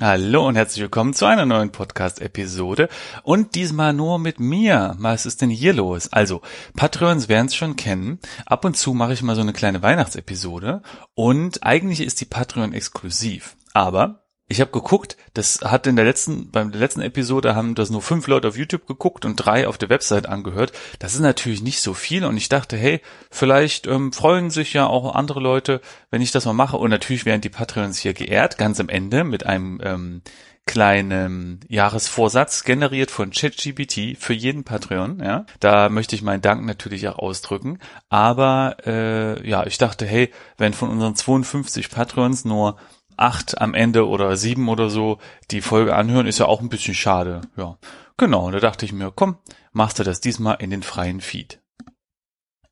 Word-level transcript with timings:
Hallo 0.00 0.46
und 0.46 0.54
herzlich 0.54 0.80
willkommen 0.82 1.12
zu 1.12 1.26
einer 1.26 1.44
neuen 1.44 1.72
Podcast-Episode 1.72 2.88
und 3.24 3.56
diesmal 3.56 3.92
nur 3.92 4.20
mit 4.20 4.38
mir. 4.38 4.94
Was 4.98 5.26
ist 5.26 5.42
denn 5.42 5.50
hier 5.50 5.72
los? 5.72 6.12
Also, 6.12 6.40
Patreons 6.76 7.28
werden 7.28 7.46
es 7.46 7.56
schon 7.56 7.74
kennen. 7.74 8.20
Ab 8.46 8.64
und 8.64 8.76
zu 8.76 8.94
mache 8.94 9.12
ich 9.12 9.22
mal 9.22 9.34
so 9.34 9.40
eine 9.40 9.52
kleine 9.52 9.82
Weihnachtsepisode 9.82 10.82
und 11.14 11.64
eigentlich 11.64 12.00
ist 12.00 12.20
die 12.20 12.26
Patreon 12.26 12.74
exklusiv. 12.74 13.56
Aber 13.74 14.27
ich 14.50 14.62
habe 14.62 14.70
geguckt, 14.70 15.18
das 15.34 15.60
hat 15.62 15.86
in 15.86 15.96
der 15.96 16.06
letzten, 16.06 16.50
beim 16.50 16.70
letzten 16.70 17.02
Episode 17.02 17.54
haben 17.54 17.74
das 17.74 17.90
nur 17.90 18.00
fünf 18.00 18.26
Leute 18.26 18.48
auf 18.48 18.56
YouTube 18.56 18.86
geguckt 18.86 19.26
und 19.26 19.36
drei 19.36 19.68
auf 19.68 19.76
der 19.76 19.90
Website 19.90 20.26
angehört. 20.26 20.72
Das 20.98 21.14
ist 21.14 21.20
natürlich 21.20 21.60
nicht 21.62 21.82
so 21.82 21.92
viel 21.92 22.24
und 22.24 22.36
ich 22.38 22.48
dachte, 22.48 22.76
hey, 22.78 23.02
vielleicht 23.30 23.86
ähm, 23.86 24.10
freuen 24.10 24.48
sich 24.48 24.72
ja 24.72 24.86
auch 24.86 25.14
andere 25.14 25.40
Leute, 25.40 25.82
wenn 26.10 26.22
ich 26.22 26.32
das 26.32 26.46
mal 26.46 26.54
mache. 26.54 26.78
Und 26.78 26.88
natürlich 26.88 27.26
werden 27.26 27.42
die 27.42 27.50
Patreons 27.50 27.98
hier 27.98 28.14
geehrt, 28.14 28.56
ganz 28.56 28.80
am 28.80 28.88
Ende 28.88 29.22
mit 29.22 29.44
einem 29.44 29.80
ähm, 29.84 30.22
kleinen 30.64 31.60
Jahresvorsatz 31.68 32.64
generiert 32.64 33.10
von 33.10 33.30
ChatGPT 33.30 34.16
für 34.18 34.34
jeden 34.34 34.64
Patreon. 34.64 35.20
Ja, 35.22 35.44
da 35.60 35.90
möchte 35.90 36.14
ich 36.14 36.22
meinen 36.22 36.42
Dank 36.42 36.64
natürlich 36.64 37.06
auch 37.08 37.18
ausdrücken. 37.18 37.80
Aber 38.08 38.76
äh, 38.86 39.46
ja, 39.46 39.66
ich 39.66 39.76
dachte, 39.76 40.06
hey, 40.06 40.30
wenn 40.56 40.72
von 40.72 40.88
unseren 40.88 41.16
52 41.16 41.90
Patreons 41.90 42.44
nur 42.44 42.78
acht 43.18 43.60
am 43.60 43.74
Ende 43.74 44.06
oder 44.06 44.36
sieben 44.36 44.68
oder 44.68 44.90
so 44.90 45.18
die 45.50 45.60
Folge 45.60 45.94
anhören, 45.94 46.26
ist 46.26 46.38
ja 46.38 46.46
auch 46.46 46.60
ein 46.60 46.68
bisschen 46.68 46.94
schade. 46.94 47.42
Ja, 47.56 47.78
genau. 48.16 48.46
Und 48.46 48.52
da 48.52 48.60
dachte 48.60 48.86
ich 48.86 48.92
mir, 48.92 49.12
komm, 49.14 49.38
machst 49.72 49.98
du 49.98 50.04
das 50.04 50.20
diesmal 50.20 50.56
in 50.60 50.70
den 50.70 50.82
freien 50.82 51.20
Feed. 51.20 51.60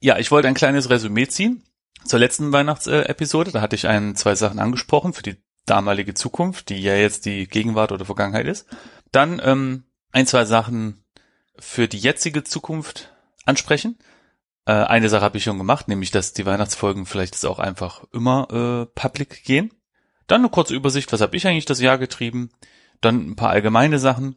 Ja, 0.01 0.19
ich 0.19 0.31
wollte 0.31 0.49
ein 0.49 0.55
kleines 0.55 0.91
Resümee 0.91 1.27
ziehen 1.27 1.63
zur 2.05 2.19
letzten 2.19 2.53
Weihnachtsepisode. 2.53 3.51
Da 3.51 3.61
hatte 3.61 3.77
ich 3.77 3.89
ein, 3.89 4.15
zwei 4.15 4.35
Sachen 4.35 4.59
angesprochen 4.59 5.13
für 5.13 5.23
die 5.23 5.37
damalige 5.67 6.15
Zukunft, 6.15 6.69
die 6.69 6.81
ja 6.81 6.95
jetzt 6.95 7.27
die 7.27 7.49
Gegenwart 7.49 7.93
oder 7.93 8.05
Vergangenheit 8.05 8.47
ist. 8.47 8.67
Dann 9.11 9.41
ähm, 9.45 9.85
ein, 10.13 10.27
zwei 10.27 10.45
Sachen 10.45 11.05
für 11.59 11.89
die 11.89 11.99
jetzige 11.99 12.45
Zukunft 12.45 13.13
ansprechen. 13.45 13.99
Äh, 14.67 14.73
eine 14.73 15.09
Sache 15.09 15.25
habe 15.25 15.39
ich 15.39 15.45
schon 15.45 15.59
gemacht, 15.59 15.89
nämlich 15.89 16.11
dass 16.11 16.33
die 16.33 16.47
Weihnachtsfolgen 16.47 17.07
vielleicht 17.07 17.35
jetzt 17.35 17.47
auch 17.47 17.59
einfach 17.59 18.05
immer 18.13 18.49
äh, 18.51 18.87
public 18.95 19.45
gehen. 19.45 19.73
Dann 20.27 20.41
eine 20.41 20.51
kurze 20.51 20.75
Übersicht, 20.75 21.13
was 21.13 21.21
habe 21.21 21.37
ich 21.37 21.47
eigentlich 21.47 21.65
das 21.65 21.81
Jahr 21.81 21.99
getrieben. 21.99 22.51
Dann 23.01 23.31
ein 23.31 23.37
paar 23.37 23.51
allgemeine 23.51 23.99
Sachen, 23.99 24.37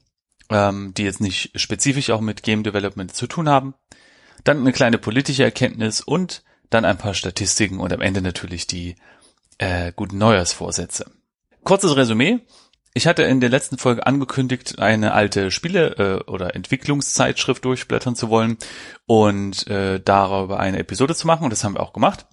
ähm, 0.49 0.93
die 0.95 1.03
jetzt 1.03 1.21
nicht 1.21 1.51
spezifisch 1.59 2.09
auch 2.09 2.21
mit 2.21 2.43
Game 2.43 2.63
Development 2.63 3.15
zu 3.15 3.27
tun 3.27 3.49
haben. 3.49 3.73
Dann 4.43 4.59
eine 4.59 4.71
kleine 4.71 4.97
politische 4.97 5.43
Erkenntnis 5.43 6.01
und 6.01 6.43
dann 6.69 6.85
ein 6.85 6.97
paar 6.97 7.13
Statistiken 7.13 7.79
und 7.79 7.91
am 7.91 8.01
Ende 8.01 8.21
natürlich 8.21 8.67
die 8.67 8.95
äh, 9.57 9.91
guten 9.95 10.17
Neujahrsvorsätze. 10.17 11.11
Kurzes 11.63 11.95
Resümee. 11.95 12.39
Ich 12.93 13.05
hatte 13.07 13.23
in 13.23 13.39
der 13.39 13.49
letzten 13.49 13.77
Folge 13.77 14.05
angekündigt, 14.05 14.79
eine 14.79 15.13
alte 15.13 15.51
Spiele- 15.51 16.23
äh, 16.25 16.29
oder 16.29 16.55
Entwicklungszeitschrift 16.55 17.63
durchblättern 17.63 18.15
zu 18.15 18.29
wollen 18.29 18.57
und 19.05 19.67
äh, 19.67 19.99
darüber 20.03 20.59
eine 20.59 20.79
Episode 20.79 21.15
zu 21.15 21.27
machen 21.27 21.43
und 21.43 21.51
das 21.51 21.63
haben 21.63 21.75
wir 21.75 21.81
auch 21.81 21.93
gemacht. 21.93 22.25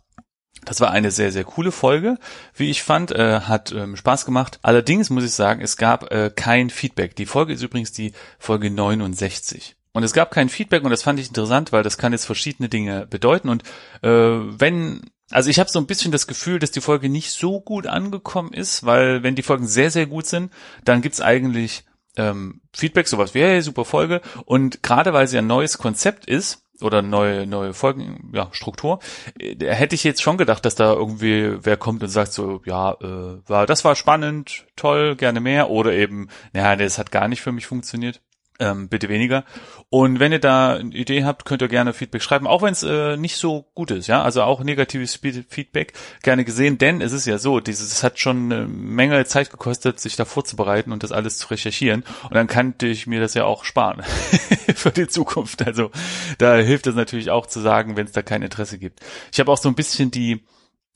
Das 0.67 0.81
war 0.81 0.91
eine 0.91 1.11
sehr, 1.11 1.33
sehr 1.33 1.45
coole 1.45 1.72
Folge, 1.72 2.19
wie 2.55 2.69
ich 2.69 2.83
fand, 2.83 3.12
äh, 3.12 3.41
hat 3.41 3.72
ähm, 3.72 3.97
Spaß 3.97 4.27
gemacht. 4.27 4.59
Allerdings 4.62 5.08
muss 5.08 5.25
ich 5.25 5.33
sagen, 5.33 5.62
es 5.62 5.77
gab 5.77 6.12
äh, 6.12 6.31
kein 6.34 6.69
Feedback. 6.69 7.17
Die 7.17 7.25
Folge 7.25 7.55
ist 7.55 7.62
übrigens 7.62 7.92
die 7.92 8.12
Folge 8.39 8.70
69. 8.70 9.77
Und 9.92 10.03
es 10.03 10.12
gab 10.12 10.31
kein 10.31 10.50
Feedback 10.50 10.84
und 10.84 10.91
das 10.91 11.05
fand 11.05 11.19
ich 11.19 11.28
interessant, 11.28 11.73
weil 11.73 11.83
das 11.83 11.97
kann 11.97 12.12
jetzt 12.12 12.27
verschiedene 12.27 12.69
Dinge 12.69 13.06
bedeuten. 13.06 13.48
Und 13.48 13.62
äh, 14.03 14.08
wenn, 14.11 15.03
also 15.31 15.48
ich 15.48 15.58
habe 15.58 15.70
so 15.70 15.78
ein 15.78 15.86
bisschen 15.86 16.12
das 16.12 16.27
Gefühl, 16.27 16.58
dass 16.58 16.73
die 16.73 16.83
Folge 16.83 17.08
nicht 17.08 17.30
so 17.30 17.61
gut 17.61 17.86
angekommen 17.86 18.53
ist, 18.53 18.84
weil 18.84 19.23
wenn 19.23 19.36
die 19.36 19.42
Folgen 19.42 19.67
sehr, 19.67 19.91
sehr 19.91 20.06
gut 20.06 20.27
sind, 20.27 20.53
dann 20.84 21.01
gibt's 21.01 21.20
eigentlich 21.20 21.84
ähm, 22.17 22.61
Feedback, 22.75 23.08
sowas 23.08 23.34
wie, 23.34 23.41
hey, 23.41 23.62
super 23.62 23.84
Folge. 23.84 24.20
Und 24.45 24.83
gerade 24.83 25.12
weil 25.12 25.28
sie 25.28 25.39
ein 25.39 25.47
neues 25.47 25.78
Konzept 25.78 26.27
ist, 26.27 26.66
oder 26.81 27.03
neue 27.03 27.47
neue 27.47 27.75
Folgen 27.75 28.31
ja 28.35 28.48
Struktur. 28.53 28.98
Äh, 29.39 29.57
hätte 29.75 29.95
ich 29.95 30.05
jetzt 30.05 30.23
schon 30.23 30.37
gedacht 30.37 30.64
dass 30.64 30.75
da 30.75 30.92
irgendwie 30.92 31.59
wer 31.63 31.77
kommt 31.77 32.03
und 32.03 32.09
sagt 32.09 32.33
so 32.33 32.61
ja 32.64 32.92
äh, 33.01 33.39
war 33.47 33.67
das 33.67 33.85
war 33.85 33.95
spannend 33.97 34.67
toll 34.77 35.17
gerne 35.17 35.41
mehr. 35.41 35.70
Oder 35.70 35.92
eben 35.92 36.29
naja 36.53 36.77
das 36.77 36.98
hat 36.98 37.11
gar 37.11 37.29
nicht 37.29 37.42
für 37.42 37.53
mich 37.53 37.67
funktioniert 37.67 38.20
ähm, 38.58 38.89
bitte 38.89 39.08
weniger. 39.08 39.44
Und 39.89 40.18
wenn 40.20 40.33
ihr 40.33 40.39
da 40.39 40.74
eine 40.74 40.94
Idee 40.94 41.24
habt, 41.24 41.44
könnt 41.44 41.62
ihr 41.62 41.68
gerne 41.68 41.92
Feedback 41.92 42.22
schreiben, 42.22 42.46
auch 42.46 42.62
wenn 42.62 42.72
es 42.72 42.83
äh, 42.83 43.17
nicht 43.17 43.36
so 43.36 43.67
gut 43.74 43.90
ist, 43.90 44.06
ja. 44.06 44.22
Also 44.22 44.42
auch 44.42 44.62
negatives 44.62 45.14
Feedback 45.14 45.92
gerne 46.22 46.44
gesehen, 46.44 46.78
denn 46.78 47.00
es 47.00 47.12
ist 47.12 47.27
ja 47.27 47.39
so, 47.39 47.61
dieses 47.61 47.92
es 47.92 48.02
hat 48.02 48.18
schon 48.18 48.52
eine 48.52 48.67
Menge 48.67 49.24
Zeit 49.27 49.50
gekostet, 49.50 50.00
sich 50.00 50.17
da 50.17 50.24
vorzubereiten 50.24 50.92
und 50.92 51.02
das 51.02 51.12
alles 51.12 51.39
zu 51.39 51.48
recherchieren. 51.48 52.05
Und 52.24 52.34
dann 52.34 52.46
kannte 52.46 52.86
ich 52.86 53.06
mir 53.06 53.20
das 53.20 53.34
ja 53.34 53.44
auch 53.44 53.64
sparen 53.64 54.02
für 54.74 54.90
die 54.90 55.08
Zukunft. 55.08 55.67
Also 55.67 55.90
da 56.38 56.56
hilft 56.56 56.86
es 56.86 56.94
natürlich 56.94 57.30
auch 57.30 57.46
zu 57.46 57.61
sagen, 57.61 57.96
wenn 57.96 58.06
es 58.06 58.12
da 58.12 58.23
kein 58.23 58.42
Interesse 58.42 58.78
gibt. 58.78 59.00
Ich 59.33 59.40
habe 59.40 59.52
auch 59.52 59.58
so 59.58 59.68
ein 59.68 59.74
bisschen 59.74 60.11
die 60.11 60.44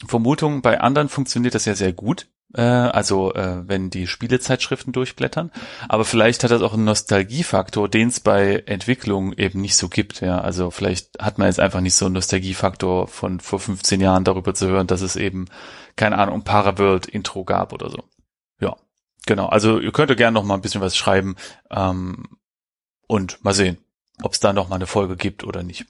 Vermutung, 0.07 0.63
bei 0.63 0.81
anderen 0.81 1.09
funktioniert 1.09 1.55
das 1.55 1.67
ja 1.67 1.75
sehr 1.75 1.93
gut 1.93 2.27
äh, 2.55 2.63
also 2.63 3.35
äh, 3.35 3.69
wenn 3.69 3.91
die 3.91 4.07
Spielezeitschriften 4.07 4.93
durchblättern. 4.93 5.51
Aber 5.89 6.05
vielleicht 6.05 6.45
hat 6.45 6.51
das 6.51 6.63
auch 6.63 6.75
einen 6.75 6.85
Nostalgiefaktor, 6.85 7.89
den 7.89 8.09
es 8.09 8.21
bei 8.21 8.63
Entwicklung 8.67 9.33
eben 9.35 9.61
nicht 9.61 9.77
so 9.77 9.89
gibt. 9.89 10.21
Ja, 10.21 10.41
also 10.41 10.71
vielleicht 10.71 11.21
hat 11.21 11.39
man 11.39 11.47
jetzt 11.47 11.61
einfach 11.61 11.81
nicht 11.81 11.95
so 11.95 12.07
einen 12.07 12.15
Nostalgiefaktor 12.15 13.09
von 13.09 13.41
vor 13.41 13.61
15 13.61 14.01
Jahren 14.01 14.25
darüber 14.25 14.55
zu 14.55 14.69
hören, 14.69 14.87
dass 14.87 15.01
es 15.01 15.17
eben 15.17 15.47
keine 15.97 16.19
Ahnung 16.19 16.43
Paraworld 16.43 17.07
Intro 17.07 17.45
gab 17.45 17.73
oder 17.73 17.91
so. 17.91 18.05
Ja, 18.61 18.77
genau. 19.27 19.47
Also 19.47 19.79
ihr 19.79 19.93
könnt 19.93 20.17
gerne 20.17 20.35
noch 20.35 20.45
mal 20.45 20.55
ein 20.55 20.63
bisschen 20.63 20.81
was 20.81 20.97
schreiben 20.97 21.37
ähm, 21.71 22.39
und 23.07 23.45
mal 23.45 23.55
sehen, 23.55 23.79
ob 24.23 24.33
es 24.33 24.41
da 24.41 24.53
noch 24.53 24.69
mal 24.69 24.77
eine 24.77 24.87
Folge 24.87 25.17
gibt 25.17 25.45
oder 25.45 25.63
nicht. 25.63 25.87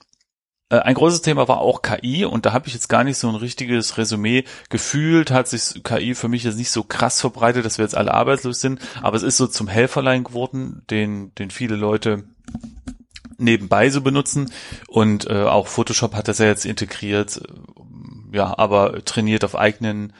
Äh, 0.70 0.78
ein 0.78 0.94
großes 0.94 1.22
Thema 1.22 1.48
war 1.48 1.58
auch 1.60 1.82
KI 1.82 2.24
und 2.24 2.46
da 2.46 2.52
habe 2.52 2.68
ich 2.68 2.74
jetzt 2.74 2.88
gar 2.88 3.04
nicht 3.04 3.18
so 3.18 3.28
ein 3.28 3.34
richtiges 3.34 3.98
Resümee 3.98 4.44
gefühlt, 4.70 5.30
hat 5.30 5.48
sich 5.48 5.82
KI 5.82 6.14
für 6.14 6.28
mich 6.28 6.44
jetzt 6.44 6.56
nicht 6.56 6.70
so 6.70 6.82
krass 6.82 7.20
verbreitet, 7.20 7.64
dass 7.66 7.76
wir 7.76 7.84
jetzt 7.84 7.96
alle 7.96 8.14
arbeitslos 8.14 8.60
sind, 8.60 8.80
aber 9.02 9.16
es 9.16 9.22
ist 9.22 9.36
so 9.36 9.46
zum 9.46 9.68
Helferlein 9.68 10.24
geworden, 10.24 10.82
den, 10.88 11.34
den 11.34 11.50
viele 11.50 11.76
Leute 11.76 12.24
nebenbei 13.36 13.90
so 13.90 14.00
benutzen. 14.00 14.52
Und 14.86 15.28
äh, 15.28 15.44
auch 15.44 15.66
Photoshop 15.66 16.14
hat 16.14 16.28
das 16.28 16.38
ja 16.38 16.46
jetzt 16.46 16.66
integriert, 16.66 17.42
ja, 18.32 18.56
aber 18.56 19.04
trainiert 19.04 19.44
auf 19.44 19.56
eigenen 19.56 20.12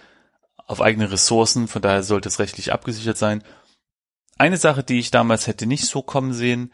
auf 0.67 0.81
eigene 0.81 1.11
Ressourcen, 1.11 1.67
von 1.67 1.83
daher 1.83 2.05
sollte 2.05 2.29
es 2.29 2.39
rechtlich 2.39 2.73
abgesichert 2.73 3.19
sein. 3.19 3.43
Eine 4.39 4.57
Sache, 4.57 4.85
die 4.85 5.01
ich 5.01 5.11
damals 5.11 5.49
hätte 5.49 5.67
nicht 5.67 5.85
so 5.85 6.01
kommen 6.01 6.33
sehen, 6.33 6.73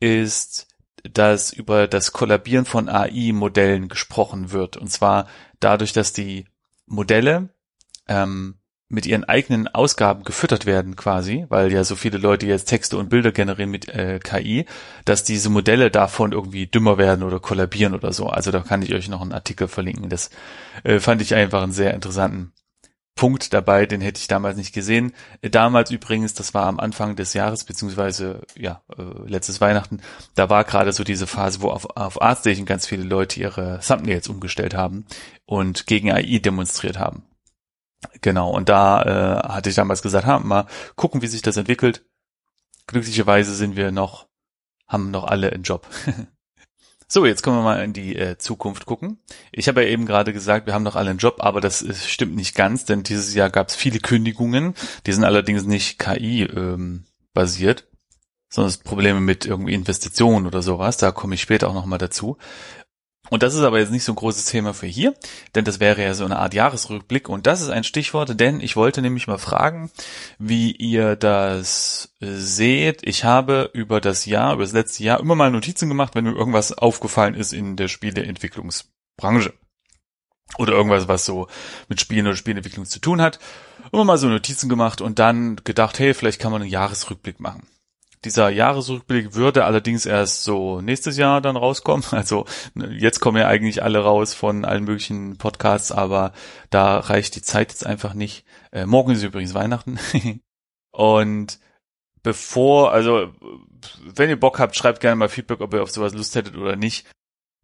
ist 0.00 0.66
dass 1.12 1.52
über 1.52 1.86
das 1.88 2.12
Kollabieren 2.12 2.64
von 2.64 2.88
AI-Modellen 2.88 3.88
gesprochen 3.88 4.52
wird. 4.52 4.76
Und 4.76 4.88
zwar 4.88 5.26
dadurch, 5.60 5.92
dass 5.92 6.12
die 6.12 6.46
Modelle 6.86 7.50
ähm, 8.08 8.58
mit 8.88 9.04
ihren 9.04 9.24
eigenen 9.24 9.66
Ausgaben 9.66 10.22
gefüttert 10.22 10.64
werden 10.64 10.94
quasi, 10.94 11.44
weil 11.48 11.72
ja 11.72 11.82
so 11.82 11.96
viele 11.96 12.18
Leute 12.18 12.46
jetzt 12.46 12.66
Texte 12.66 12.96
und 12.98 13.08
Bilder 13.08 13.32
generieren 13.32 13.70
mit 13.70 13.88
äh, 13.88 14.20
KI, 14.22 14.64
dass 15.04 15.24
diese 15.24 15.50
Modelle 15.50 15.90
davon 15.90 16.30
irgendwie 16.30 16.68
dümmer 16.68 16.96
werden 16.96 17.24
oder 17.24 17.40
kollabieren 17.40 17.94
oder 17.94 18.12
so. 18.12 18.28
Also 18.28 18.52
da 18.52 18.60
kann 18.60 18.82
ich 18.82 18.94
euch 18.94 19.08
noch 19.08 19.22
einen 19.22 19.32
Artikel 19.32 19.66
verlinken. 19.66 20.08
Das 20.08 20.30
äh, 20.84 21.00
fand 21.00 21.20
ich 21.20 21.34
einfach 21.34 21.64
einen 21.64 21.72
sehr 21.72 21.94
interessanten 21.94 22.52
Punkt 23.16 23.54
dabei, 23.54 23.86
den 23.86 24.02
hätte 24.02 24.20
ich 24.20 24.28
damals 24.28 24.58
nicht 24.58 24.74
gesehen. 24.74 25.12
Damals 25.40 25.90
übrigens, 25.90 26.34
das 26.34 26.52
war 26.52 26.66
am 26.66 26.78
Anfang 26.78 27.16
des 27.16 27.32
Jahres, 27.32 27.64
beziehungsweise 27.64 28.42
ja, 28.54 28.82
äh, 28.96 29.02
letztes 29.26 29.60
Weihnachten, 29.60 30.02
da 30.34 30.50
war 30.50 30.64
gerade 30.64 30.92
so 30.92 31.02
diese 31.02 31.26
Phase, 31.26 31.62
wo 31.62 31.70
auf, 31.70 31.96
auf 31.96 32.20
Artstation 32.20 32.66
ganz 32.66 32.86
viele 32.86 33.04
Leute 33.04 33.40
ihre 33.40 33.80
Thumbnails 33.80 34.28
umgestellt 34.28 34.74
haben 34.74 35.06
und 35.46 35.86
gegen 35.86 36.12
AI 36.12 36.38
demonstriert 36.38 36.98
haben. 36.98 37.24
Genau, 38.20 38.50
und 38.50 38.68
da 38.68 39.02
äh, 39.02 39.48
hatte 39.48 39.70
ich 39.70 39.76
damals 39.76 40.02
gesagt, 40.02 40.26
ha, 40.26 40.38
mal 40.38 40.66
gucken, 40.94 41.22
wie 41.22 41.26
sich 41.26 41.42
das 41.42 41.56
entwickelt. 41.56 42.04
Glücklicherweise 42.86 43.54
sind 43.54 43.76
wir 43.76 43.92
noch, 43.92 44.28
haben 44.86 45.10
noch 45.10 45.24
alle 45.24 45.50
einen 45.52 45.62
Job. 45.62 45.88
So, 47.08 47.24
jetzt 47.24 47.42
können 47.42 47.56
wir 47.56 47.62
mal 47.62 47.84
in 47.84 47.92
die 47.92 48.16
äh, 48.16 48.36
Zukunft 48.36 48.84
gucken. 48.84 49.18
Ich 49.52 49.68
habe 49.68 49.82
ja 49.82 49.88
eben 49.88 50.06
gerade 50.06 50.32
gesagt, 50.32 50.66
wir 50.66 50.74
haben 50.74 50.82
noch 50.82 50.96
alle 50.96 51.10
einen 51.10 51.20
Job, 51.20 51.36
aber 51.38 51.60
das 51.60 51.80
ist, 51.80 52.10
stimmt 52.10 52.34
nicht 52.34 52.56
ganz, 52.56 52.84
denn 52.84 53.04
dieses 53.04 53.32
Jahr 53.34 53.48
gab 53.48 53.68
es 53.68 53.76
viele 53.76 54.00
Kündigungen. 54.00 54.74
Die 55.06 55.12
sind 55.12 55.24
allerdings 55.24 55.64
nicht 55.64 56.00
KI 56.00 56.42
ähm, 56.42 57.04
sondern 58.48 58.70
es 58.70 58.78
Probleme 58.78 59.20
mit 59.20 59.46
irgendwie 59.46 59.74
Investitionen 59.74 60.46
oder 60.46 60.62
sowas. 60.62 60.96
Da 60.96 61.12
komme 61.12 61.34
ich 61.34 61.42
später 61.42 61.68
auch 61.68 61.74
nochmal 61.74 61.98
dazu. 61.98 62.38
Und 63.30 63.42
das 63.42 63.54
ist 63.54 63.62
aber 63.62 63.78
jetzt 63.78 63.90
nicht 63.90 64.04
so 64.04 64.12
ein 64.12 64.16
großes 64.16 64.46
Thema 64.46 64.72
für 64.74 64.86
hier, 64.86 65.14
denn 65.54 65.64
das 65.64 65.80
wäre 65.80 66.02
ja 66.02 66.14
so 66.14 66.24
eine 66.24 66.38
Art 66.38 66.54
Jahresrückblick 66.54 67.28
und 67.28 67.46
das 67.46 67.60
ist 67.60 67.70
ein 67.70 67.84
Stichwort, 67.84 68.38
denn 68.38 68.60
ich 68.60 68.76
wollte 68.76 69.02
nämlich 69.02 69.26
mal 69.26 69.38
fragen, 69.38 69.90
wie 70.38 70.70
ihr 70.72 71.16
das 71.16 72.14
seht. 72.20 73.06
Ich 73.06 73.24
habe 73.24 73.70
über 73.72 74.00
das 74.00 74.26
Jahr, 74.26 74.54
über 74.54 74.62
das 74.62 74.72
letzte 74.72 75.02
Jahr 75.04 75.20
immer 75.20 75.34
mal 75.34 75.50
Notizen 75.50 75.88
gemacht, 75.88 76.14
wenn 76.14 76.24
mir 76.24 76.32
irgendwas 76.36 76.72
aufgefallen 76.72 77.34
ist 77.34 77.52
in 77.52 77.76
der 77.76 77.88
Spieleentwicklungsbranche. 77.88 79.54
oder 80.58 80.72
irgendwas, 80.72 81.08
was 81.08 81.24
so 81.24 81.48
mit 81.88 82.00
Spielen 82.00 82.26
oder 82.26 82.36
Spielentwicklung 82.36 82.86
zu 82.86 83.00
tun 83.00 83.20
hat. 83.20 83.38
Immer 83.92 84.04
mal 84.04 84.18
so 84.18 84.28
Notizen 84.28 84.68
gemacht 84.68 85.00
und 85.00 85.18
dann 85.18 85.56
gedacht, 85.56 85.98
hey, 85.98 86.14
vielleicht 86.14 86.40
kann 86.40 86.52
man 86.52 86.62
einen 86.62 86.70
Jahresrückblick 86.70 87.40
machen. 87.40 87.66
Dieser 88.24 88.48
Jahresrückblick 88.48 89.34
würde 89.34 89.64
allerdings 89.64 90.06
erst 90.06 90.42
so 90.42 90.80
nächstes 90.80 91.16
Jahr 91.16 91.40
dann 91.40 91.56
rauskommen. 91.56 92.04
Also 92.12 92.46
jetzt 92.74 93.20
kommen 93.20 93.38
ja 93.38 93.46
eigentlich 93.46 93.82
alle 93.82 94.00
raus 94.00 94.34
von 94.34 94.64
allen 94.64 94.84
möglichen 94.84 95.36
Podcasts, 95.36 95.92
aber 95.92 96.32
da 96.70 96.98
reicht 96.98 97.36
die 97.36 97.42
Zeit 97.42 97.70
jetzt 97.70 97.86
einfach 97.86 98.14
nicht. 98.14 98.44
Äh, 98.72 98.86
morgen 98.86 99.12
ist 99.12 99.22
übrigens 99.22 99.54
Weihnachten. 99.54 99.98
und 100.90 101.60
bevor, 102.22 102.92
also 102.92 103.32
wenn 104.04 104.30
ihr 104.30 104.40
Bock 104.40 104.58
habt, 104.58 104.74
schreibt 104.74 105.00
gerne 105.00 105.16
mal 105.16 105.28
Feedback, 105.28 105.60
ob 105.60 105.74
ihr 105.74 105.82
auf 105.82 105.90
sowas 105.90 106.14
Lust 106.14 106.34
hättet 106.34 106.56
oder 106.56 106.76
nicht. 106.76 107.06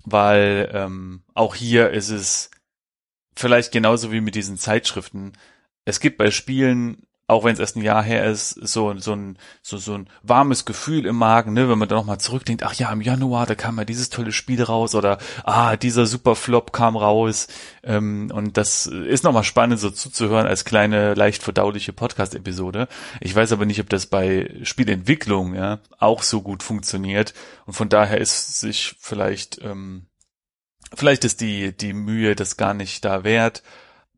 Weil 0.05 0.71
ähm, 0.73 1.23
auch 1.35 1.55
hier 1.55 1.91
ist 1.91 2.11
es 2.11 2.51
vielleicht 3.35 3.73
genauso 3.73 4.13
wie 4.13 4.21
mit 4.21 4.35
diesen 4.35 4.59
Zeitschriften. 4.59 5.33
Es 5.85 6.01
gibt 6.01 6.19
bei 6.19 6.31
Spielen 6.31 7.07
auch 7.33 7.45
wenn 7.45 7.55
es 7.55 7.59
erst 7.59 7.77
ein 7.77 7.83
Jahr 7.83 8.03
her 8.03 8.25
ist, 8.25 8.51
so, 8.51 8.97
so 8.99 9.13
ein, 9.13 9.39
so, 9.63 9.77
so 9.79 9.95
ein 9.95 10.09
warmes 10.23 10.65
Gefühl 10.65 11.07
im 11.07 11.17
Magen, 11.17 11.53
ne, 11.53 11.69
wenn 11.69 11.79
man 11.79 11.89
dann 11.89 11.99
nochmal 11.99 12.21
zurückdenkt, 12.21 12.63
ach 12.63 12.75
ja, 12.75 12.93
im 12.93 13.01
Januar, 13.01 13.47
da 13.47 13.55
kam 13.55 13.79
ja 13.79 13.85
dieses 13.85 14.11
tolle 14.11 14.33
Spiel 14.33 14.63
raus 14.63 14.95
oder 14.95 15.19
ah, 15.45 15.77
dieser 15.77 16.07
super 16.07 16.37
Flop 16.37 16.73
kam 16.73 16.97
raus. 16.97 17.49
Ähm, 17.83 18.31
und 18.33 18.57
das 18.57 18.87
ist 18.87 19.25
nochmal 19.25 19.45
spannend, 19.45 19.81
so 19.81 19.91
zuzuhören 19.91 20.47
als 20.47 20.65
kleine, 20.65 21.15
leicht 21.15 21.43
verdauliche 21.43 21.93
Podcast-Episode. 21.93 22.89
Ich 23.21 23.35
weiß 23.35 23.53
aber 23.53 23.67
nicht, 23.67 23.81
ob 23.81 23.89
das 23.89 24.07
bei 24.07 24.55
Spielentwicklung 24.63 25.55
ja 25.55 25.81
auch 25.99 26.23
so 26.23 26.43
gut 26.43 26.63
funktioniert. 26.63 27.35
Und 27.67 27.75
von 27.75 27.89
daher 27.89 28.19
ist 28.19 28.61
sich 28.61 28.97
vielleicht, 29.01 29.61
ähm, 29.63 30.07
vielleicht 30.95 31.25
ist 31.25 31.41
die, 31.41 31.77
die 31.77 31.93
Mühe 31.93 32.37
das 32.37 32.57
gar 32.57 32.75
nicht 32.75 33.05
da 33.05 33.25
wert. 33.25 33.63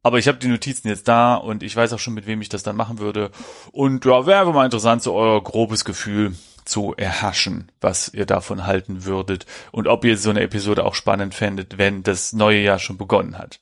Aber 0.04 0.18
ich 0.18 0.28
habe 0.28 0.36
die 0.36 0.48
Notizen 0.48 0.88
jetzt 0.88 1.08
da 1.08 1.34
und 1.34 1.62
ich 1.62 1.74
weiß 1.74 1.94
auch 1.94 1.98
schon, 1.98 2.12
mit 2.12 2.26
wem 2.26 2.42
ich 2.42 2.50
das 2.50 2.62
dann 2.62 2.76
machen 2.76 2.98
würde. 2.98 3.30
Und 3.72 4.04
ja, 4.04 4.26
wäre 4.26 4.52
mal 4.52 4.66
interessant, 4.66 5.02
so 5.02 5.14
euer 5.14 5.42
grobes 5.42 5.86
Gefühl 5.86 6.34
zu 6.66 6.94
erhaschen, 6.94 7.72
was 7.80 8.12
ihr 8.12 8.26
davon 8.26 8.66
halten 8.66 9.04
würdet 9.04 9.46
und 9.72 9.88
ob 9.88 10.04
ihr 10.04 10.18
so 10.18 10.28
eine 10.28 10.42
Episode 10.42 10.84
auch 10.84 10.94
spannend 10.94 11.34
fändet, 11.34 11.78
wenn 11.78 12.02
das 12.02 12.34
neue 12.34 12.60
Jahr 12.60 12.78
schon 12.78 12.98
begonnen 12.98 13.38
hat. 13.38 13.60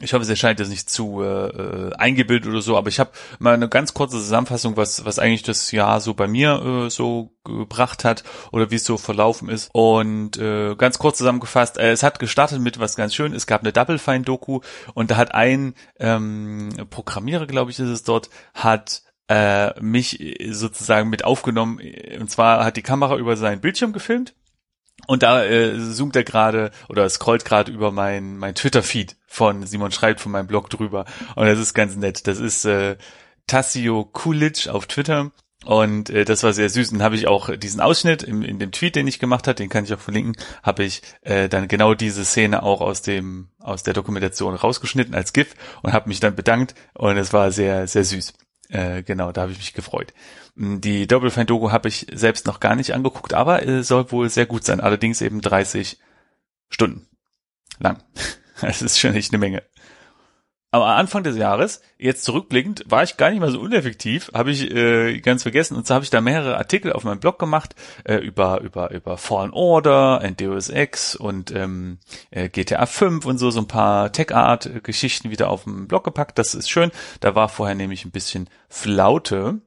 Ich 0.00 0.12
hoffe, 0.12 0.22
es 0.22 0.28
erscheint 0.28 0.60
jetzt 0.60 0.68
nicht 0.68 0.88
zu 0.88 1.22
äh, 1.22 1.48
äh, 1.48 1.92
eingebildet 1.96 2.48
oder 2.48 2.62
so, 2.62 2.76
aber 2.76 2.88
ich 2.88 3.00
habe 3.00 3.10
mal 3.40 3.54
eine 3.54 3.68
ganz 3.68 3.94
kurze 3.94 4.16
Zusammenfassung, 4.16 4.76
was 4.76 5.04
was 5.04 5.18
eigentlich 5.18 5.42
das 5.42 5.72
Jahr 5.72 6.00
so 6.00 6.14
bei 6.14 6.28
mir 6.28 6.86
äh, 6.86 6.90
so 6.90 7.34
gebracht 7.42 8.04
hat 8.04 8.22
oder 8.52 8.70
wie 8.70 8.76
es 8.76 8.84
so 8.84 8.96
verlaufen 8.96 9.48
ist. 9.48 9.70
Und 9.72 10.36
äh, 10.36 10.76
ganz 10.76 11.00
kurz 11.00 11.18
zusammengefasst, 11.18 11.78
äh, 11.78 11.90
es 11.90 12.04
hat 12.04 12.20
gestartet 12.20 12.60
mit 12.60 12.78
was 12.78 12.94
ganz 12.94 13.12
schön. 13.12 13.34
Es 13.34 13.48
gab 13.48 13.62
eine 13.62 13.72
Double 13.72 13.98
Fine 13.98 14.22
Doku 14.22 14.60
und 14.94 15.10
da 15.10 15.16
hat 15.16 15.34
ein 15.34 15.74
ähm, 15.98 16.70
Programmierer, 16.90 17.46
glaube 17.46 17.72
ich, 17.72 17.80
ist 17.80 17.88
es 17.88 18.04
dort, 18.04 18.30
hat 18.54 19.02
äh, 19.28 19.78
mich 19.80 20.38
sozusagen 20.48 21.10
mit 21.10 21.24
aufgenommen. 21.24 21.80
Und 22.20 22.30
zwar 22.30 22.64
hat 22.64 22.76
die 22.76 22.82
Kamera 22.82 23.16
über 23.16 23.36
seinen 23.36 23.60
Bildschirm 23.60 23.92
gefilmt 23.92 24.34
und 25.06 25.22
da 25.22 25.44
äh, 25.44 25.78
zoomt 25.92 26.16
er 26.16 26.24
gerade 26.24 26.70
oder 26.88 27.08
scrollt 27.08 27.44
gerade 27.44 27.72
über 27.72 27.92
mein, 27.92 28.36
mein 28.36 28.54
Twitter-Feed 28.54 29.16
von 29.26 29.66
Simon 29.66 29.92
Schreibt 29.92 30.20
von 30.20 30.32
meinem 30.32 30.46
Blog 30.46 30.68
drüber. 30.70 31.06
Und 31.34 31.46
das 31.46 31.58
ist 31.58 31.74
ganz 31.74 31.96
nett. 31.96 32.26
Das 32.26 32.38
ist 32.38 32.64
äh, 32.64 32.96
Tassio 33.46 34.04
Kulic 34.04 34.68
auf 34.68 34.86
Twitter. 34.86 35.30
Und 35.64 36.10
äh, 36.10 36.24
das 36.24 36.42
war 36.42 36.52
sehr 36.52 36.68
süß. 36.68 36.92
Und 36.92 37.02
habe 37.02 37.16
ich 37.16 37.26
auch 37.26 37.54
diesen 37.56 37.80
Ausschnitt 37.80 38.22
in, 38.22 38.42
in 38.42 38.58
dem 38.58 38.72
Tweet, 38.72 38.96
den 38.96 39.06
ich 39.06 39.18
gemacht 39.18 39.46
habe, 39.46 39.56
den 39.56 39.68
kann 39.68 39.84
ich 39.84 39.94
auch 39.94 39.98
verlinken, 39.98 40.36
habe 40.62 40.84
ich 40.84 41.02
äh, 41.22 41.48
dann 41.48 41.68
genau 41.68 41.94
diese 41.94 42.24
Szene 42.24 42.62
auch 42.62 42.80
aus 42.80 43.02
dem 43.02 43.48
aus 43.60 43.82
der 43.82 43.94
Dokumentation 43.94 44.54
rausgeschnitten 44.54 45.14
als 45.14 45.32
GIF 45.32 45.54
und 45.82 45.92
habe 45.92 46.08
mich 46.08 46.20
dann 46.20 46.36
bedankt. 46.36 46.74
Und 46.94 47.16
es 47.16 47.32
war 47.32 47.50
sehr 47.50 47.86
sehr 47.86 48.04
süß. 48.04 48.34
Äh, 48.68 49.02
genau, 49.02 49.32
da 49.32 49.42
habe 49.42 49.52
ich 49.52 49.58
mich 49.58 49.72
gefreut. 49.72 50.12
Die 50.54 51.06
Double 51.06 51.30
Fine 51.30 51.46
Doku 51.46 51.70
habe 51.72 51.88
ich 51.88 52.06
selbst 52.12 52.46
noch 52.46 52.60
gar 52.60 52.76
nicht 52.76 52.92
angeguckt, 52.92 53.32
aber 53.32 53.66
äh, 53.66 53.82
soll 53.82 54.10
wohl 54.12 54.28
sehr 54.28 54.46
gut 54.46 54.64
sein. 54.64 54.80
Allerdings 54.80 55.20
eben 55.22 55.40
30 55.40 55.98
Stunden 56.68 57.06
lang. 57.78 58.02
Das 58.60 58.82
ist 58.82 58.98
schon 58.98 59.14
echt 59.14 59.32
eine 59.32 59.38
Menge. 59.38 59.62
Aber 60.70 60.86
Anfang 60.86 61.22
des 61.22 61.38
Jahres, 61.38 61.80
jetzt 61.96 62.24
zurückblickend, 62.24 62.84
war 62.86 63.02
ich 63.02 63.16
gar 63.16 63.30
nicht 63.30 63.40
mal 63.40 63.50
so 63.50 63.58
uneffektiv, 63.58 64.30
habe 64.34 64.50
ich 64.50 64.70
äh, 64.70 65.18
ganz 65.20 65.42
vergessen. 65.42 65.76
Und 65.76 65.86
so 65.86 65.94
habe 65.94 66.04
ich 66.04 66.10
da 66.10 66.20
mehrere 66.20 66.58
Artikel 66.58 66.92
auf 66.92 67.04
meinem 67.04 67.20
Blog 67.20 67.38
gemacht 67.38 67.74
äh, 68.04 68.16
über 68.16 68.60
über 68.60 68.90
über 68.90 69.16
Fallen 69.16 69.52
Order, 69.52 70.20
and 70.22 70.38
Deus 70.40 70.68
Ex 70.68 71.16
und 71.16 71.54
ähm, 71.54 71.98
äh, 72.30 72.50
GTA 72.50 72.84
5 72.84 73.24
und 73.24 73.38
so 73.38 73.50
so 73.50 73.60
ein 73.60 73.68
paar 73.68 74.12
Tech 74.12 74.34
Art 74.34 74.84
Geschichten 74.84 75.30
wieder 75.30 75.48
auf 75.48 75.64
dem 75.64 75.88
Blog 75.88 76.04
gepackt. 76.04 76.38
Das 76.38 76.54
ist 76.54 76.68
schön. 76.68 76.90
Da 77.20 77.34
war 77.34 77.48
vorher 77.48 77.74
nämlich 77.74 78.04
ein 78.04 78.10
bisschen 78.10 78.50
Flaute. 78.68 79.62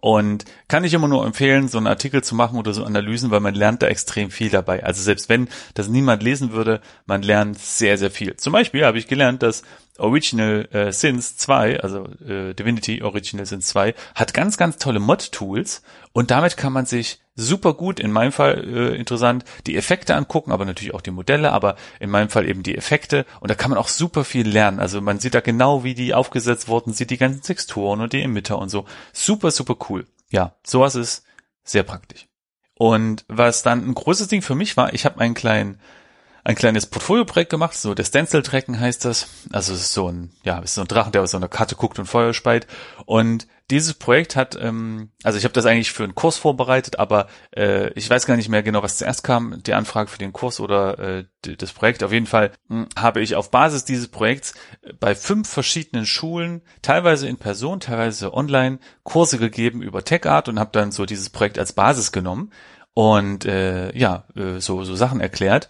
Und 0.00 0.46
kann 0.68 0.84
ich 0.84 0.94
immer 0.94 1.08
nur 1.08 1.26
empfehlen, 1.26 1.68
so 1.68 1.76
einen 1.76 1.86
Artikel 1.86 2.24
zu 2.24 2.34
machen 2.34 2.58
oder 2.58 2.72
so 2.72 2.84
Analysen, 2.84 3.30
weil 3.30 3.40
man 3.40 3.54
lernt 3.54 3.82
da 3.82 3.86
extrem 3.86 4.30
viel 4.30 4.48
dabei. 4.48 4.82
Also 4.82 5.02
selbst 5.02 5.28
wenn 5.28 5.48
das 5.74 5.88
niemand 5.88 6.22
lesen 6.22 6.52
würde, 6.52 6.80
man 7.04 7.22
lernt 7.22 7.58
sehr, 7.58 7.98
sehr 7.98 8.10
viel. 8.10 8.36
Zum 8.36 8.54
Beispiel 8.54 8.86
habe 8.86 8.98
ich 8.98 9.08
gelernt, 9.08 9.42
dass 9.42 9.62
Original 10.00 10.68
äh, 10.72 10.92
Sins 10.92 11.36
2, 11.36 11.80
also 11.80 12.06
äh, 12.26 12.54
Divinity 12.54 13.02
Original 13.02 13.46
Sins 13.46 13.68
2, 13.68 13.94
hat 14.14 14.34
ganz, 14.34 14.56
ganz 14.56 14.78
tolle 14.78 15.00
Mod-Tools 15.00 15.82
und 16.12 16.30
damit 16.30 16.56
kann 16.56 16.72
man 16.72 16.86
sich 16.86 17.20
super 17.36 17.74
gut, 17.74 18.00
in 18.00 18.12
meinem 18.12 18.32
Fall 18.32 18.64
äh, 18.64 18.96
interessant, 18.96 19.44
die 19.66 19.76
Effekte 19.76 20.14
angucken, 20.14 20.52
aber 20.52 20.64
natürlich 20.64 20.94
auch 20.94 21.00
die 21.00 21.10
Modelle, 21.10 21.52
aber 21.52 21.76
in 21.98 22.10
meinem 22.10 22.28
Fall 22.28 22.48
eben 22.48 22.62
die 22.62 22.76
Effekte 22.76 23.26
und 23.40 23.50
da 23.50 23.54
kann 23.54 23.70
man 23.70 23.78
auch 23.78 23.88
super 23.88 24.24
viel 24.24 24.48
lernen. 24.48 24.80
Also 24.80 25.00
man 25.00 25.18
sieht 25.20 25.34
da 25.34 25.40
genau, 25.40 25.84
wie 25.84 25.94
die 25.94 26.14
aufgesetzt 26.14 26.68
wurden, 26.68 26.92
sieht 26.92 27.10
die 27.10 27.18
ganzen 27.18 27.42
Texturen 27.42 28.00
und 28.00 28.12
die 28.12 28.22
Emitter 28.22 28.58
und 28.58 28.68
so. 28.68 28.84
Super, 29.12 29.50
super 29.50 29.76
cool. 29.88 30.06
Ja, 30.30 30.54
sowas 30.64 30.94
ist 30.94 31.24
sehr 31.64 31.82
praktisch. 31.82 32.26
Und 32.74 33.24
was 33.28 33.62
dann 33.62 33.86
ein 33.86 33.94
großes 33.94 34.28
Ding 34.28 34.42
für 34.42 34.54
mich 34.54 34.76
war, 34.76 34.94
ich 34.94 35.04
habe 35.04 35.20
einen 35.20 35.34
kleinen 35.34 35.80
ein 36.44 36.54
kleines 36.54 36.86
Portfolio-Projekt 36.86 37.50
gemacht, 37.50 37.74
so 37.74 37.94
der 37.94 38.04
Stencil-Tracken 38.04 38.80
heißt 38.80 39.04
das. 39.04 39.28
Also 39.52 39.72
es 39.74 39.80
ist 39.80 39.92
so 39.92 40.10
ein, 40.10 40.30
ja, 40.42 40.58
es 40.58 40.70
ist 40.70 40.74
so 40.76 40.80
ein 40.80 40.88
Drachen, 40.88 41.12
der 41.12 41.22
aus 41.22 41.32
so 41.32 41.36
einer 41.36 41.48
Karte 41.48 41.76
guckt 41.76 41.98
und 41.98 42.06
Feuer 42.06 42.32
speit. 42.32 42.66
Und 43.04 43.46
dieses 43.70 43.94
Projekt 43.94 44.34
hat, 44.34 44.58
ähm, 44.60 45.10
also 45.22 45.38
ich 45.38 45.44
habe 45.44 45.54
das 45.54 45.64
eigentlich 45.64 45.92
für 45.92 46.02
einen 46.02 46.14
Kurs 46.14 46.38
vorbereitet, 46.38 46.98
aber 46.98 47.28
äh, 47.56 47.92
ich 47.92 48.10
weiß 48.10 48.26
gar 48.26 48.36
nicht 48.36 48.48
mehr 48.48 48.62
genau, 48.62 48.82
was 48.82 48.96
zuerst 48.96 49.22
kam, 49.22 49.62
die 49.62 49.74
Anfrage 49.74 50.10
für 50.10 50.18
den 50.18 50.32
Kurs 50.32 50.60
oder 50.60 50.98
äh, 50.98 51.24
das 51.56 51.72
Projekt. 51.72 52.02
Auf 52.02 52.12
jeden 52.12 52.26
Fall 52.26 52.50
mh, 52.68 52.82
hm, 52.82 52.88
habe 52.96 53.20
ich 53.20 53.36
auf 53.36 53.50
Basis 53.50 53.84
dieses 53.84 54.08
Projekts 54.08 54.54
bei 54.98 55.14
fünf 55.14 55.48
verschiedenen 55.48 56.04
Schulen, 56.04 56.62
teilweise 56.82 57.28
in 57.28 57.36
Person, 57.36 57.80
teilweise 57.80 58.34
online, 58.34 58.80
Kurse 59.04 59.38
gegeben 59.38 59.82
über 59.82 60.04
Tech 60.04 60.26
Art 60.26 60.48
und 60.48 60.58
habe 60.58 60.70
dann 60.72 60.90
so 60.90 61.06
dieses 61.06 61.30
Projekt 61.30 61.58
als 61.58 61.72
Basis 61.72 62.12
genommen 62.12 62.50
und 62.94 63.44
äh, 63.44 63.96
ja, 63.96 64.24
äh, 64.34 64.58
so, 64.58 64.84
so 64.84 64.96
Sachen 64.96 65.20
erklärt. 65.20 65.68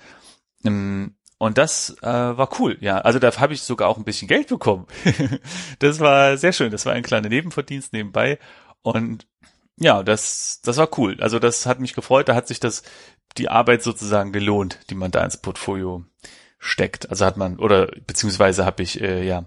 Ähm, 0.65 1.17
und 1.39 1.57
das 1.57 1.97
äh, 2.03 2.07
war 2.07 2.51
cool, 2.61 2.77
ja. 2.81 2.99
Also 2.99 3.19
da 3.19 3.35
habe 3.41 3.55
ich 3.55 3.63
sogar 3.63 3.89
auch 3.89 3.97
ein 3.97 4.05
bisschen 4.05 4.29
Geld 4.29 4.49
bekommen. 4.49 4.87
das 5.79 5.99
war 6.01 6.37
sehr 6.37 6.53
schön. 6.53 6.71
Das 6.71 6.85
war 6.85 6.93
ein 6.93 7.03
kleiner 7.03 7.31
Nebenverdienst 7.31 7.93
nebenbei. 7.93 8.39
Und 8.83 9.27
ja, 9.79 10.03
das, 10.03 10.61
das 10.63 10.77
war 10.77 10.91
cool. 10.99 11.17
Also 11.21 11.39
das 11.39 11.65
hat 11.65 11.81
mich 11.81 11.95
gefreut. 11.95 12.29
Da 12.29 12.35
hat 12.35 12.47
sich 12.47 12.61
das, 12.61 12.83
die 13.39 13.49
Arbeit 13.49 13.83
sozusagen 13.83 14.33
gelohnt, 14.33 14.81
die 14.91 14.95
man 14.95 15.11
da 15.11 15.25
ins 15.25 15.39
Portfolio 15.39 16.05
steckt. 16.59 17.09
Also 17.09 17.25
hat 17.25 17.39
man, 17.39 17.59
oder 17.59 17.87
beziehungsweise 18.07 18.67
habe 18.67 18.83
ich 18.83 19.01
äh, 19.01 19.27
ja 19.27 19.47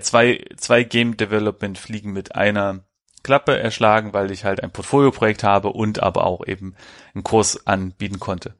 zwei, 0.00 0.44
zwei 0.56 0.82
Game 0.82 1.16
Development 1.16 1.76
Fliegen 1.76 2.12
mit 2.12 2.34
einer 2.34 2.84
Klappe 3.22 3.58
erschlagen, 3.58 4.12
weil 4.12 4.30
ich 4.30 4.44
halt 4.44 4.62
ein 4.62 4.70
Portfolio-Projekt 4.70 5.44
habe 5.44 5.68
und 5.68 6.02
aber 6.02 6.24
auch 6.24 6.46
eben 6.46 6.74
einen 7.14 7.24
Kurs 7.24 7.66
anbieten 7.66 8.18
konnte. 8.18 8.54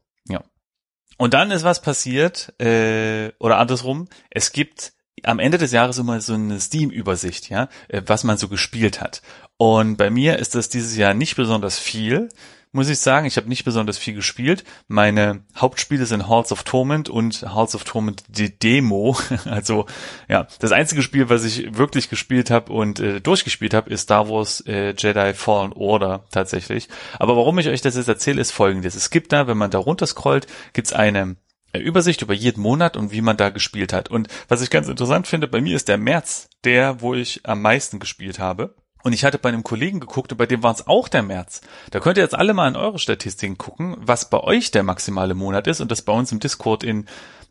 Und 1.18 1.34
dann 1.34 1.50
ist 1.50 1.64
was 1.64 1.82
passiert, 1.82 2.54
äh, 2.60 3.32
oder 3.38 3.58
andersrum, 3.58 4.08
es 4.30 4.52
gibt 4.52 4.92
am 5.24 5.40
Ende 5.40 5.58
des 5.58 5.72
Jahres 5.72 5.98
immer 5.98 6.20
so 6.20 6.34
eine 6.34 6.60
Steam-Übersicht, 6.60 7.50
ja, 7.50 7.68
äh, 7.88 8.02
was 8.06 8.24
man 8.24 8.38
so 8.38 8.48
gespielt 8.48 9.00
hat. 9.00 9.20
Und 9.56 9.96
bei 9.96 10.10
mir 10.10 10.38
ist 10.38 10.54
das 10.54 10.68
dieses 10.68 10.96
Jahr 10.96 11.14
nicht 11.14 11.36
besonders 11.36 11.78
viel, 11.78 12.28
muss 12.72 12.88
ich 12.88 12.98
sagen. 12.98 13.26
Ich 13.26 13.36
habe 13.36 13.48
nicht 13.48 13.64
besonders 13.64 13.98
viel 13.98 14.14
gespielt. 14.14 14.64
Meine 14.86 15.44
Hauptspiele 15.56 16.06
sind 16.06 16.28
Halls 16.28 16.52
of 16.52 16.64
Torment 16.64 17.08
und 17.08 17.42
Halls 17.42 17.74
of 17.74 17.84
Torment 17.84 18.24
die 18.28 18.56
Demo. 18.58 19.16
Also 19.44 19.86
ja, 20.28 20.46
das 20.58 20.72
einzige 20.72 21.02
Spiel, 21.02 21.30
was 21.30 21.44
ich 21.44 21.76
wirklich 21.76 22.10
gespielt 22.10 22.50
habe 22.50 22.72
und 22.72 23.00
äh, 23.00 23.20
durchgespielt 23.20 23.72
habe, 23.72 23.90
ist 23.90 24.02
Star 24.02 24.28
Wars 24.28 24.60
äh, 24.66 24.94
Jedi 24.96 25.32
Fallen 25.32 25.72
Order 25.72 26.24
tatsächlich. 26.30 26.88
Aber 27.18 27.36
warum 27.36 27.58
ich 27.58 27.68
euch 27.68 27.80
das 27.80 27.96
jetzt 27.96 28.08
erzähle, 28.08 28.40
ist 28.40 28.50
folgendes. 28.50 28.94
Es 28.94 29.10
gibt 29.10 29.32
da, 29.32 29.46
wenn 29.46 29.56
man 29.56 29.70
da 29.70 29.78
runterscrollt, 29.78 30.46
gibt's 30.72 30.92
eine 30.92 31.36
äh, 31.72 31.78
Übersicht 31.78 32.22
über 32.22 32.34
jeden 32.34 32.62
Monat 32.62 32.96
und 32.96 33.12
wie 33.12 33.20
man 33.20 33.36
da 33.36 33.50
gespielt 33.50 33.92
hat. 33.92 34.10
Und 34.10 34.28
was 34.48 34.62
ich 34.62 34.70
ganz 34.70 34.88
interessant 34.88 35.26
finde, 35.26 35.48
bei 35.48 35.60
mir 35.60 35.76
ist 35.76 35.88
der 35.88 35.98
März 35.98 36.48
der, 36.64 37.00
wo 37.00 37.14
ich 37.14 37.40
am 37.44 37.62
meisten 37.62 37.98
gespielt 37.98 38.38
habe. 38.38 38.74
Und 39.02 39.12
ich 39.12 39.24
hatte 39.24 39.38
bei 39.38 39.48
einem 39.48 39.62
Kollegen 39.62 40.00
geguckt 40.00 40.32
und 40.32 40.38
bei 40.38 40.46
dem 40.46 40.62
war 40.62 40.74
es 40.74 40.86
auch 40.86 41.08
der 41.08 41.22
März. 41.22 41.60
Da 41.90 42.00
könnt 42.00 42.16
ihr 42.16 42.24
jetzt 42.24 42.34
alle 42.34 42.54
mal 42.54 42.68
in 42.68 42.76
eure 42.76 42.98
Statistiken 42.98 43.56
gucken, 43.56 43.96
was 44.00 44.28
bei 44.28 44.40
euch 44.40 44.70
der 44.70 44.82
maximale 44.82 45.34
Monat 45.34 45.66
ist 45.66 45.80
und 45.80 45.90
das 45.90 46.02
bei 46.02 46.12
uns 46.12 46.32
im 46.32 46.40
Discord 46.40 46.82
in 46.82 47.06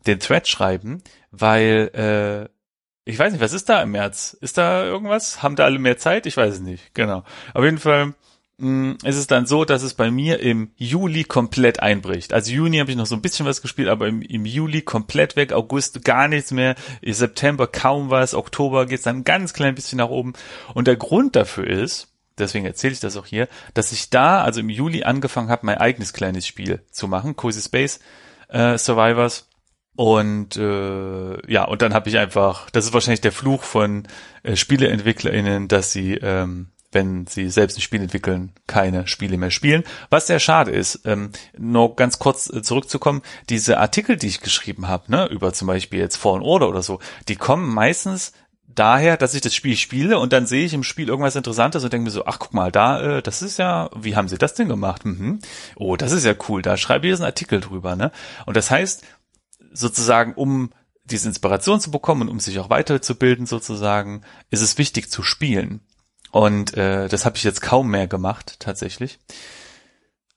den 0.06 0.20
Thread 0.20 0.46
schreiben, 0.46 1.02
weil 1.30 1.90
äh, 1.94 2.58
ich 3.10 3.18
weiß 3.18 3.32
nicht, 3.32 3.40
was 3.40 3.54
ist 3.54 3.68
da 3.70 3.82
im 3.82 3.92
März? 3.92 4.36
Ist 4.38 4.58
da 4.58 4.84
irgendwas? 4.84 5.42
Haben 5.42 5.56
da 5.56 5.64
alle 5.64 5.78
mehr 5.78 5.96
Zeit? 5.96 6.26
Ich 6.26 6.36
weiß 6.36 6.54
es 6.54 6.60
nicht. 6.60 6.94
Genau. 6.94 7.24
Auf 7.54 7.64
jeden 7.64 7.78
Fall 7.78 8.14
ist 8.60 9.16
es 9.16 9.28
dann 9.28 9.46
so, 9.46 9.64
dass 9.64 9.82
es 9.82 9.94
bei 9.94 10.10
mir 10.10 10.40
im 10.40 10.72
Juli 10.76 11.22
komplett 11.22 11.80
einbricht. 11.80 12.32
Also 12.32 12.50
Juni 12.50 12.78
habe 12.78 12.90
ich 12.90 12.96
noch 12.96 13.06
so 13.06 13.14
ein 13.14 13.22
bisschen 13.22 13.46
was 13.46 13.62
gespielt, 13.62 13.88
aber 13.88 14.08
im, 14.08 14.20
im 14.20 14.44
Juli 14.44 14.82
komplett 14.82 15.36
weg, 15.36 15.52
August 15.52 16.04
gar 16.04 16.26
nichts 16.26 16.50
mehr, 16.50 16.74
September 17.02 17.68
kaum 17.68 18.10
was, 18.10 18.34
Oktober 18.34 18.86
geht's 18.86 19.04
dann 19.04 19.22
ganz 19.22 19.52
klein 19.52 19.76
bisschen 19.76 19.98
nach 19.98 20.08
oben. 20.08 20.32
Und 20.74 20.88
der 20.88 20.96
Grund 20.96 21.36
dafür 21.36 21.68
ist, 21.68 22.08
deswegen 22.36 22.66
erzähle 22.66 22.94
ich 22.94 23.00
das 23.00 23.16
auch 23.16 23.26
hier, 23.26 23.46
dass 23.74 23.92
ich 23.92 24.10
da, 24.10 24.42
also 24.42 24.58
im 24.58 24.70
Juli 24.70 25.04
angefangen 25.04 25.50
habe, 25.50 25.64
mein 25.66 25.78
eigenes 25.78 26.12
kleines 26.12 26.44
Spiel 26.44 26.82
zu 26.90 27.06
machen, 27.06 27.36
Cozy 27.36 27.62
Space 27.62 28.00
äh, 28.48 28.76
Survivors 28.76 29.48
und 29.94 30.56
äh, 30.56 31.52
ja, 31.52 31.64
und 31.64 31.82
dann 31.82 31.94
habe 31.94 32.08
ich 32.08 32.18
einfach, 32.18 32.70
das 32.70 32.84
ist 32.84 32.92
wahrscheinlich 32.92 33.20
der 33.20 33.32
Fluch 33.32 33.62
von 33.62 34.04
äh, 34.42 34.54
SpieleentwicklerInnen, 34.54 35.68
dass 35.68 35.92
sie, 35.92 36.14
ähm, 36.14 36.68
wenn 36.92 37.26
sie 37.26 37.50
selbst 37.50 37.76
ein 37.76 37.82
Spiel 37.82 38.00
entwickeln, 38.00 38.52
keine 38.66 39.06
Spiele 39.06 39.36
mehr 39.36 39.50
spielen. 39.50 39.84
Was 40.10 40.26
sehr 40.26 40.40
schade 40.40 40.70
ist. 40.70 41.02
Ähm, 41.04 41.30
nur 41.56 41.96
ganz 41.96 42.18
kurz 42.18 42.50
äh, 42.50 42.62
zurückzukommen, 42.62 43.22
diese 43.50 43.78
Artikel, 43.78 44.16
die 44.16 44.28
ich 44.28 44.40
geschrieben 44.40 44.88
habe, 44.88 45.10
ne, 45.10 45.26
über 45.26 45.52
zum 45.52 45.68
Beispiel 45.68 46.00
jetzt 46.00 46.16
Fallen 46.16 46.42
Order 46.42 46.68
oder 46.68 46.82
so, 46.82 47.00
die 47.28 47.36
kommen 47.36 47.72
meistens 47.72 48.32
daher, 48.66 49.16
dass 49.16 49.34
ich 49.34 49.40
das 49.40 49.54
Spiel 49.54 49.76
spiele 49.76 50.18
und 50.18 50.32
dann 50.32 50.46
sehe 50.46 50.64
ich 50.64 50.74
im 50.74 50.84
Spiel 50.84 51.08
irgendwas 51.08 51.36
Interessantes 51.36 51.84
und 51.84 51.92
denke 51.92 52.04
mir 52.04 52.10
so, 52.10 52.26
ach 52.26 52.38
guck 52.38 52.54
mal, 52.54 52.70
da, 52.70 53.18
äh, 53.18 53.22
das 53.22 53.42
ist 53.42 53.58
ja, 53.58 53.90
wie 53.96 54.16
haben 54.16 54.28
sie 54.28 54.38
das 54.38 54.54
denn 54.54 54.68
gemacht? 54.68 55.04
Mhm. 55.04 55.40
Oh, 55.76 55.96
das 55.96 56.12
ist 56.12 56.24
ja 56.24 56.34
cool, 56.48 56.62
da 56.62 56.76
schreibe 56.76 57.06
ich 57.06 57.10
jetzt 57.10 57.20
einen 57.20 57.26
Artikel 57.26 57.60
drüber, 57.60 57.96
ne? 57.96 58.12
Und 58.46 58.56
das 58.56 58.70
heißt, 58.70 59.04
sozusagen, 59.72 60.34
um 60.34 60.70
diese 61.04 61.28
Inspiration 61.28 61.80
zu 61.80 61.90
bekommen 61.90 62.22
und 62.22 62.28
um 62.28 62.40
sich 62.40 62.58
auch 62.58 62.70
weiterzubilden 62.70 63.46
sozusagen, 63.46 64.22
ist 64.50 64.60
es 64.60 64.78
wichtig 64.78 65.10
zu 65.10 65.22
spielen. 65.22 65.80
Und 66.30 66.76
äh, 66.76 67.08
das 67.08 67.24
habe 67.24 67.36
ich 67.36 67.44
jetzt 67.44 67.62
kaum 67.62 67.90
mehr 67.90 68.06
gemacht, 68.06 68.56
tatsächlich. 68.58 69.18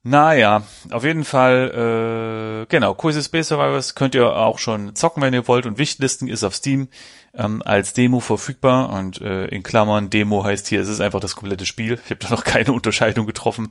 Naja, 0.03 0.63
auf 0.89 1.03
jeden 1.03 1.23
Fall, 1.23 2.63
äh, 2.63 2.65
genau, 2.67 2.95
Cozy 2.95 3.21
Space 3.21 3.49
Survivors 3.49 3.93
könnt 3.93 4.15
ihr 4.15 4.35
auch 4.35 4.57
schon 4.57 4.95
zocken, 4.95 5.21
wenn 5.21 5.33
ihr 5.33 5.47
wollt. 5.47 5.67
Und 5.67 5.77
Wichtlisten 5.77 6.27
ist 6.27 6.43
auf 6.43 6.55
Steam 6.55 6.87
ähm, 7.35 7.61
als 7.63 7.93
Demo 7.93 8.19
verfügbar. 8.19 8.89
Und 8.89 9.21
äh, 9.21 9.45
in 9.45 9.61
Klammern, 9.61 10.09
Demo 10.09 10.43
heißt 10.43 10.67
hier, 10.67 10.81
es 10.81 10.87
ist 10.87 11.01
einfach 11.01 11.19
das 11.19 11.35
komplette 11.35 11.67
Spiel. 11.67 11.99
Ich 12.05 12.09
habe 12.09 12.19
da 12.19 12.31
noch 12.31 12.43
keine 12.45 12.71
Unterscheidung 12.71 13.27
getroffen. 13.27 13.69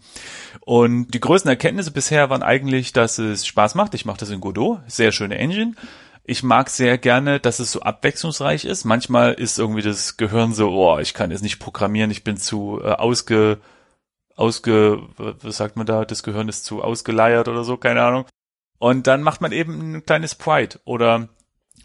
Und 0.61 1.09
die 1.09 1.21
größten 1.21 1.49
Erkenntnisse 1.49 1.91
bisher 1.91 2.31
waren 2.31 2.45
eigentlich, 2.45 2.93
dass 2.93 3.19
es 3.19 3.45
Spaß 3.45 3.75
macht. 3.75 3.95
Ich 3.95 4.05
mache 4.05 4.19
das 4.19 4.31
in 4.31 4.41
Godot, 4.41 4.79
sehr 4.87 5.11
schöne 5.11 5.37
Engine. 5.37 5.73
Ich 6.25 6.43
mag 6.43 6.71
sehr 6.71 6.99
gerne, 6.99 7.41
dass 7.41 7.59
es 7.59 7.73
so 7.73 7.81
abwechslungsreich 7.81 8.65
ist. 8.65 8.85
Manchmal 8.85 9.35
ist 9.35 9.59
irgendwie 9.59 9.83
das 9.83 10.17
Gehirn 10.17 10.53
so, 10.53 10.71
oh, 10.71 10.99
ich 10.99 11.15
kann 11.15 11.31
jetzt 11.31 11.43
nicht 11.43 11.59
programmieren, 11.59 12.11
ich 12.11 12.25
bin 12.25 12.37
zu 12.37 12.81
äh, 12.83 12.93
ausge 12.93 13.61
ausge, 14.41 15.03
was 15.17 15.59
sagt 15.59 15.77
man 15.77 15.87
da, 15.87 16.05
das 16.05 16.23
Gehirn 16.23 16.49
ist 16.49 16.65
zu 16.65 16.83
ausgeleiert 16.83 17.47
oder 17.47 17.63
so, 17.63 17.77
keine 17.77 18.03
Ahnung. 18.03 18.27
Und 18.79 19.07
dann 19.07 19.23
macht 19.23 19.43
man 19.43 19.53
eben 19.53 19.97
ein 19.97 20.07
kleines 20.07 20.33
Sprite 20.33 20.81
oder 20.85 21.29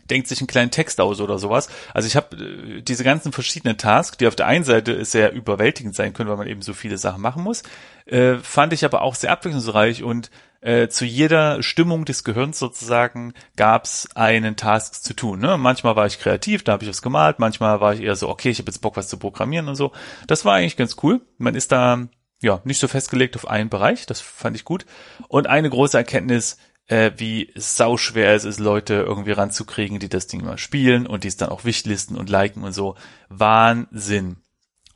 denkt 0.10 0.28
sich 0.28 0.40
einen 0.40 0.48
kleinen 0.48 0.72
Text 0.72 1.02
aus 1.02 1.20
oder 1.20 1.38
sowas. 1.40 1.68
Also 1.94 2.08
ich 2.08 2.16
habe 2.16 2.38
äh, 2.38 2.82
diese 2.82 3.04
ganzen 3.04 3.34
verschiedenen 3.34 3.78
Tasks, 3.78 4.18
die 4.18 4.28
auf 4.28 4.36
der 4.36 4.48
einen 4.48 4.64
Seite 4.64 5.04
sehr 5.04 5.34
überwältigend 5.34 5.96
sein 5.96 6.14
können, 6.14 6.30
weil 6.30 6.38
man 6.38 6.48
eben 6.48 6.62
so 6.62 6.74
viele 6.74 6.98
Sachen 6.98 7.22
machen 7.22 7.44
muss, 7.44 7.64
äh, 8.06 8.36
fand 8.36 8.72
ich 8.72 8.86
aber 8.86 9.02
auch 9.02 9.16
sehr 9.16 9.32
abwechslungsreich 9.32 10.04
und 10.04 10.30
äh, 10.66 10.90
zu 10.90 11.06
jeder 11.06 11.62
Stimmung 11.62 12.06
des 12.06 12.24
Gehirns 12.24 12.58
sozusagen 12.58 13.34
gab's 13.56 14.10
einen 14.16 14.56
Task 14.56 15.04
zu 15.04 15.14
tun. 15.14 15.40
Ne? 15.40 15.58
Manchmal 15.58 15.96
war 15.96 16.08
ich 16.08 16.20
kreativ, 16.20 16.64
da 16.64 16.74
habe 16.74 16.84
ich 16.84 16.90
was 16.90 17.02
gemalt, 17.02 17.40
manchmal 17.40 17.80
war 17.82 17.94
ich 17.94 18.02
eher 18.02 18.16
so, 18.16 18.30
okay, 18.30 18.50
ich 18.50 18.60
habe 18.60 18.70
jetzt 18.70 18.82
Bock, 18.82 18.98
was 18.98 19.08
zu 19.08 19.18
programmieren 19.18 19.70
und 19.70 19.76
so. 19.76 19.92
Das 20.28 20.44
war 20.44 20.56
eigentlich 20.56 20.76
ganz 20.76 20.98
cool. 21.04 21.22
Man 21.38 21.56
ist 21.56 21.72
da 21.72 22.08
ja, 22.42 22.62
nicht 22.64 22.80
so 22.80 22.88
festgelegt 22.88 23.36
auf 23.36 23.48
einen 23.48 23.70
Bereich. 23.70 24.06
Das 24.06 24.22
fand 24.22 24.56
ich 24.56 24.66
gut. 24.66 24.86
Und 25.28 25.48
eine 25.48 25.70
große 25.70 25.98
Erkenntnis, 25.98 26.58
äh, 26.88 27.12
wie 27.18 27.52
sau 27.56 27.98
schwer 27.98 28.34
es 28.34 28.44
ist, 28.44 28.60
Leute 28.60 28.96
irgendwie 28.96 29.32
ranzukriegen, 29.32 30.00
die 30.00 30.10
das 30.10 30.28
Ding 30.28 30.44
mal 30.44 30.58
spielen 30.58 31.08
und 31.08 31.24
die 31.24 31.28
es 31.28 31.38
dann 31.38 31.50
auch 31.50 31.64
wichtlisten 31.64 32.18
und 32.18 32.30
liken 32.30 32.64
und 32.64 32.74
so. 32.74 32.96
Wahnsinn. 33.30 34.38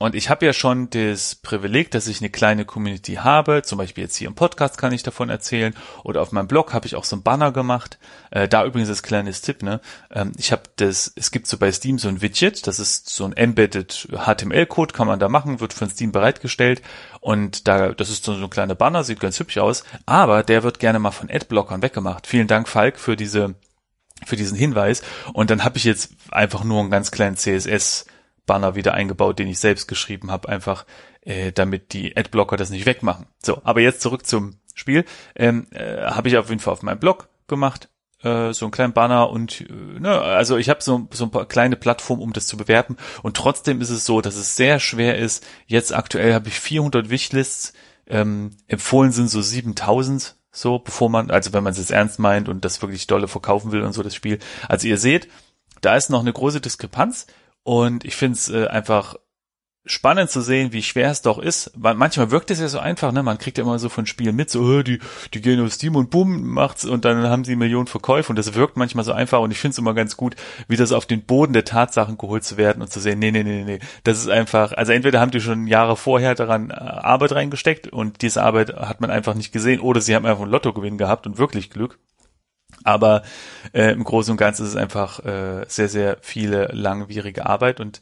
Und 0.02 0.16
ich 0.16 0.30
habe 0.30 0.46
ja 0.46 0.54
schon 0.54 0.90
das 0.90 1.36
Privileg, 1.36 1.92
dass 1.92 2.08
ich 2.08 2.22
eine 2.22 2.30
kleine 2.30 2.64
Community 2.64 3.16
habe. 3.16 3.64
Zum 3.64 3.78
Beispiel 3.78 4.06
jetzt 4.06 4.16
hier 4.16 4.30
im 4.30 4.34
Podcast 4.34 4.78
kann 4.78 4.94
ich 4.94 5.04
davon 5.04 5.30
erzählen. 5.30 5.76
Oder 6.06 6.22
auf 6.22 6.32
meinem 6.32 6.48
Blog 6.48 6.74
habe 6.74 6.88
ich 6.88 6.96
auch 6.96 7.04
so 7.04 7.18
ein 7.18 7.22
Banner 7.22 7.52
gemacht. 7.52 8.00
Äh, 8.32 8.48
da 8.48 8.64
übrigens 8.64 8.88
das 8.88 9.04
kleines 9.04 9.42
Tipp, 9.42 9.62
ne? 9.62 9.82
Ähm, 10.10 10.32
ich 10.38 10.54
habe 10.54 10.64
das, 10.78 11.12
es 11.18 11.32
gibt 11.32 11.48
so 11.48 11.58
bei 11.58 11.70
Steam 11.74 12.00
so 12.00 12.08
ein 12.08 12.22
Widget, 12.22 12.66
das 12.66 12.80
ist 12.80 13.10
so 13.10 13.26
ein 13.26 13.36
embedded 13.36 14.08
HTML-Code, 14.14 14.94
kann 14.94 15.06
man 15.06 15.20
da 15.20 15.28
machen, 15.28 15.60
wird 15.60 15.74
von 15.74 15.90
Steam 15.90 16.14
bereitgestellt. 16.14 16.82
Und 17.20 17.68
da, 17.68 17.90
das 17.90 18.10
ist 18.10 18.24
so 18.24 18.32
ein 18.32 18.50
kleiner 18.50 18.76
Banner, 18.76 19.04
sieht 19.04 19.20
ganz 19.20 19.38
hübsch 19.38 19.58
aus. 19.58 19.84
Aber 20.06 20.44
der 20.44 20.64
wird 20.64 20.80
gerne 20.80 21.00
mal 21.00 21.12
von 21.12 21.30
Adblockern 21.30 21.82
weggemacht. 21.82 22.26
Vielen 22.26 22.48
Dank, 22.48 22.70
Falk, 22.70 23.00
für 23.00 23.18
diese, 23.18 23.56
für 24.26 24.38
diesen 24.38 24.58
Hinweis. 24.58 25.02
Und 25.34 25.50
dann 25.50 25.66
habe 25.66 25.78
ich 25.78 25.84
jetzt 25.84 26.12
einfach 26.32 26.64
nur 26.64 26.80
einen 26.80 26.90
ganz 26.90 27.12
kleinen 27.12 27.36
CSS 27.36 28.06
Banner 28.50 28.74
wieder 28.74 28.96
eingebaut, 28.96 29.38
den 29.38 29.48
ich 29.48 29.60
selbst 29.60 29.88
geschrieben 29.88 30.32
habe, 30.32 30.50
einfach 30.50 30.88
äh, 31.22 31.52
damit 31.52 31.94
die 31.94 32.18
Adblocker 32.18 32.58
das 32.58 32.72
nicht 32.72 32.88
wegmachen. 32.88 33.28
So, 33.44 33.62
aber 33.64 33.82
jetzt 33.82 34.02
zurück 34.02 34.26
zum 34.26 34.56
Spiel. 34.74 35.06
Ähm, 35.36 35.68
äh, 35.70 36.02
habe 36.02 36.30
ich 36.30 36.38
auf 36.38 36.50
jeden 36.50 36.60
Fall 36.60 36.74
auf 36.74 36.82
meinem 36.82 37.00
Blog 37.00 37.30
gemacht, 37.48 37.90
äh, 38.24 38.52
so 38.52 38.66
einen 38.66 38.72
kleinen 38.72 38.94
Banner 38.94 39.30
und 39.30 39.62
äh, 39.62 40.00
ne, 40.00 40.20
also 40.20 40.58
ich 40.58 40.68
habe 40.68 40.82
so, 40.82 41.08
so 41.12 41.26
ein 41.26 41.32
paar 41.32 41.46
kleine 41.46 41.76
Plattformen, 41.76 42.24
um 42.24 42.34
das 42.34 42.48
zu 42.48 42.58
bewerten 42.58 42.98
und 43.22 43.38
trotzdem 43.38 43.82
ist 43.82 43.92
es 43.92 44.06
so, 44.06 44.20
dass 44.20 44.36
es 44.36 44.56
sehr 44.56 44.80
schwer 44.80 45.20
ist. 45.20 45.46
Jetzt 45.68 45.94
aktuell 45.94 46.34
habe 46.34 46.48
ich 46.48 46.60
400 46.60 47.12
Wishlists, 47.12 47.74
ähm, 48.08 48.58
empfohlen 48.68 49.12
sind 49.12 49.30
so 49.30 49.44
7000 49.44 50.38
so, 50.52 50.80
bevor 50.80 51.10
man, 51.10 51.30
also 51.30 51.54
wenn 51.54 51.64
man 51.64 51.74
es 51.74 51.92
ernst 51.92 52.18
meint 52.18 52.50
und 52.50 52.66
das 52.66 52.82
wirklich 52.82 53.06
dolle 53.06 53.28
verkaufen 53.28 53.72
will 53.72 53.84
und 53.84 53.94
so 53.94 54.02
das 54.02 54.16
Spiel. 54.16 54.40
Also 54.68 54.88
ihr 54.88 54.98
seht, 54.98 55.28
da 55.82 55.96
ist 55.96 56.10
noch 56.10 56.22
eine 56.22 56.34
große 56.34 56.60
Diskrepanz 56.60 57.28
und 57.64 58.06
ich 58.06 58.16
finde 58.16 58.38
es 58.38 58.50
äh, 58.50 58.68
einfach 58.68 59.16
spannend 59.90 60.30
zu 60.30 60.42
sehen, 60.42 60.72
wie 60.72 60.84
schwer 60.84 61.10
es 61.10 61.22
doch 61.22 61.40
ist. 61.40 61.72
Weil 61.76 61.96
manchmal 61.96 62.32
wirkt 62.32 62.52
es 62.52 62.60
ja 62.60 62.68
so 62.68 62.80
einfach, 62.80 63.12
ne? 63.12 63.24
Man 63.24 63.38
kriegt 63.38 63.58
ja 63.58 63.64
immer 63.64 63.80
so 63.80 63.90
von 63.90 64.06
Spielen 64.06 64.36
mit, 64.36 64.50
so, 64.50 64.62
oh, 64.62 64.84
die, 64.84 65.00
die 65.34 65.42
gehen 65.42 65.60
auf 65.64 65.74
Steam 65.74 65.96
und 65.96 66.10
bumm, 66.10 66.48
macht's 66.48 66.86
und 66.86 67.06
dann 67.06 67.28
haben 67.28 67.44
sie 67.44 67.56
Millionen 67.56 67.88
Verkäufe 67.88 68.32
und 68.32 68.36
das 68.36 68.54
wirkt 68.54 68.78
manchmal 68.78 69.04
so 69.04 69.12
einfach 69.12 69.40
und 69.40 69.52
ich 69.52 69.60
finde 69.60 69.74
es 69.74 69.78
immer 69.78 69.94
ganz 69.94 70.16
gut, 70.18 70.36
wie 70.68 70.78
das 70.78 70.92
auf 70.92 71.06
den 71.06 71.24
Boden 71.24 71.54
der 71.54 71.66
Tatsachen 71.66 72.18
geholt 72.18 72.44
zu 72.44 72.58
werden 72.58 72.82
und 72.82 72.92
zu 72.92 73.00
sehen, 73.00 73.20
nee, 73.20 73.32
nee, 73.32 73.44
nee, 73.44 73.64
nee, 73.64 73.80
das 74.04 74.20
ist 74.20 74.30
einfach, 74.30 74.74
also 74.74 74.92
entweder 74.92 75.20
haben 75.20 75.32
die 75.32 75.42
schon 75.42 75.68
Jahre 75.68 75.96
vorher 75.96 76.36
daran 76.36 76.70
äh, 76.70 76.74
Arbeit 76.74 77.32
reingesteckt 77.34 77.88
und 77.88 78.22
diese 78.22 78.44
Arbeit 78.44 78.76
hat 78.76 79.02
man 79.02 79.10
einfach 79.10 79.34
nicht 79.34 79.52
gesehen 79.52 79.80
oder 79.80 80.02
sie 80.02 80.16
haben 80.16 80.26
einfach 80.26 80.44
einen 80.44 80.52
Lottogewinn 80.52 80.98
gehabt 80.98 81.26
und 81.26 81.38
wirklich 81.38 81.70
Glück. 81.70 81.98
Aber 82.84 83.24
äh, 83.74 83.92
im 83.92 84.04
Großen 84.04 84.32
und 84.32 84.38
Ganzen 84.38 84.64
ist 84.64 84.70
es 84.70 84.76
einfach 84.76 85.24
äh, 85.26 85.66
sehr, 85.68 85.90
sehr 85.90 86.18
viele 86.22 86.68
langwierige 86.68 87.46
Arbeit. 87.46 87.80
Und 87.80 88.02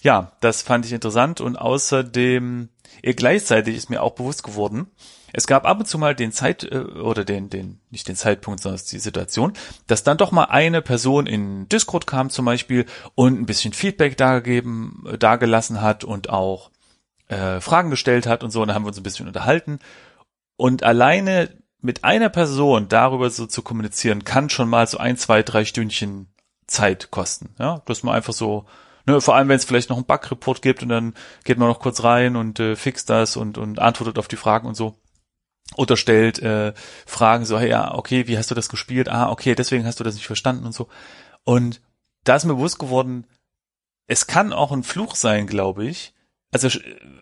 ja, 0.00 0.32
das 0.40 0.62
fand 0.62 0.84
ich 0.84 0.92
interessant. 0.92 1.40
Und 1.40 1.56
außerdem 1.56 2.68
äh, 3.02 3.14
gleichzeitig 3.14 3.76
ist 3.76 3.90
mir 3.90 4.02
auch 4.02 4.14
bewusst 4.14 4.42
geworden, 4.42 4.88
es 5.32 5.46
gab 5.46 5.66
ab 5.66 5.78
und 5.78 5.86
zu 5.86 5.98
mal 5.98 6.14
den 6.14 6.32
Zeit 6.32 6.64
äh, 6.64 6.78
oder 6.78 7.24
den 7.24 7.50
den 7.50 7.80
nicht 7.90 8.08
den 8.08 8.16
Zeitpunkt, 8.16 8.60
sondern 8.60 8.80
die 8.90 8.98
Situation, 8.98 9.52
dass 9.86 10.02
dann 10.02 10.18
doch 10.18 10.32
mal 10.32 10.44
eine 10.44 10.82
Person 10.82 11.26
in 11.26 11.68
Discord 11.68 12.06
kam 12.06 12.30
zum 12.30 12.44
Beispiel 12.44 12.86
und 13.14 13.38
ein 13.38 13.46
bisschen 13.46 13.72
Feedback 13.72 14.16
dargegeben, 14.16 15.04
äh, 15.06 15.18
dargelassen 15.18 15.82
hat 15.82 16.04
und 16.04 16.30
auch 16.30 16.70
äh, 17.28 17.60
Fragen 17.60 17.90
gestellt 17.90 18.26
hat 18.26 18.42
und 18.42 18.50
so. 18.50 18.62
Und 18.62 18.68
da 18.68 18.74
haben 18.74 18.84
wir 18.84 18.88
uns 18.88 18.98
ein 18.98 19.02
bisschen 19.02 19.26
unterhalten. 19.26 19.80
Und 20.56 20.82
alleine 20.82 21.50
mit 21.80 22.04
einer 22.04 22.28
Person 22.28 22.88
darüber 22.88 23.30
so 23.30 23.46
zu 23.46 23.62
kommunizieren, 23.62 24.24
kann 24.24 24.50
schon 24.50 24.68
mal 24.68 24.86
so 24.86 24.98
ein, 24.98 25.16
zwei, 25.16 25.42
drei 25.42 25.64
Stündchen 25.64 26.28
Zeit 26.66 27.10
kosten. 27.10 27.54
Ja, 27.58 27.82
dass 27.86 28.02
man 28.02 28.14
einfach 28.14 28.32
so, 28.32 28.66
ne, 29.06 29.20
vor 29.20 29.36
allem 29.36 29.48
wenn 29.48 29.56
es 29.56 29.64
vielleicht 29.64 29.90
noch 29.90 29.96
einen 29.96 30.06
Bug-Report 30.06 30.60
gibt 30.62 30.82
und 30.82 30.88
dann 30.88 31.14
geht 31.44 31.58
man 31.58 31.68
noch 31.68 31.80
kurz 31.80 32.02
rein 32.02 32.36
und 32.36 32.60
äh, 32.60 32.76
fixt 32.76 33.08
das 33.10 33.36
und, 33.36 33.58
und 33.58 33.78
antwortet 33.78 34.18
auf 34.18 34.28
die 34.28 34.36
Fragen 34.36 34.66
und 34.66 34.74
so. 34.74 34.96
Oder 35.76 35.96
stellt 35.96 36.38
äh, 36.40 36.72
Fragen 37.06 37.44
so, 37.44 37.58
hey, 37.58 37.68
ja, 37.70 37.94
okay, 37.94 38.26
wie 38.26 38.38
hast 38.38 38.50
du 38.50 38.54
das 38.54 38.68
gespielt? 38.68 39.08
Ah, 39.08 39.30
okay, 39.30 39.54
deswegen 39.54 39.84
hast 39.84 40.00
du 40.00 40.04
das 40.04 40.14
nicht 40.14 40.26
verstanden 40.26 40.64
und 40.64 40.72
so. 40.72 40.88
Und 41.44 41.80
da 42.24 42.36
ist 42.36 42.44
mir 42.44 42.54
bewusst 42.54 42.78
geworden, 42.78 43.26
es 44.06 44.26
kann 44.26 44.52
auch 44.52 44.72
ein 44.72 44.82
Fluch 44.82 45.14
sein, 45.14 45.46
glaube 45.46 45.84
ich. 45.84 46.14
Also 46.50 46.68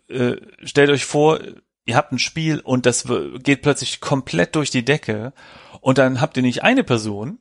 äh, 0.09 0.37
stellt 0.63 0.91
euch 0.91 1.05
vor, 1.05 1.41
ihr 1.87 1.97
habt 1.97 2.13
ein 2.13 2.19
Spiel 2.19 2.61
und 2.61 2.85
das 2.85 3.07
geht 3.39 3.63
plötzlich 3.63 4.01
komplett 4.01 4.55
durch 4.57 4.71
die 4.71 4.85
Decke 4.85 5.33
und 5.81 5.99
dann 5.99 6.21
habt 6.21 6.37
ihr 6.37 6.43
nicht 6.43 6.63
eine 6.63 6.85
Person 6.85 7.39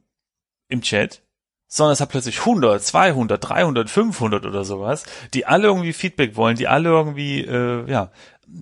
im 0.69 0.81
Chat, 0.81 1.23
sondern 1.67 1.93
es 1.93 1.99
hat 1.99 2.09
plötzlich 2.09 2.39
100, 2.39 2.81
200, 2.81 3.43
300, 3.43 3.89
500 3.89 4.45
oder 4.45 4.63
sowas, 4.63 5.03
die 5.33 5.45
alle 5.45 5.67
irgendwie 5.67 5.93
Feedback 5.93 6.35
wollen, 6.35 6.55
die 6.55 6.67
alle 6.67 6.89
irgendwie 6.89 7.41
äh, 7.41 7.89
ja 7.89 8.11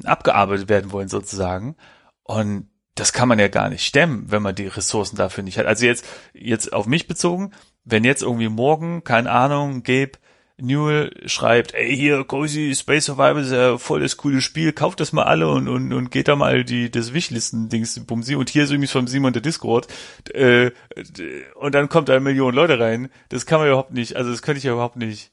abgearbeitet 0.06 0.70
werden 0.70 0.92
wollen 0.92 1.10
sozusagen. 1.10 1.76
Und 2.24 2.70
das 2.96 3.12
kann 3.12 3.28
man 3.28 3.40
ja 3.40 3.50
gar 3.50 3.70
nicht 3.70 3.86
stemmen, 3.86 4.32
wenn 4.32 4.42
man 4.42 4.56
die 4.56 4.68
Ressourcen 4.68 5.18
dafür 5.18 5.44
nicht 5.44 5.58
hat. 5.58 5.66
Also 5.66 5.86
jetzt 5.86 6.06
jetzt 6.34 6.72
auf 6.72 6.86
mich 6.86 7.08
bezogen, 7.08 7.52
wenn 7.84 8.06
jetzt 8.06 8.24
irgendwie 8.24 8.50
morgen, 8.50 9.04
keine 9.04 9.32
Ahnung, 9.32 9.84
Gabe 9.84 10.14
Newell 10.58 11.12
schreibt, 11.26 11.74
ey, 11.74 11.96
hier, 11.96 12.24
Cozy 12.26 12.76
Space 12.76 13.06
Survival 13.06 13.42
ist 13.42 13.52
ja 13.52 13.78
voll 13.80 14.02
das 14.02 14.18
coole 14.18 14.40
Spiel, 14.40 14.72
kauft 14.72 15.00
das 15.00 15.12
mal 15.12 15.24
alle 15.24 15.48
und, 15.48 15.68
und, 15.68 15.92
und 15.94 16.12
geht 16.12 16.28
da 16.28 16.36
mal 16.36 16.64
die, 16.64 16.92
das 16.92 17.14
Wishlisten-Dings 17.14 18.06
bumsi. 18.06 18.36
Und 18.36 18.50
hier 18.50 18.64
ist 18.64 18.70
übrigens 18.70 18.92
vom 18.92 19.08
Simon 19.08 19.34
der 19.34 19.42
Discord, 19.42 19.88
äh, 20.34 20.72
und 21.56 21.74
dann 21.74 21.90
kommt 21.90 22.10
da 22.10 22.14
eine 22.14 22.22
Million 22.22 22.54
Leute 22.54 22.80
rein, 22.80 23.10
das 23.30 23.48
kann 23.48 23.60
man 23.60 23.68
überhaupt 23.68 23.94
nicht, 23.94 24.16
also 24.16 24.30
das 24.30 24.44
könnte 24.44 24.60
ich 24.60 24.64
ja 24.64 24.74
überhaupt 24.74 24.96
nicht 24.96 25.32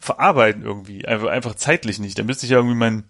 verarbeiten 0.00 0.62
irgendwie, 0.62 1.06
einfach, 1.06 1.28
einfach 1.28 1.54
zeitlich 1.54 1.98
nicht, 1.98 2.18
da 2.18 2.22
müsste 2.22 2.46
ich 2.46 2.50
ja 2.50 2.56
irgendwie 2.58 2.76
mein, 2.76 3.04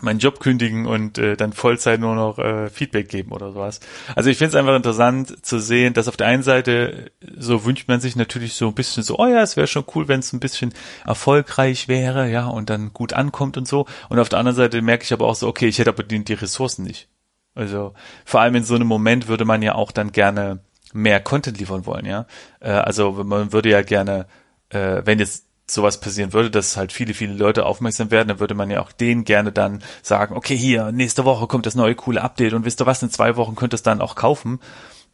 meinen 0.00 0.18
Job 0.18 0.40
kündigen 0.40 0.86
und 0.86 1.18
äh, 1.18 1.36
dann 1.36 1.52
Vollzeit 1.52 2.00
nur 2.00 2.14
noch 2.14 2.38
äh, 2.38 2.68
Feedback 2.70 3.08
geben 3.08 3.32
oder 3.32 3.52
sowas. 3.52 3.80
Also 4.14 4.30
ich 4.30 4.38
finde 4.38 4.50
es 4.50 4.54
einfach 4.54 4.76
interessant 4.76 5.44
zu 5.44 5.58
sehen, 5.58 5.94
dass 5.94 6.08
auf 6.08 6.16
der 6.16 6.26
einen 6.26 6.42
Seite 6.42 7.10
so 7.36 7.64
wünscht 7.64 7.88
man 7.88 8.00
sich 8.00 8.16
natürlich 8.16 8.54
so 8.54 8.68
ein 8.68 8.74
bisschen 8.74 9.02
so, 9.02 9.18
oh 9.18 9.26
ja, 9.26 9.42
es 9.42 9.56
wäre 9.56 9.66
schon 9.66 9.84
cool, 9.94 10.08
wenn 10.08 10.20
es 10.20 10.32
ein 10.32 10.40
bisschen 10.40 10.74
erfolgreich 11.04 11.88
wäre, 11.88 12.30
ja, 12.30 12.46
und 12.46 12.70
dann 12.70 12.92
gut 12.92 13.12
ankommt 13.12 13.56
und 13.56 13.66
so. 13.66 13.86
Und 14.08 14.18
auf 14.18 14.28
der 14.28 14.38
anderen 14.38 14.56
Seite 14.56 14.82
merke 14.82 15.04
ich 15.04 15.12
aber 15.12 15.26
auch 15.26 15.34
so, 15.34 15.48
okay, 15.48 15.68
ich 15.68 15.78
hätte 15.78 15.90
aber 15.90 16.02
die, 16.02 16.24
die 16.24 16.34
Ressourcen 16.34 16.84
nicht. 16.84 17.08
Also 17.54 17.94
vor 18.24 18.40
allem 18.40 18.54
in 18.56 18.64
so 18.64 18.74
einem 18.74 18.86
Moment 18.86 19.28
würde 19.28 19.44
man 19.44 19.62
ja 19.62 19.74
auch 19.74 19.92
dann 19.92 20.12
gerne 20.12 20.60
mehr 20.92 21.20
Content 21.20 21.58
liefern 21.58 21.86
wollen, 21.86 22.06
ja. 22.06 22.26
Äh, 22.60 22.70
also 22.70 23.12
man 23.24 23.52
würde 23.52 23.70
ja 23.70 23.82
gerne, 23.82 24.26
äh, 24.68 25.02
wenn 25.04 25.18
jetzt 25.18 25.45
sowas 25.68 26.00
passieren 26.00 26.32
würde, 26.32 26.50
dass 26.50 26.76
halt 26.76 26.92
viele, 26.92 27.14
viele 27.14 27.34
Leute 27.34 27.66
aufmerksam 27.66 28.10
werden, 28.10 28.28
dann 28.28 28.40
würde 28.40 28.54
man 28.54 28.70
ja 28.70 28.80
auch 28.80 28.92
denen 28.92 29.24
gerne 29.24 29.52
dann 29.52 29.82
sagen, 30.02 30.36
okay, 30.36 30.56
hier, 30.56 30.92
nächste 30.92 31.24
Woche 31.24 31.46
kommt 31.46 31.66
das 31.66 31.74
neue 31.74 31.94
coole 31.94 32.22
Update 32.22 32.52
und 32.52 32.64
wisst 32.64 32.80
ihr 32.80 32.86
was, 32.86 33.02
in 33.02 33.10
zwei 33.10 33.36
Wochen 33.36 33.56
könnt 33.56 33.74
ihr 33.74 33.76
es 33.76 33.82
dann 33.82 34.00
auch 34.00 34.14
kaufen. 34.14 34.60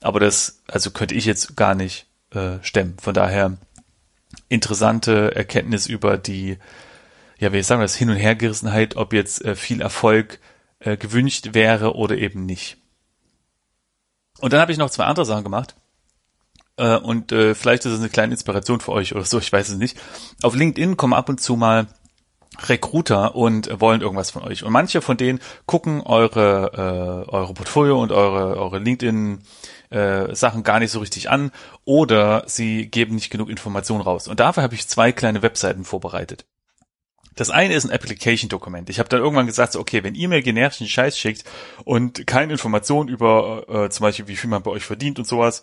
Aber 0.03 0.21
das, 0.21 0.63
also 0.69 0.91
könnte 0.91 1.15
ich 1.15 1.25
jetzt 1.25 1.57
gar 1.57 1.75
nicht 1.75 2.07
äh, 2.31 2.59
stemmen. 2.63 2.97
Von 3.01 3.15
daher 3.15 3.57
interessante 4.49 5.35
Erkenntnis 5.35 5.87
über 5.87 6.19
die, 6.19 6.59
ja, 7.39 7.53
wie 7.53 7.63
sagen 7.63 7.81
wir 7.81 7.85
das, 7.85 7.97
Hin- 7.97 8.11
und 8.11 8.17
Hergerissenheit, 8.17 8.97
ob 8.97 9.13
jetzt 9.13 9.45
äh, 9.45 9.55
viel 9.55 9.81
Erfolg 9.81 10.39
äh, 10.81 10.97
gewünscht 10.97 11.51
wäre 11.53 11.95
oder 11.95 12.17
eben 12.19 12.45
nicht. 12.45 12.77
Und 14.41 14.53
dann 14.53 14.61
habe 14.61 14.73
ich 14.73 14.79
noch 14.79 14.91
zwei 14.91 15.05
andere 15.05 15.25
Sachen 15.25 15.45
gemacht. 15.45 15.77
Äh, 16.83 16.97
und 16.97 17.31
äh, 17.31 17.55
vielleicht 17.55 17.85
ist 17.85 17.93
es 17.93 18.01
eine 18.01 18.09
kleine 18.09 18.33
Inspiration 18.33 18.81
für 18.81 18.93
euch 18.93 19.15
oder 19.15 19.25
so, 19.25 19.39
ich 19.39 19.53
weiß 19.53 19.69
es 19.69 19.77
nicht. 19.77 19.97
Auf 20.43 20.57
LinkedIn 20.57 20.97
kommen 20.97 21.15
ab 21.15 21.29
und 21.29 21.41
zu 21.41 21.55
mal 21.57 21.87
Recruiter 22.67 23.35
und 23.35 23.81
wollen 23.81 24.03
irgendwas 24.03 24.31
von 24.31 24.43
euch. 24.43 24.65
Und 24.65 24.73
manche 24.73 25.01
von 25.01 25.17
denen 25.17 25.41
gucken 25.65 26.03
eure, 26.03 27.27
äh, 27.27 27.31
eure 27.31 27.55
Portfolio 27.55 28.03
und 28.03 28.13
eure, 28.13 28.59
eure 28.59 28.79
LinkedIn 28.79 29.43
äh, 29.91 30.35
Sachen 30.35 30.63
gar 30.63 30.81
nicht 30.81 30.91
so 30.91 30.99
richtig 30.99 31.31
an 31.31 31.51
oder 31.85 32.43
sie 32.47 32.89
geben 32.89 33.15
nicht 33.15 33.31
genug 33.31 33.49
Informationen 33.49 34.03
raus. 34.03 34.29
Und 34.29 34.41
dafür 34.41 34.65
habe 34.65 34.75
ich 34.75 34.89
zwei 34.89 35.13
kleine 35.13 35.43
Webseiten 35.43 35.85
vorbereitet. 35.85 36.45
Das 37.37 37.49
eine 37.49 37.73
ist 37.73 37.87
ein 37.87 37.93
Application-Dokument. 37.93 38.91
Ich 38.91 38.99
habe 38.99 39.09
dann 39.09 39.21
irgendwann 39.21 39.47
gesagt, 39.47 39.73
so, 39.73 39.81
okay, 39.81 40.05
wenn 40.05 40.15
E-Mail 40.15 40.43
generischen 40.43 40.87
Scheiß 40.87 41.17
schickt 41.17 41.45
und 41.85 42.27
keine 42.27 42.53
Informationen 42.53 43.09
über 43.09 43.65
äh, 43.69 43.89
zum 43.89 44.05
Beispiel, 44.05 44.29
wie 44.29 44.37
viel 44.37 44.51
man 44.51 44.63
bei 44.63 44.71
euch 44.71 44.85
verdient 44.85 45.19
und 45.19 45.27
sowas, 45.27 45.63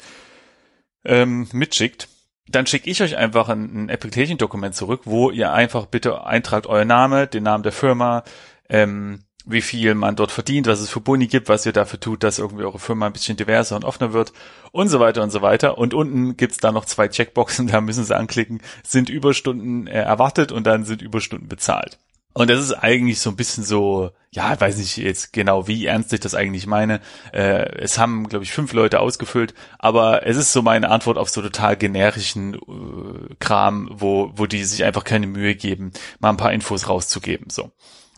ähm, 1.06 1.48
mitschickt, 1.52 2.08
dann 2.48 2.66
schicke 2.66 2.90
ich 2.90 3.02
euch 3.02 3.16
einfach 3.18 3.50
ein, 3.50 3.86
ein 3.86 3.92
Application-Dokument 3.92 4.76
zurück, 4.76 5.02
wo 5.06 5.30
ihr 5.30 5.54
einfach 5.54 5.86
bitte 5.86 6.26
eintragt 6.26 6.68
euer 6.68 6.86
Name, 6.86 7.28
den 7.28 7.44
Namen 7.44 7.64
der 7.64 7.72
Firma, 7.72 8.24
ähm, 8.70 9.24
wie 9.46 9.62
viel 9.62 9.96
man 9.96 10.16
dort 10.16 10.32
verdient, 10.32 10.68
was 10.68 10.80
es 10.80 10.90
für 10.90 11.00
Boni 11.00 11.28
gibt, 11.28 11.50
was 11.50 11.66
ihr 11.66 11.74
dafür 11.74 12.00
tut, 12.00 12.24
dass 12.24 12.40
irgendwie 12.40 12.64
eure 12.64 12.80
Firma 12.80 13.08
ein 13.08 13.14
bisschen 13.14 13.38
diverser 13.38 13.76
und 13.76 13.86
offener 13.86 14.14
wird 14.14 14.34
und 14.72 14.90
so 14.90 15.00
weiter 15.00 15.24
und 15.24 15.32
so 15.32 15.42
weiter. 15.42 15.78
Und 15.78 15.94
unten 15.94 16.38
gibt's 16.38 16.58
da 16.58 16.72
noch 16.72 16.86
zwei 16.86 17.08
Checkboxen, 17.08 17.68
da 17.72 17.82
müssen 17.82 18.04
sie 18.04 18.16
anklicken, 18.16 18.62
sind 18.84 19.10
Überstunden 19.10 19.88
äh, 19.88 20.02
erwartet 20.02 20.52
und 20.52 20.66
dann 20.68 20.86
sind 20.86 21.02
Überstunden 21.02 21.48
bezahlt. 21.48 22.00
Und 22.40 22.50
das 22.50 22.62
ist 22.62 22.72
eigentlich 22.72 23.20
so 23.20 23.32
ein 23.32 23.36
bisschen 23.36 23.66
so, 23.66 24.12
ja, 24.32 24.58
weiß 24.58 24.78
nicht 24.78 24.96
jetzt 24.96 25.34
genau, 25.34 25.68
wie 25.68 25.88
ernst 25.88 26.14
ich 26.14 26.22
das 26.22 26.36
eigentlich 26.36 26.68
meine. 26.68 27.02
Äh, 27.34 27.70
es 27.82 27.98
haben, 27.98 28.30
glaube 28.30 28.46
ich, 28.46 28.54
fünf 28.54 28.72
Leute 28.72 29.02
ausgefüllt, 29.02 29.54
aber 29.78 30.26
es 30.26 30.38
ist 30.38 30.54
so 30.54 30.62
meine 30.62 30.90
Antwort 30.90 31.18
auf 31.18 31.28
so 31.28 31.42
total 31.42 31.76
generischen 31.76 32.54
äh, 32.54 33.36
Kram, 33.40 33.90
wo, 33.92 34.32
wo 34.36 34.46
die 34.46 34.64
sich 34.64 34.86
einfach 34.86 35.04
keine 35.04 35.28
Mühe 35.28 35.54
geben, 35.54 35.92
mal 36.22 36.30
ein 36.30 36.38
paar 36.38 36.54
Infos 36.54 36.88
rauszugeben. 36.88 37.50
So. 37.50 37.74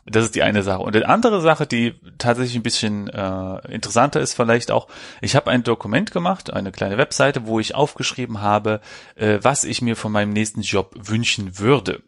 Das 0.06 0.26
ist 0.26 0.36
die 0.36 0.44
eine 0.44 0.62
Sache. 0.62 0.84
Und 0.84 0.94
die 0.94 1.04
andere 1.04 1.42
Sache, 1.42 1.66
die 1.66 1.96
tatsächlich 2.20 2.58
ein 2.58 2.62
bisschen 2.62 3.08
äh, 3.08 3.74
interessanter 3.74 4.22
ist 4.22 4.36
vielleicht 4.36 4.70
auch, 4.70 4.88
ich 5.22 5.36
habe 5.36 5.50
ein 5.50 5.64
Dokument 5.64 6.12
gemacht, 6.12 6.54
eine 6.54 6.72
kleine 6.72 7.00
Webseite, 7.00 7.48
wo 7.48 7.60
ich 7.60 7.74
aufgeschrieben 7.74 8.40
habe, 8.40 8.82
äh, 9.16 9.40
was 9.42 9.64
ich 9.64 9.82
mir 9.82 9.96
von 9.96 10.12
meinem 10.12 10.32
nächsten 10.32 10.62
Job 10.62 10.94
wünschen 10.96 11.58
würde. 11.58 12.04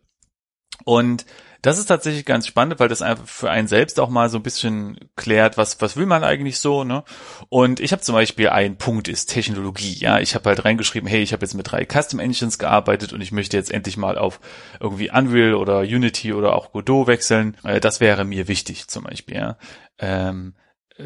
Und 0.86 1.26
das 1.64 1.80
ist 1.80 1.86
tatsächlich 1.86 2.26
ganz 2.26 2.46
spannend, 2.46 2.82
weil 2.82 2.90
das 2.90 3.02
einfach 3.02 3.26
für 3.26 3.50
einen 3.50 3.70
selbst 3.70 3.98
auch 4.02 4.10
mal 4.10 4.30
so 4.30 4.38
ein 4.38 4.44
bisschen 4.44 5.00
klärt, 5.16 5.58
was, 5.58 5.80
was 5.82 5.96
will 5.96 6.06
man 6.06 6.26
eigentlich 6.26 6.60
so, 6.60 6.84
ne? 6.84 7.06
Und 7.48 7.80
ich 7.80 7.94
habe 7.94 8.02
zum 8.02 8.14
Beispiel 8.14 8.50
ein 8.50 8.78
Punkt 8.78 9.08
ist 9.08 9.28
Technologie, 9.28 9.94
ja. 9.94 10.20
Ich 10.20 10.36
habe 10.36 10.50
halt 10.50 10.66
reingeschrieben, 10.66 11.08
hey, 11.08 11.22
ich 11.22 11.32
habe 11.32 11.46
jetzt 11.46 11.54
mit 11.54 11.72
drei 11.72 11.86
Custom 11.86 12.20
Engines 12.20 12.60
gearbeitet 12.60 13.14
und 13.14 13.22
ich 13.22 13.32
möchte 13.32 13.56
jetzt 13.56 13.72
endlich 13.72 13.96
mal 13.96 14.18
auf 14.18 14.42
irgendwie 14.82 15.10
Unreal 15.10 15.54
oder 15.54 15.80
Unity 15.80 16.34
oder 16.34 16.54
auch 16.54 16.74
Godot 16.74 17.08
wechseln. 17.08 17.56
Äh, 17.64 17.80
das 17.80 18.02
wäre 18.02 18.26
mir 18.26 18.50
wichtig 18.50 18.90
zum 18.90 19.06
Beispiel, 19.06 19.38
ja. 19.38 19.58
Ähm, 20.00 20.56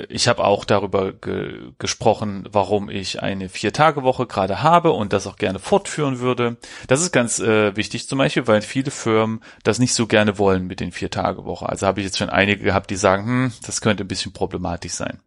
ich 0.10 0.28
habe 0.28 0.44
auch 0.44 0.66
darüber 0.66 1.14
ge 1.14 1.72
gesprochen, 1.80 2.48
warum 2.52 2.90
ich 2.90 3.22
eine 3.22 3.50
Vier-Tage-Woche 3.50 4.28
gerade 4.28 4.62
habe 4.62 4.92
und 4.92 5.14
das 5.14 5.28
auch 5.28 5.36
gerne 5.36 5.60
fortführen 5.60 6.20
würde. 6.20 6.58
Das 6.88 7.02
ist 7.02 7.12
ganz 7.12 7.40
äh, 7.40 7.76
wichtig 7.76 8.08
zum 8.08 8.18
Beispiel, 8.18 8.48
weil 8.48 8.62
viele 8.62 8.92
Firmen 8.92 9.42
das 9.64 9.80
nicht 9.80 9.94
so 9.94 10.08
gerne 10.08 10.38
wollen 10.38 10.68
mit 10.68 10.80
den 10.80 10.92
Vier-Tage-Woche. 10.92 11.68
Also 11.68 11.88
habe 11.88 12.00
ich 12.00 12.06
jetzt 12.06 12.18
schon 12.18 12.30
einige 12.30 12.64
gehabt, 12.64 12.90
die 12.90 12.96
sagen, 12.96 13.26
hm, 13.26 13.54
das 13.66 13.82
könnte 13.82 14.04
ein 14.04 14.08
bisschen 14.08 14.34
problematisch 14.34 14.94
sein. 14.94 15.20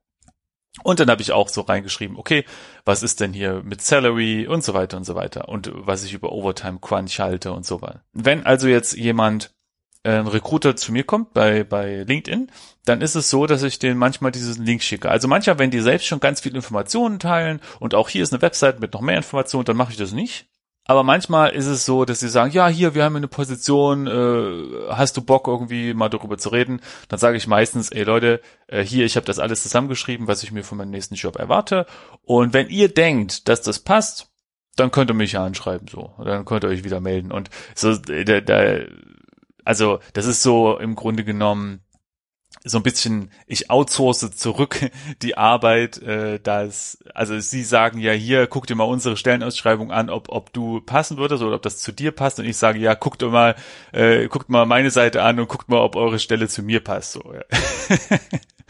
Und 0.82 1.00
dann 1.00 1.10
habe 1.10 1.20
ich 1.20 1.32
auch 1.32 1.48
so 1.48 1.62
reingeschrieben, 1.62 2.16
okay, 2.16 2.44
was 2.84 3.02
ist 3.02 3.20
denn 3.20 3.32
hier 3.32 3.62
mit 3.64 3.82
Salary 3.82 4.46
und 4.46 4.62
so 4.62 4.72
weiter 4.72 4.96
und 4.96 5.04
so 5.04 5.14
weiter 5.14 5.48
und 5.48 5.70
was 5.74 6.04
ich 6.04 6.14
über 6.14 6.32
Overtime 6.32 6.78
Crunch 6.80 7.18
halte 7.18 7.52
und 7.52 7.66
so 7.66 7.82
weiter. 7.82 8.02
Wenn 8.12 8.46
also 8.46 8.68
jetzt 8.68 8.96
jemand 8.96 9.52
ein 10.02 10.26
Recruiter 10.26 10.76
zu 10.76 10.92
mir 10.92 11.04
kommt 11.04 11.34
bei, 11.34 11.64
bei 11.64 12.04
LinkedIn, 12.04 12.50
dann 12.84 13.00
ist 13.02 13.14
es 13.14 13.30
so, 13.30 13.46
dass 13.46 13.62
ich 13.62 13.78
denen 13.78 13.98
manchmal 13.98 14.32
diesen 14.32 14.64
Link 14.64 14.82
schicke. 14.82 15.10
Also 15.10 15.28
manchmal, 15.28 15.58
wenn 15.58 15.70
die 15.70 15.80
selbst 15.80 16.06
schon 16.06 16.20
ganz 16.20 16.40
viele 16.40 16.56
Informationen 16.56 17.18
teilen 17.18 17.60
und 17.78 17.94
auch 17.94 18.08
hier 18.08 18.22
ist 18.22 18.32
eine 18.32 18.42
Website 18.42 18.80
mit 18.80 18.94
noch 18.94 19.00
mehr 19.02 19.16
Informationen, 19.16 19.64
dann 19.64 19.76
mache 19.76 19.92
ich 19.92 19.98
das 19.98 20.12
nicht. 20.12 20.46
Aber 20.86 21.04
manchmal 21.04 21.50
ist 21.50 21.66
es 21.66 21.84
so, 21.84 22.04
dass 22.04 22.20
sie 22.20 22.28
sagen, 22.28 22.52
ja, 22.52 22.66
hier, 22.66 22.94
wir 22.94 23.04
haben 23.04 23.14
eine 23.14 23.28
Position, 23.28 24.06
äh, 24.06 24.88
hast 24.88 25.16
du 25.16 25.22
Bock 25.22 25.46
irgendwie 25.46 25.94
mal 25.94 26.08
darüber 26.08 26.36
zu 26.36 26.48
reden? 26.48 26.80
Dann 27.08 27.18
sage 27.18 27.36
ich 27.36 27.46
meistens, 27.46 27.90
ey 27.90 28.02
Leute, 28.02 28.40
äh, 28.66 28.82
hier, 28.82 29.04
ich 29.04 29.14
habe 29.14 29.26
das 29.26 29.38
alles 29.38 29.62
zusammengeschrieben, 29.62 30.26
was 30.26 30.42
ich 30.42 30.50
mir 30.50 30.64
von 30.64 30.78
meinem 30.78 30.90
nächsten 30.90 31.14
Job 31.14 31.36
erwarte. 31.36 31.86
Und 32.22 32.54
wenn 32.54 32.68
ihr 32.70 32.92
denkt, 32.92 33.48
dass 33.48 33.62
das 33.62 33.78
passt, 33.78 34.32
dann 34.74 34.90
könnt 34.90 35.10
ihr 35.10 35.14
mich 35.14 35.38
anschreiben, 35.38 35.86
so. 35.86 36.12
Dann 36.24 36.44
könnt 36.44 36.64
ihr 36.64 36.70
euch 36.70 36.82
wieder 36.82 37.00
melden. 37.00 37.30
Und 37.30 37.50
so, 37.74 37.94
da, 37.94 38.40
da 38.40 38.78
also 39.64 40.00
das 40.14 40.26
ist 40.26 40.42
so 40.42 40.78
im 40.78 40.96
Grunde 40.96 41.22
genommen 41.22 41.84
so 42.62 42.78
ein 42.78 42.82
bisschen, 42.82 43.30
ich 43.46 43.70
outsource 43.70 44.30
zurück 44.36 44.90
die 45.22 45.36
Arbeit, 45.36 45.98
äh, 46.02 46.38
dass, 46.40 46.98
also 47.14 47.38
sie 47.40 47.62
sagen 47.62 47.98
ja 47.98 48.12
hier, 48.12 48.46
guck 48.46 48.66
dir 48.66 48.74
mal 48.74 48.84
unsere 48.84 49.16
Stellenausschreibung 49.16 49.90
an, 49.90 50.10
ob, 50.10 50.28
ob 50.28 50.52
du 50.52 50.80
passen 50.80 51.16
würdest 51.16 51.42
oder 51.42 51.56
ob 51.56 51.62
das 51.62 51.78
zu 51.78 51.92
dir 51.92 52.12
passt 52.12 52.38
und 52.38 52.44
ich 52.44 52.56
sage, 52.56 52.78
ja, 52.78 52.94
guckt 52.94 53.22
mal, 53.22 53.56
äh, 53.92 54.28
guckt 54.28 54.50
mal 54.50 54.66
meine 54.66 54.90
Seite 54.90 55.22
an 55.22 55.40
und 55.40 55.48
guckt 55.48 55.68
mal, 55.68 55.80
ob 55.80 55.96
eure 55.96 56.18
Stelle 56.18 56.48
zu 56.48 56.62
mir 56.62 56.80
passt. 56.80 57.12
So, 57.12 57.32
ja. 57.32 57.42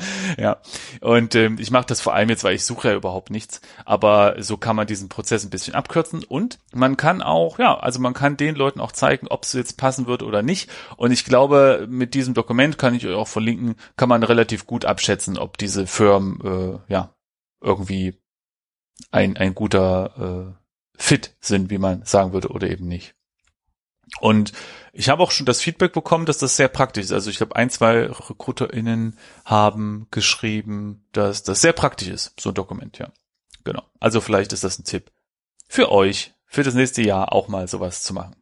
ja, 0.38 0.58
und 1.00 1.34
ähm, 1.34 1.56
ich 1.58 1.70
mache 1.70 1.86
das 1.86 2.00
vor 2.00 2.14
allem 2.14 2.28
jetzt, 2.28 2.44
weil 2.44 2.54
ich 2.54 2.64
suche 2.64 2.88
ja 2.88 2.94
überhaupt 2.94 3.30
nichts, 3.30 3.60
aber 3.84 4.36
so 4.38 4.56
kann 4.56 4.76
man 4.76 4.86
diesen 4.86 5.08
Prozess 5.08 5.44
ein 5.44 5.50
bisschen 5.50 5.74
abkürzen. 5.74 6.24
Und 6.24 6.58
man 6.72 6.96
kann 6.96 7.22
auch, 7.22 7.58
ja, 7.58 7.78
also 7.78 8.00
man 8.00 8.14
kann 8.14 8.36
den 8.36 8.54
Leuten 8.54 8.80
auch 8.80 8.92
zeigen, 8.92 9.28
ob 9.28 9.44
es 9.44 9.52
jetzt 9.52 9.76
passen 9.76 10.06
wird 10.06 10.22
oder 10.22 10.42
nicht. 10.42 10.70
Und 10.96 11.10
ich 11.12 11.24
glaube, 11.24 11.86
mit 11.88 12.14
diesem 12.14 12.34
Dokument 12.34 12.78
kann 12.78 12.94
ich 12.94 13.06
euch 13.06 13.14
auch 13.14 13.28
verlinken, 13.28 13.76
kann 13.96 14.08
man 14.08 14.22
relativ 14.22 14.66
gut 14.66 14.84
abschätzen, 14.84 15.38
ob 15.38 15.58
diese 15.58 15.86
Firmen, 15.86 16.40
äh, 16.44 16.92
ja, 16.92 17.14
irgendwie 17.60 18.14
ein, 19.10 19.36
ein 19.36 19.54
guter 19.54 20.54
äh, 20.56 21.00
Fit 21.00 21.36
sind, 21.40 21.70
wie 21.70 21.78
man 21.78 22.04
sagen 22.04 22.32
würde, 22.32 22.48
oder 22.48 22.68
eben 22.70 22.86
nicht. 22.86 23.14
Und 24.18 24.52
ich 24.92 25.08
habe 25.08 25.22
auch 25.22 25.30
schon 25.30 25.46
das 25.46 25.60
Feedback 25.60 25.92
bekommen, 25.92 26.26
dass 26.26 26.38
das 26.38 26.56
sehr 26.56 26.68
praktisch 26.68 27.04
ist. 27.04 27.12
Also 27.12 27.30
ich 27.30 27.36
glaube, 27.36 27.56
ein, 27.56 27.70
zwei 27.70 28.06
RekruterInnen 28.06 29.16
haben 29.44 30.08
geschrieben, 30.10 31.06
dass 31.12 31.42
das 31.42 31.60
sehr 31.60 31.72
praktisch 31.72 32.08
ist, 32.08 32.38
so 32.40 32.50
ein 32.50 32.54
Dokument, 32.54 32.98
ja. 32.98 33.12
Genau. 33.64 33.82
Also 34.00 34.20
vielleicht 34.20 34.52
ist 34.52 34.64
das 34.64 34.78
ein 34.78 34.84
Tipp 34.84 35.10
für 35.68 35.92
euch, 35.92 36.34
für 36.46 36.62
das 36.62 36.74
nächste 36.74 37.02
Jahr 37.02 37.32
auch 37.32 37.48
mal 37.48 37.68
sowas 37.68 38.02
zu 38.02 38.14
machen. 38.14 38.39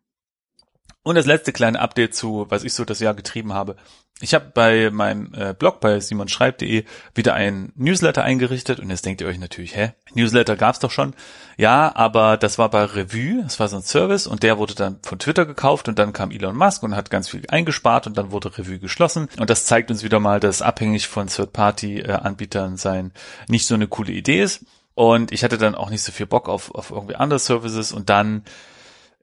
Und 1.09 1.15
das 1.15 1.25
letzte 1.25 1.55
kleine 1.55 1.81
Update 1.81 2.15
zu, 2.15 2.45
was 2.51 2.65
ich 2.65 2.75
so 2.75 2.85
das 2.85 3.01
Jahr 3.01 3.15
getrieben 3.15 3.55
habe. 3.55 3.77
Ich 4.21 4.35
habe 4.35 4.53
bei 4.53 4.91
meinem 4.91 5.33
äh, 5.33 5.55
Blog 5.55 5.81
bei 5.81 6.01
simonschreib.de 6.01 6.85
wieder 7.15 7.33
ein 7.33 7.73
Newsletter 7.77 8.25
eingerichtet 8.25 8.79
und 8.79 8.91
jetzt 8.91 9.07
denkt 9.07 9.23
ihr 9.23 9.27
euch 9.27 9.39
natürlich, 9.39 9.75
hä, 9.75 9.93
Newsletter 10.13 10.55
gab's 10.55 10.81
doch 10.81 10.91
schon. 10.91 11.15
Ja, 11.57 11.97
aber 11.97 12.37
das 12.37 12.59
war 12.59 12.69
bei 12.69 12.85
Revue, 12.85 13.43
das 13.43 13.59
war 13.59 13.69
so 13.69 13.77
ein 13.77 13.83
Service 13.83 14.27
und 14.27 14.43
der 14.43 14.59
wurde 14.59 14.75
dann 14.75 14.99
von 15.03 15.19
Twitter 15.19 15.47
gekauft 15.47 15.89
und 15.89 15.99
dann 15.99 16.13
kam 16.13 16.31
Elon 16.31 16.55
Musk 16.55 16.83
und 16.83 16.95
hat 16.95 17.09
ganz 17.09 17.31
viel 17.31 17.43
eingespart 17.49 18.07
und 18.07 18.19
dann 18.19 18.31
wurde 18.31 18.59
Revue 18.59 18.79
geschlossen 18.79 19.31
und 19.39 19.49
das 19.49 19.65
zeigt 19.65 19.91
uns 19.91 20.03
wieder 20.03 20.21
mal, 20.21 20.41
dass 20.41 20.61
abhängig 20.61 21.09
von 21.09 21.29
Third-Party-Anbietern 21.29 22.77
sein 22.77 23.13
nicht 23.49 23.67
so 23.67 23.77
eine 23.77 23.87
coole 23.89 24.13
Idee 24.13 24.43
ist. 24.43 24.67
Und 24.95 25.33
ich 25.33 25.43
hatte 25.43 25.57
dann 25.57 25.75
auch 25.75 25.89
nicht 25.89 26.03
so 26.03 26.13
viel 26.13 26.27
Bock 26.27 26.51
auf, 26.51 26.75
auf 26.75 26.91
irgendwie 26.91 27.15
andere 27.15 27.39
Services 27.39 27.93
und 27.93 28.11
dann 28.11 28.43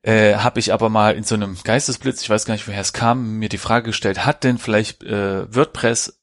äh, 0.06 0.36
habe 0.36 0.60
ich 0.60 0.72
aber 0.72 0.90
mal 0.90 1.16
in 1.16 1.24
so 1.24 1.34
einem 1.34 1.58
Geistesblitz, 1.64 2.22
ich 2.22 2.30
weiß 2.30 2.46
gar 2.46 2.54
nicht, 2.54 2.68
woher 2.68 2.80
es 2.80 2.94
kam, 2.94 3.40
mir 3.40 3.50
die 3.50 3.58
Frage 3.58 3.88
gestellt, 3.88 4.24
hat 4.24 4.44
denn 4.44 4.60
vielleicht 4.60 5.04
äh, 5.04 5.54
WordPress, 5.54 6.22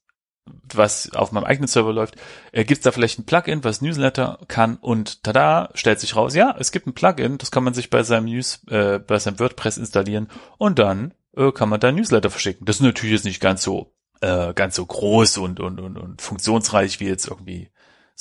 was 0.73 1.13
auf 1.15 1.33
meinem 1.33 1.45
eigenen 1.45 1.67
Server 1.67 1.93
läuft, 1.93 2.15
äh, 2.53 2.65
gibt 2.65 2.79
es 2.79 2.85
da 2.85 2.93
vielleicht 2.93 3.19
ein 3.19 3.27
Plugin, 3.27 3.65
was 3.65 3.83
Newsletter 3.83 4.39
kann 4.47 4.77
und 4.77 5.25
tada, 5.25 5.71
stellt 5.75 5.99
sich 5.99 6.15
raus, 6.15 6.37
ja, 6.37 6.55
es 6.61 6.71
gibt 6.71 6.87
ein 6.87 6.95
Plugin, 6.95 7.39
das 7.39 7.51
kann 7.51 7.65
man 7.65 7.75
sich 7.75 7.91
bei 7.91 8.05
seinem 8.05 8.27
News, 8.27 8.61
äh, 8.71 9.01
bei 9.01 9.19
seinem 9.19 9.41
WordPress 9.41 9.79
installieren 9.79 10.29
und 10.59 10.79
dann 10.79 11.13
äh, 11.37 11.51
kann 11.51 11.69
man 11.69 11.81
da 11.81 11.91
Newsletter 11.91 12.31
verschicken. 12.31 12.67
Das 12.67 12.77
ist 12.77 12.83
natürlich 12.83 13.17
jetzt 13.17 13.25
nicht 13.25 13.41
ganz 13.41 13.65
so 13.65 13.93
äh, 14.21 14.55
ganz 14.55 14.77
so 14.77 14.87
groß 14.87 15.39
und, 15.39 15.59
und, 15.59 15.81
und, 15.81 15.99
und 15.99 16.23
funktionsreich 16.23 17.01
wie 17.01 17.09
jetzt 17.09 17.27
irgendwie 17.27 17.72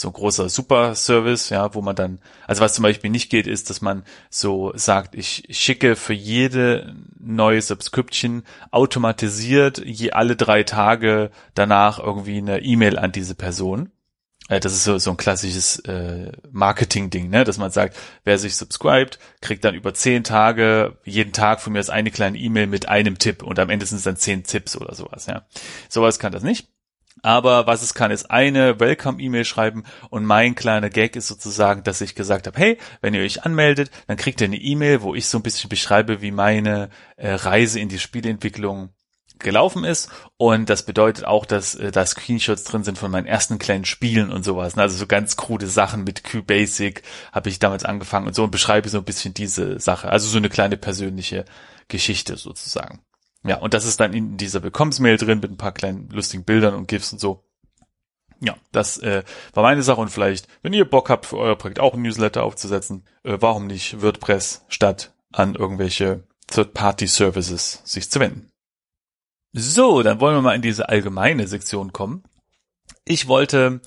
so 0.01 0.09
ein 0.09 0.13
großer 0.13 0.49
Super-Service, 0.49 1.49
ja, 1.49 1.73
wo 1.73 1.81
man 1.81 1.95
dann, 1.95 2.19
also 2.47 2.61
was 2.61 2.73
zum 2.73 2.83
Beispiel 2.83 3.09
nicht 3.09 3.29
geht, 3.29 3.47
ist, 3.47 3.69
dass 3.69 3.81
man 3.81 4.03
so 4.29 4.71
sagt, 4.75 5.15
ich 5.15 5.47
schicke 5.51 5.95
für 5.95 6.13
jede 6.13 6.95
neue 7.19 7.61
Subscription 7.61 8.43
automatisiert 8.71 9.77
je 9.85 10.11
alle 10.11 10.35
drei 10.35 10.63
Tage 10.63 11.31
danach 11.53 11.99
irgendwie 11.99 12.39
eine 12.39 12.61
E-Mail 12.61 12.97
an 12.97 13.11
diese 13.11 13.35
Person. 13.35 13.91
Äh, 14.49 14.59
das 14.59 14.73
ist 14.73 14.83
so, 14.83 14.97
so 14.97 15.11
ein 15.11 15.17
klassisches 15.17 15.79
äh, 15.81 16.31
Marketing-Ding, 16.51 17.29
ne? 17.29 17.43
dass 17.43 17.57
man 17.57 17.71
sagt, 17.71 17.95
wer 18.23 18.39
sich 18.39 18.55
subscribt, 18.55 19.19
kriegt 19.39 19.63
dann 19.63 19.75
über 19.75 19.93
zehn 19.93 20.23
Tage, 20.23 20.97
jeden 21.05 21.31
Tag 21.31 21.61
von 21.61 21.73
mir 21.73 21.79
ist 21.79 21.91
eine 21.91 22.11
kleine 22.11 22.37
E-Mail 22.37 22.67
mit 22.67 22.89
einem 22.89 23.19
Tipp 23.19 23.43
und 23.43 23.59
am 23.59 23.69
Ende 23.69 23.85
sind 23.85 23.99
es 23.99 24.03
dann 24.03 24.17
zehn 24.17 24.43
Tipps 24.43 24.75
oder 24.75 24.95
sowas. 24.95 25.27
Ja, 25.27 25.45
Sowas 25.89 26.17
kann 26.19 26.33
das 26.33 26.43
nicht. 26.43 26.67
Aber 27.24 27.67
was 27.67 27.84
es 27.84 27.93
kann, 27.93 28.12
ist 28.12 28.32
eine 28.32 28.80
Welcome-E-Mail 28.80 29.45
schreiben 29.45 29.84
und 30.10 30.26
mein 30.26 30.56
kleiner 30.56 30.89
Gag 30.89 31.15
ist 31.15 31.28
sozusagen, 31.28 31.84
dass 31.84 32.02
ich 32.02 32.15
gesagt 32.15 32.47
habe, 32.47 32.58
hey, 32.58 32.78
wenn 33.02 33.13
ihr 33.13 33.21
euch 33.21 33.43
anmeldet, 33.43 33.91
dann 34.08 34.17
kriegt 34.17 34.41
ihr 34.41 34.45
eine 34.45 34.58
E-Mail, 34.58 35.02
wo 35.02 35.13
ich 35.13 35.28
so 35.28 35.38
ein 35.38 35.43
bisschen 35.43 35.69
beschreibe, 35.69 36.21
wie 36.21 36.32
meine 36.32 36.89
äh, 37.17 37.34
Reise 37.34 37.80
in 37.80 37.89
die 37.89 38.00
Spielentwicklung 38.00 38.89
gelaufen 39.41 39.84
ist 39.84 40.10
und 40.38 40.69
das 40.69 40.86
bedeutet 40.86 41.26
auch, 41.26 41.45
dass 41.45 41.76
äh, 41.76 41.91
da 41.91 42.06
Screenshots 42.06 42.63
drin 42.63 42.84
sind 42.84 42.97
von 42.97 43.12
meinen 43.12 43.26
ersten 43.26 43.60
kleinen 43.60 43.86
Spielen 43.86 44.32
und 44.32 44.43
sowas. 44.43 44.78
Also 44.78 44.97
so 44.97 45.08
ganz 45.08 45.36
krude 45.36 45.67
Sachen 45.67 46.04
mit 46.04 46.24
QBasic 46.24 47.04
habe 47.32 47.50
ich 47.50 47.60
damals 47.60 47.84
angefangen 47.84 48.28
und 48.28 48.36
so 48.36 48.43
und 48.43 48.52
beschreibe 48.52 48.89
so 48.89 49.00
ein 49.00 49.04
bisschen 49.04 49.34
diese 49.34 49.80
Sache. 49.80 50.10
Also 50.10 50.28
so 50.28 50.38
eine 50.38 50.50
kleine 50.50 50.78
persönliche 50.78 51.45
Geschichte 51.88 52.38
sozusagen. 52.38 53.02
Ja, 53.43 53.58
und 53.58 53.73
das 53.73 53.86
ist 53.86 53.99
dann 53.99 54.13
in 54.13 54.38
dieser 54.38 54.62
Willkommensmail 54.63 55.17
drin 55.17 55.39
mit 55.39 55.51
ein 55.51 55.58
paar 55.58 55.71
kleinen 55.71 56.10
lustigen 56.10 56.43
Bildern 56.43 56.75
und 56.75 56.88
GIFs 56.88 57.12
und 57.12 57.19
so. 57.19 57.43
Ja, 58.39 58.56
das 58.71 58.97
äh, 58.99 59.23
war 59.54 59.63
meine 59.63 59.84
Sache 59.84 60.01
und 60.01 60.10
vielleicht, 60.10 60.47
wenn 60.63 60.73
ihr 60.73 60.86
Bock 60.86 61.10
habt, 61.10 61.27
für 61.27 61.38
euer 61.38 61.56
Projekt 61.56 61.80
auch 61.80 61.93
ein 61.93 62.01
Newsletter 62.01 62.43
aufzusetzen, 62.43 63.06
äh, 63.23 63.38
warum 63.39 63.67
nicht 63.67 64.01
WordPress 64.01 64.65
statt 64.67 65.13
an 65.32 65.56
irgendwelche 65.56 66.23
Third-Party-Services 66.47 67.82
sich 67.86 68.10
zu 68.10 68.19
wenden. 68.19 68.51
So, 69.54 70.01
dann 70.01 70.19
wollen 70.19 70.36
wir 70.36 70.41
mal 70.41 70.56
in 70.56 70.62
diese 70.62 70.89
allgemeine 70.89 71.47
Sektion 71.47 71.93
kommen. 71.93 72.23
Ich 73.06 73.27
wollte 73.27 73.82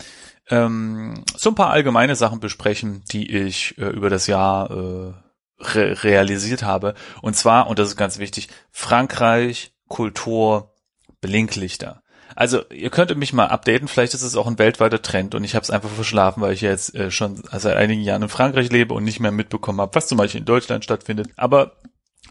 ähm, 0.50 1.24
so 1.36 1.50
ein 1.50 1.54
paar 1.54 1.70
allgemeine 1.70 2.16
Sachen 2.16 2.40
besprechen, 2.40 3.02
die 3.10 3.30
ich 3.30 3.76
äh, 3.78 3.86
über 3.86 4.10
das 4.10 4.26
Jahr 4.26 4.70
äh, 4.70 5.12
re 5.58 6.02
realisiert 6.04 6.62
habe. 6.62 6.94
Und 7.22 7.34
zwar, 7.36 7.68
und 7.68 7.78
das 7.78 7.88
ist 7.88 7.96
ganz 7.96 8.18
wichtig, 8.18 8.48
Frankreich, 8.70 9.72
Kultur, 9.88 10.74
Blinklichter. 11.20 12.02
Also 12.36 12.68
ihr 12.70 12.90
könntet 12.90 13.16
mich 13.16 13.32
mal 13.32 13.46
updaten, 13.46 13.86
vielleicht 13.86 14.14
ist 14.14 14.22
es 14.22 14.36
auch 14.36 14.46
ein 14.46 14.58
weltweiter 14.58 15.00
Trend 15.00 15.34
und 15.34 15.44
ich 15.44 15.54
habe 15.54 15.62
es 15.62 15.70
einfach 15.70 15.90
verschlafen, 15.90 16.40
weil 16.40 16.52
ich 16.52 16.62
jetzt 16.62 16.94
äh, 16.94 17.10
schon 17.10 17.42
seit 17.52 17.76
einigen 17.76 18.02
Jahren 18.02 18.22
in 18.22 18.28
Frankreich 18.28 18.70
lebe 18.72 18.94
und 18.94 19.04
nicht 19.04 19.20
mehr 19.20 19.30
mitbekommen 19.30 19.80
habe, 19.80 19.94
was 19.94 20.08
zum 20.08 20.18
Beispiel 20.18 20.40
in 20.40 20.46
Deutschland 20.46 20.82
stattfindet. 20.82 21.28
Aber 21.36 21.76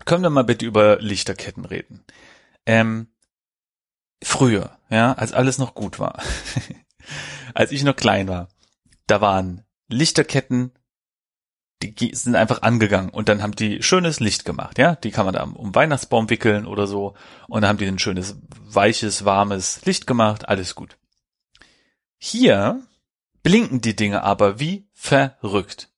können 0.06 0.24
wir 0.24 0.30
mal 0.30 0.44
bitte 0.44 0.66
über 0.66 0.98
Lichterketten 1.00 1.64
reden. 1.64 2.04
Ähm, 2.66 3.08
früher, 4.22 4.78
ja, 4.90 5.14
als 5.14 5.32
alles 5.32 5.58
noch 5.58 5.74
gut 5.74 6.00
war, 6.00 6.22
als 7.54 7.72
ich 7.72 7.84
noch 7.84 7.96
klein 7.96 8.28
war, 8.28 8.50
da 9.08 9.22
waren 9.22 9.64
Lichterketten 9.88 10.72
die 11.92 12.16
sind 12.16 12.36
einfach 12.36 12.62
angegangen 12.62 13.10
und 13.10 13.30
dann 13.30 13.42
haben 13.42 13.56
die 13.56 13.84
schönes 13.84 14.20
Licht 14.20 14.46
gemacht, 14.46 14.78
ja. 14.78 14.96
Die 14.96 15.12
kann 15.12 15.26
man 15.26 15.34
da 15.34 15.44
um 15.44 15.76
Weihnachtsbaum 15.76 16.30
wickeln 16.30 16.66
oder 16.66 16.88
so 16.88 17.16
und 17.48 17.62
dann 17.62 17.70
haben 17.70 17.78
die 17.78 17.88
ein 17.88 18.00
schönes, 18.00 18.38
weiches, 18.66 19.26
warmes 19.26 19.84
Licht 19.86 20.08
gemacht, 20.08 20.48
alles 20.48 20.76
gut. 20.76 20.98
Hier 22.18 22.82
blinken 23.44 23.82
die 23.82 23.96
Dinge 23.96 24.24
aber 24.24 24.60
wie 24.60 24.88
verrückt. 24.94 25.90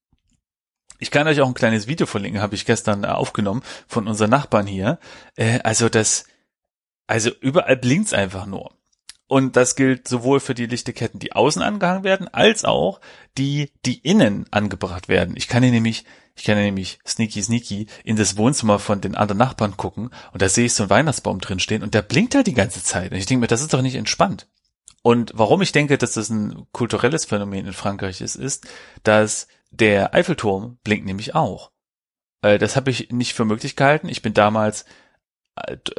Ich 0.97 1.11
kann 1.11 1.27
euch 1.27 1.41
auch 1.41 1.47
ein 1.47 1.53
kleines 1.53 1.87
Video 1.87 2.07
verlinken, 2.07 2.41
habe 2.41 2.55
ich 2.55 2.65
gestern 2.65 3.05
aufgenommen 3.05 3.61
von 3.87 4.07
unseren 4.07 4.31
Nachbarn 4.31 4.65
hier. 4.65 4.99
Äh, 5.35 5.59
also 5.59 5.89
das, 5.89 6.25
also 7.05 7.29
überall 7.41 7.77
blinkt's 7.77 8.13
einfach 8.13 8.45
nur. 8.45 8.73
Und 9.27 9.55
das 9.55 9.75
gilt 9.75 10.07
sowohl 10.07 10.39
für 10.39 10.53
die 10.53 10.67
Lichterketten, 10.67 11.19
die 11.19 11.33
außen 11.33 11.61
angehangen 11.61 12.03
werden, 12.03 12.27
als 12.27 12.63
auch 12.63 13.01
die, 13.37 13.71
die 13.85 13.97
innen 13.99 14.45
angebracht 14.51 15.07
werden. 15.07 15.35
Ich 15.35 15.47
kann 15.47 15.63
hier 15.63 15.71
nämlich, 15.71 16.05
ich 16.35 16.43
kann 16.43 16.57
hier 16.57 16.65
nämlich 16.65 16.99
sneaky 17.07 17.41
sneaky 17.41 17.87
in 18.03 18.17
das 18.17 18.37
Wohnzimmer 18.37 18.77
von 18.77 19.01
den 19.01 19.15
anderen 19.15 19.39
Nachbarn 19.39 19.77
gucken 19.77 20.11
und 20.31 20.41
da 20.43 20.49
sehe 20.49 20.65
ich 20.65 20.73
so 20.73 20.83
einen 20.83 20.91
Weihnachtsbaum 20.91 21.39
drin 21.39 21.59
stehen 21.59 21.81
und 21.81 21.95
der 21.95 22.03
blinkt 22.03 22.35
halt 22.35 22.45
die 22.45 22.53
ganze 22.53 22.83
Zeit. 22.83 23.11
Und 23.11 23.17
ich 23.17 23.25
denke 23.25 23.41
mir, 23.41 23.47
das 23.47 23.61
ist 23.61 23.73
doch 23.73 23.81
nicht 23.81 23.95
entspannt. 23.95 24.47
Und 25.01 25.31
warum 25.35 25.61
ich 25.61 25.71
denke, 25.71 25.97
dass 25.97 26.13
das 26.13 26.29
ein 26.29 26.67
kulturelles 26.71 27.25
Phänomen 27.25 27.65
in 27.65 27.73
Frankreich 27.73 28.21
ist, 28.21 28.35
ist, 28.35 28.67
dass 29.03 29.47
der 29.71 30.13
Eiffelturm 30.13 30.77
blinkt 30.83 31.05
nämlich 31.05 31.33
auch. 31.33 31.71
Äh, 32.41 32.59
das 32.59 32.75
habe 32.75 32.91
ich 32.91 33.11
nicht 33.11 33.33
für 33.33 33.45
möglich 33.45 33.75
gehalten. 33.75 34.07
Ich 34.07 34.21
bin 34.21 34.33
damals 34.33 34.85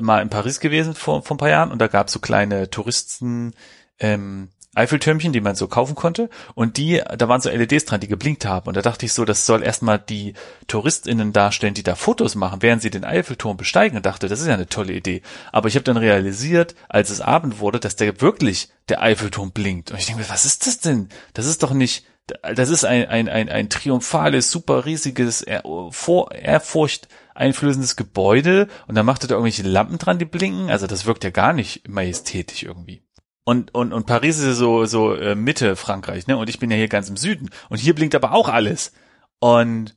mal 0.01 0.21
in 0.23 0.29
Paris 0.29 0.61
gewesen 0.61 0.95
vor, 0.95 1.23
vor 1.23 1.37
ein 1.37 1.39
paar 1.39 1.49
Jahren 1.49 1.73
und 1.73 1.79
da 1.79 1.87
gab 1.87 2.09
es 2.09 2.13
so 2.13 2.21
kleine 2.21 2.71
Touristen 2.71 3.55
ähm, 3.99 4.51
Eiffeltürmchen, 4.75 5.33
die 5.33 5.41
man 5.41 5.55
so 5.55 5.69
kaufen 5.69 5.95
konnte 5.95 6.29
und 6.55 6.77
die, 6.77 7.01
da 7.17 7.29
waren 7.31 7.41
so 7.41 7.49
LEDs 7.49 7.87
dran, 7.87 8.01
die 8.01 8.09
geblinkt 8.09 8.45
haben 8.45 8.69
und 8.69 8.77
da 8.77 8.83
dachte 8.83 9.07
ich 9.07 9.15
so, 9.15 9.25
das 9.25 9.47
soll 9.47 9.63
erstmal 9.63 9.99
die 9.99 10.35
TouristInnen 10.67 11.33
darstellen, 11.33 11.73
die 11.73 11.83
da 11.83 11.95
Fotos 11.95 12.35
machen, 12.35 12.61
während 12.61 12.83
sie 12.83 12.91
den 12.91 13.05
Eiffelturm 13.05 13.57
besteigen 13.57 13.97
und 13.97 14.05
dachte, 14.05 14.29
das 14.29 14.41
ist 14.41 14.49
ja 14.49 14.55
eine 14.55 14.69
tolle 14.69 14.93
Idee. 14.93 15.23
Aber 15.51 15.69
ich 15.69 15.77
habe 15.77 15.85
dann 15.85 15.97
realisiert, 15.97 16.75
als 16.91 17.09
es 17.09 17.23
Abend 17.23 17.59
wurde, 17.59 17.81
dass 17.81 17.97
der 17.97 18.21
wirklich 18.21 18.69
der 18.91 19.01
Eiffelturm 19.01 19.53
blinkt 19.53 19.91
und 19.91 19.99
ich 19.99 20.05
denke 20.05 20.21
mir, 20.21 20.29
was 20.29 20.45
ist 20.45 20.67
das 20.67 20.81
denn? 20.81 21.09
Das 21.33 21.47
ist 21.47 21.63
doch 21.63 21.73
nicht 21.73 22.05
das 22.27 22.71
ist 22.71 22.85
ein, 22.85 23.07
ein, 23.07 23.29
ein, 23.29 23.49
ein 23.49 23.71
triumphales, 23.71 24.51
super 24.51 24.85
riesiges, 24.85 25.47
vor, 25.91 26.33
Ehrfurcht 26.33 27.07
einflößendes 27.37 27.97
Gebäude 27.97 28.69
und 28.87 28.95
dann 28.95 29.07
macht 29.07 29.23
er 29.23 29.29
da 29.29 29.35
irgendwelche 29.35 29.63
Lampen 29.63 29.99
dran, 29.99 30.19
die 30.19 30.25
blinken. 30.25 30.71
Also 30.71 30.87
das 30.87 31.07
wirkt 31.07 31.25
ja 31.25 31.31
gar 31.31 31.53
nicht 31.53 31.89
majestätisch 31.89 32.63
irgendwie. 32.63 33.03
Und, 33.45 33.75
und, 33.75 33.93
und 33.93 34.07
Paris 34.07 34.39
ist 34.39 34.45
ja 34.45 34.53
so, 34.55 34.87
so 34.87 35.15
äh, 35.15 35.37
Mitte 35.37 35.77
Frankreich, 35.77 36.27
ne? 36.27 36.37
Und 36.37 36.49
ich 36.49 36.59
bin 36.59 36.71
ja 36.71 36.77
hier 36.77 36.89
ganz 36.89 37.09
im 37.09 37.17
Süden. 37.17 37.51
Und 37.69 37.79
hier 37.79 37.95
blinkt 37.95 38.17
aber 38.17 38.33
auch 38.33 38.49
alles. 38.49 38.93
Und 39.39 39.97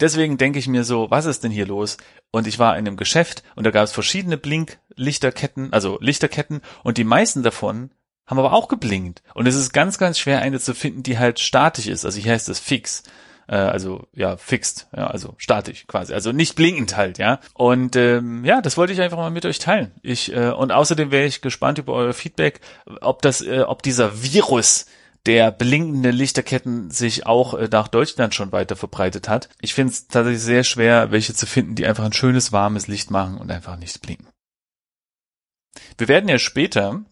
deswegen 0.00 0.36
denke 0.36 0.58
ich 0.58 0.66
mir 0.66 0.82
so, 0.82 1.08
was 1.08 1.24
ist 1.24 1.44
denn 1.44 1.52
hier 1.52 1.66
los? 1.66 1.96
Und 2.32 2.48
ich 2.48 2.58
war 2.58 2.76
in 2.76 2.86
einem 2.86 2.96
Geschäft 2.96 3.44
und 3.54 3.64
da 3.64 3.70
gab 3.70 3.84
es 3.84 3.92
verschiedene 3.92 4.36
Blinklichterketten, 4.36 5.72
also 5.72 5.98
Lichterketten, 6.00 6.60
und 6.82 6.98
die 6.98 7.04
meisten 7.04 7.44
davon 7.44 7.90
haben 8.26 8.38
aber 8.40 8.52
auch 8.52 8.68
geblinkt. 8.68 9.22
Und 9.34 9.46
es 9.46 9.54
ist 9.54 9.72
ganz, 9.72 9.98
ganz 9.98 10.18
schwer, 10.18 10.40
eine 10.40 10.58
zu 10.60 10.74
finden, 10.74 11.04
die 11.04 11.18
halt 11.18 11.38
statisch 11.38 11.86
ist. 11.86 12.04
Also 12.04 12.20
hier 12.20 12.32
heißt 12.32 12.48
es 12.48 12.58
fix. 12.58 13.04
Äh, 13.48 13.56
also 13.56 14.06
ja, 14.14 14.36
fixed, 14.36 14.88
ja, 14.96 15.08
also 15.08 15.34
statisch 15.38 15.86
quasi. 15.86 16.12
Also 16.12 16.32
nicht 16.32 16.54
blinkend 16.54 16.96
halt, 16.96 17.18
ja. 17.18 17.40
Und 17.54 17.96
ähm, 17.96 18.44
ja, 18.44 18.60
das 18.60 18.76
wollte 18.76 18.92
ich 18.92 19.00
einfach 19.00 19.16
mal 19.16 19.30
mit 19.30 19.46
euch 19.46 19.58
teilen. 19.58 19.92
Ich, 20.02 20.32
äh, 20.32 20.50
und 20.50 20.70
außerdem 20.70 21.10
wäre 21.10 21.26
ich 21.26 21.40
gespannt 21.40 21.78
über 21.78 21.94
euer 21.94 22.12
Feedback, 22.12 22.60
ob 23.00 23.22
das, 23.22 23.40
äh, 23.40 23.60
ob 23.60 23.82
dieser 23.82 24.22
Virus 24.22 24.86
der 25.26 25.50
blinkende 25.50 26.10
Lichterketten 26.10 26.90
sich 26.90 27.26
auch 27.26 27.54
äh, 27.54 27.68
nach 27.70 27.88
Deutschland 27.88 28.34
schon 28.34 28.52
weiter 28.52 28.76
verbreitet 28.76 29.28
hat. 29.28 29.48
Ich 29.60 29.74
finde 29.74 29.92
es 29.92 30.08
tatsächlich 30.08 30.42
sehr 30.42 30.64
schwer, 30.64 31.10
welche 31.10 31.34
zu 31.34 31.46
finden, 31.46 31.74
die 31.74 31.86
einfach 31.86 32.04
ein 32.04 32.12
schönes, 32.12 32.52
warmes 32.52 32.86
Licht 32.86 33.10
machen 33.10 33.38
und 33.38 33.50
einfach 33.50 33.76
nicht 33.76 34.00
blinken. 34.00 34.28
Wir 35.96 36.08
werden 36.08 36.28
ja 36.28 36.38
später 36.38 37.02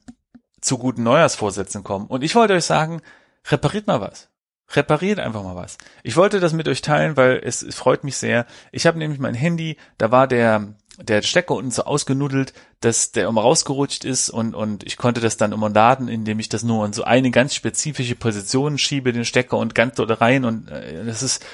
zu 0.60 0.78
guten 0.78 1.02
Neujahrsvorsätzen 1.02 1.84
kommen. 1.84 2.06
Und 2.06 2.22
ich 2.24 2.34
wollte 2.34 2.54
euch 2.54 2.64
sagen, 2.64 3.02
repariert 3.48 3.86
mal 3.86 4.00
was. 4.00 4.28
Repariert 4.74 5.18
einfach 5.18 5.42
mal 5.42 5.56
was. 5.56 5.78
Ich 6.02 6.16
wollte 6.16 6.40
das 6.40 6.52
mit 6.52 6.68
euch 6.68 6.82
teilen, 6.82 7.16
weil 7.16 7.40
es, 7.42 7.62
es 7.62 7.74
freut 7.74 8.04
mich 8.04 8.16
sehr. 8.16 8.46
Ich 8.72 8.86
habe 8.86 8.98
nämlich 8.98 9.20
mein 9.20 9.34
Handy, 9.34 9.76
da 9.98 10.10
war 10.10 10.26
der 10.26 10.74
der 10.98 11.20
Stecker 11.20 11.54
unten 11.54 11.70
so 11.70 11.84
ausgenudelt, 11.84 12.54
dass 12.80 13.12
der 13.12 13.28
immer 13.28 13.42
rausgerutscht 13.42 14.04
ist 14.04 14.30
und 14.30 14.54
und 14.54 14.84
ich 14.84 14.96
konnte 14.96 15.20
das 15.20 15.36
dann 15.36 15.52
immer 15.52 15.68
laden, 15.68 16.08
indem 16.08 16.38
ich 16.38 16.48
das 16.48 16.62
nur 16.62 16.86
in 16.86 16.92
so 16.92 17.04
eine 17.04 17.30
ganz 17.30 17.54
spezifische 17.54 18.16
Position 18.16 18.78
schiebe, 18.78 19.12
den 19.12 19.24
Stecker 19.24 19.58
und 19.58 19.74
ganz 19.74 19.96
dort 19.96 20.20
rein 20.20 20.44
und 20.44 20.70
äh, 20.70 21.04
das 21.04 21.22
ist 21.22 21.44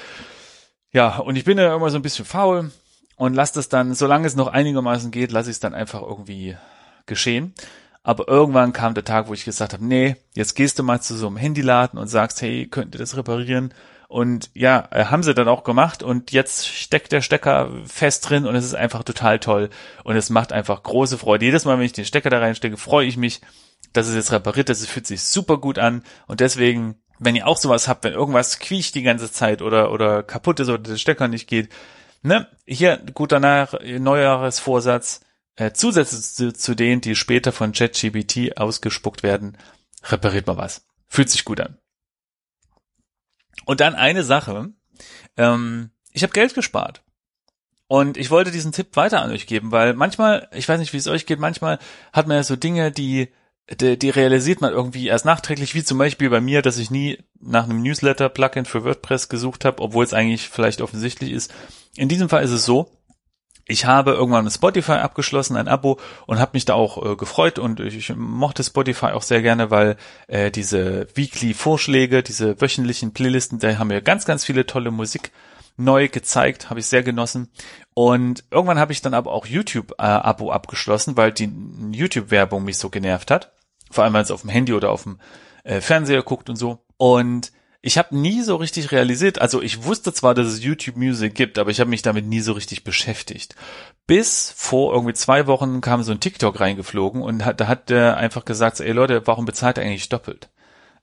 ja 0.91 1.17
und 1.17 1.35
ich 1.35 1.43
bin 1.43 1.57
ja 1.57 1.75
immer 1.75 1.89
so 1.89 1.97
ein 1.97 2.01
bisschen 2.01 2.25
faul 2.25 2.71
und 3.17 3.33
lasse 3.33 3.55
das 3.55 3.69
dann, 3.69 3.93
solange 3.93 4.27
es 4.27 4.35
noch 4.35 4.47
einigermaßen 4.47 5.11
geht, 5.11 5.31
lasse 5.31 5.49
ich 5.49 5.55
es 5.55 5.59
dann 5.59 5.73
einfach 5.73 6.01
irgendwie 6.01 6.55
geschehen. 7.05 7.53
Aber 8.03 8.27
irgendwann 8.27 8.73
kam 8.73 8.93
der 8.93 9.05
Tag, 9.05 9.29
wo 9.29 9.33
ich 9.33 9.45
gesagt 9.45 9.71
habe, 9.73 9.85
nee, 9.85 10.17
jetzt 10.35 10.55
gehst 10.55 10.77
du 10.77 10.83
mal 10.83 11.01
zu 11.01 11.15
so 11.15 11.27
einem 11.27 11.37
Handyladen 11.37 11.97
und 11.97 12.07
sagst, 12.07 12.41
hey, 12.41 12.67
könnt 12.67 12.93
ihr 12.93 12.99
das 12.99 13.15
reparieren? 13.15 13.73
Und 14.09 14.51
ja, 14.53 14.89
äh, 14.91 15.05
haben 15.05 15.23
sie 15.23 15.33
dann 15.33 15.47
auch 15.47 15.63
gemacht 15.63 16.03
und 16.03 16.31
jetzt 16.31 16.67
steckt 16.67 17.13
der 17.13 17.21
Stecker 17.21 17.71
fest 17.85 18.29
drin 18.29 18.45
und 18.45 18.55
es 18.55 18.65
ist 18.65 18.75
einfach 18.75 19.03
total 19.03 19.39
toll 19.39 19.69
und 20.03 20.15
es 20.15 20.29
macht 20.29 20.53
einfach 20.53 20.83
große 20.83 21.17
Freude. 21.17 21.45
Jedes 21.45 21.65
Mal, 21.65 21.79
wenn 21.79 21.85
ich 21.85 21.93
den 21.93 22.05
Stecker 22.05 22.29
da 22.29 22.37
reinstecke, 22.39 22.77
freue 22.77 23.07
ich 23.07 23.17
mich, 23.17 23.41
dass 23.91 24.07
es 24.07 24.13
jetzt 24.13 24.31
repariert 24.31 24.69
ist. 24.69 24.81
Es 24.81 24.87
fühlt 24.87 25.07
sich 25.07 25.23
super 25.23 25.57
gut 25.57 25.79
an 25.79 26.03
und 26.27 26.41
deswegen, 26.41 27.01
wenn 27.17 27.35
ihr 27.35 27.47
auch 27.47 27.57
sowas 27.57 27.87
habt, 27.87 28.03
wenn 28.03 28.13
irgendwas 28.13 28.59
quietscht 28.59 28.93
die 28.93 29.01
ganze 29.01 29.31
Zeit 29.31 29.63
oder, 29.63 29.91
oder 29.91 30.21
kaputt 30.21 30.59
ist 30.59 30.69
oder 30.69 30.77
der 30.77 30.97
Stecker 30.97 31.27
nicht 31.27 31.47
geht, 31.47 31.69
ne, 32.21 32.47
hier 32.67 33.01
guter 33.15 33.39
Nach 33.39 33.73
Neujahresvorsatz, 33.81 35.21
äh, 35.55 35.71
zusätzlich 35.71 36.21
zu, 36.21 36.53
zu 36.53 36.75
denen, 36.75 37.01
die 37.01 37.15
später 37.15 37.51
von 37.51 37.71
ChatGPT 37.71 38.57
ausgespuckt 38.57 39.23
werden, 39.23 39.57
repariert 40.03 40.47
mal 40.47 40.57
was. 40.57 40.85
Fühlt 41.07 41.29
sich 41.29 41.45
gut 41.45 41.59
an. 41.59 41.77
Und 43.65 43.79
dann 43.79 43.95
eine 43.95 44.23
Sache, 44.23 44.71
ähm, 45.37 45.91
ich 46.11 46.23
habe 46.23 46.33
Geld 46.33 46.53
gespart. 46.53 47.03
Und 47.87 48.17
ich 48.17 48.31
wollte 48.31 48.51
diesen 48.51 48.71
Tipp 48.71 48.95
weiter 48.95 49.21
an 49.21 49.31
euch 49.31 49.45
geben, 49.45 49.71
weil 49.71 49.93
manchmal, 49.93 50.47
ich 50.53 50.67
weiß 50.67 50.79
nicht, 50.79 50.93
wie 50.93 50.97
es 50.97 51.07
euch 51.07 51.25
geht, 51.25 51.39
manchmal 51.39 51.79
hat 52.11 52.27
man 52.27 52.37
ja 52.37 52.43
so 52.43 52.55
Dinge, 52.55 52.91
die, 52.91 53.29
die, 53.69 53.99
die 53.99 54.09
realisiert 54.09 54.61
man 54.61 54.73
irgendwie 54.73 55.07
erst 55.07 55.25
nachträglich, 55.25 55.75
wie 55.75 55.83
zum 55.83 55.97
Beispiel 55.97 56.29
bei 56.29 56.41
mir, 56.41 56.61
dass 56.61 56.77
ich 56.77 56.89
nie 56.89 57.19
nach 57.39 57.65
einem 57.65 57.83
Newsletter-Plugin 57.83 58.65
für 58.65 58.83
WordPress 58.83 59.29
gesucht 59.29 59.63
habe, 59.65 59.81
obwohl 59.81 60.03
es 60.03 60.13
eigentlich 60.13 60.49
vielleicht 60.49 60.81
offensichtlich 60.81 61.31
ist. 61.31 61.53
In 61.95 62.09
diesem 62.09 62.29
Fall 62.29 62.43
ist 62.43 62.51
es 62.51 62.65
so, 62.65 62.89
ich 63.65 63.85
habe 63.85 64.11
irgendwann 64.11 64.43
mit 64.43 64.53
Spotify 64.53 64.93
abgeschlossen, 64.93 65.55
ein 65.55 65.67
Abo 65.67 65.99
und 66.27 66.39
habe 66.39 66.51
mich 66.53 66.65
da 66.65 66.73
auch 66.73 67.03
äh, 67.03 67.15
gefreut 67.15 67.59
und 67.59 67.79
ich, 67.79 67.95
ich, 67.95 68.15
mochte 68.15 68.63
Spotify 68.63 69.07
auch 69.07 69.21
sehr 69.21 69.41
gerne, 69.41 69.71
weil 69.71 69.95
äh, 70.27 70.51
diese 70.51 71.07
Weekly-Vorschläge, 71.15 72.23
diese 72.23 72.59
wöchentlichen 72.59 73.13
Playlisten, 73.13 73.59
da 73.59 73.77
haben 73.77 73.89
wir 73.89 74.01
ganz, 74.01 74.25
ganz 74.25 74.43
viele 74.43 74.65
tolle 74.65 74.91
Musik 74.91 75.31
neu 75.77 76.07
gezeigt, 76.07 76.69
habe 76.69 76.81
ich 76.81 76.87
sehr 76.87 77.03
genossen. 77.03 77.49
Und 77.93 78.43
irgendwann 78.51 78.79
habe 78.79 78.91
ich 78.91 79.01
dann 79.01 79.13
aber 79.13 79.31
auch 79.31 79.45
YouTube-Abo 79.45 80.49
äh, 80.49 80.53
abgeschlossen, 80.53 81.15
weil 81.15 81.31
die 81.31 81.51
YouTube-Werbung 81.91 82.63
mich 82.63 82.77
so 82.77 82.89
genervt 82.89 83.31
hat. 83.31 83.53
Vor 83.89 84.03
allem, 84.03 84.13
wenn 84.13 84.21
es 84.21 84.31
auf 84.31 84.41
dem 84.41 84.49
Handy 84.49 84.73
oder 84.73 84.91
auf 84.91 85.03
dem 85.03 85.19
äh, 85.63 85.79
Fernseher 85.79 86.21
guckt 86.21 86.49
und 86.49 86.57
so. 86.57 86.79
Und 86.97 87.51
ich 87.85 87.97
habe 87.97 88.17
nie 88.17 88.41
so 88.41 88.55
richtig 88.55 88.93
realisiert, 88.93 89.41
also 89.41 89.61
ich 89.61 89.83
wusste 89.83 90.13
zwar, 90.13 90.33
dass 90.33 90.47
es 90.47 90.63
YouTube 90.63 90.95
Music 90.95 91.35
gibt, 91.35 91.59
aber 91.59 91.69
ich 91.69 91.81
habe 91.81 91.89
mich 91.89 92.01
damit 92.01 92.25
nie 92.25 92.39
so 92.39 92.53
richtig 92.53 92.85
beschäftigt. 92.85 93.55
Bis 94.07 94.53
vor 94.55 94.93
irgendwie 94.93 95.13
zwei 95.13 95.47
Wochen 95.47 95.81
kam 95.81 96.01
so 96.01 96.13
ein 96.13 96.21
TikTok 96.21 96.61
reingeflogen 96.61 97.21
und 97.21 97.43
hat, 97.43 97.59
da 97.59 97.67
hat 97.67 97.89
der 97.89 98.15
einfach 98.15 98.45
gesagt, 98.45 98.79
ey 98.79 98.93
Leute, 98.93 99.27
warum 99.27 99.43
bezahlt 99.43 99.77
ihr 99.77 99.83
eigentlich 99.83 100.07
doppelt? 100.07 100.49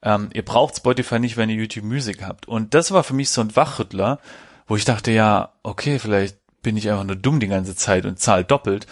Ähm, 0.03 0.31
ihr 0.33 0.43
braucht 0.43 0.79
Spotify 0.79 1.19
nicht, 1.19 1.37
wenn 1.37 1.51
ihr 1.51 1.57
YouTube 1.57 1.85
Music 1.85 2.23
habt. 2.23 2.49
Und 2.49 2.73
das 2.73 2.93
war 2.93 3.05
für 3.05 3.13
mich 3.13 3.29
so 3.29 3.43
ein 3.43 3.55
Wachrüttler, 3.55 4.19
wo 4.67 4.75
ich 4.75 4.87
dachte, 4.87 5.11
ja, 5.11 5.53
okay, 5.63 5.99
vielleicht 5.99 6.39
bin 6.63 6.79
ich 6.79 6.89
einfach 6.89 7.05
nur 7.05 7.17
dumm 7.17 7.41
die 7.41 7.49
ganze 7.49 7.77
Zeit 7.77 8.07
und 8.07 8.19
zahle 8.19 8.45
doppelt. 8.45 8.87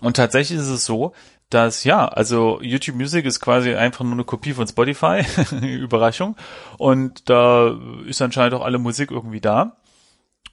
Und 0.00 0.16
tatsächlich 0.16 0.60
ist 0.60 0.68
es 0.68 0.84
so, 0.84 1.14
dass 1.50 1.84
ja, 1.84 2.06
also 2.08 2.60
YouTube 2.62 2.96
Music 2.96 3.24
ist 3.26 3.40
quasi 3.40 3.74
einfach 3.74 4.04
nur 4.04 4.14
eine 4.14 4.24
Kopie 4.24 4.52
von 4.52 4.66
Spotify, 4.66 5.22
Überraschung. 5.62 6.36
Und 6.78 7.28
da 7.30 7.78
ist 8.06 8.22
anscheinend 8.22 8.54
auch 8.54 8.64
alle 8.64 8.78
Musik 8.78 9.10
irgendwie 9.10 9.40
da. 9.40 9.76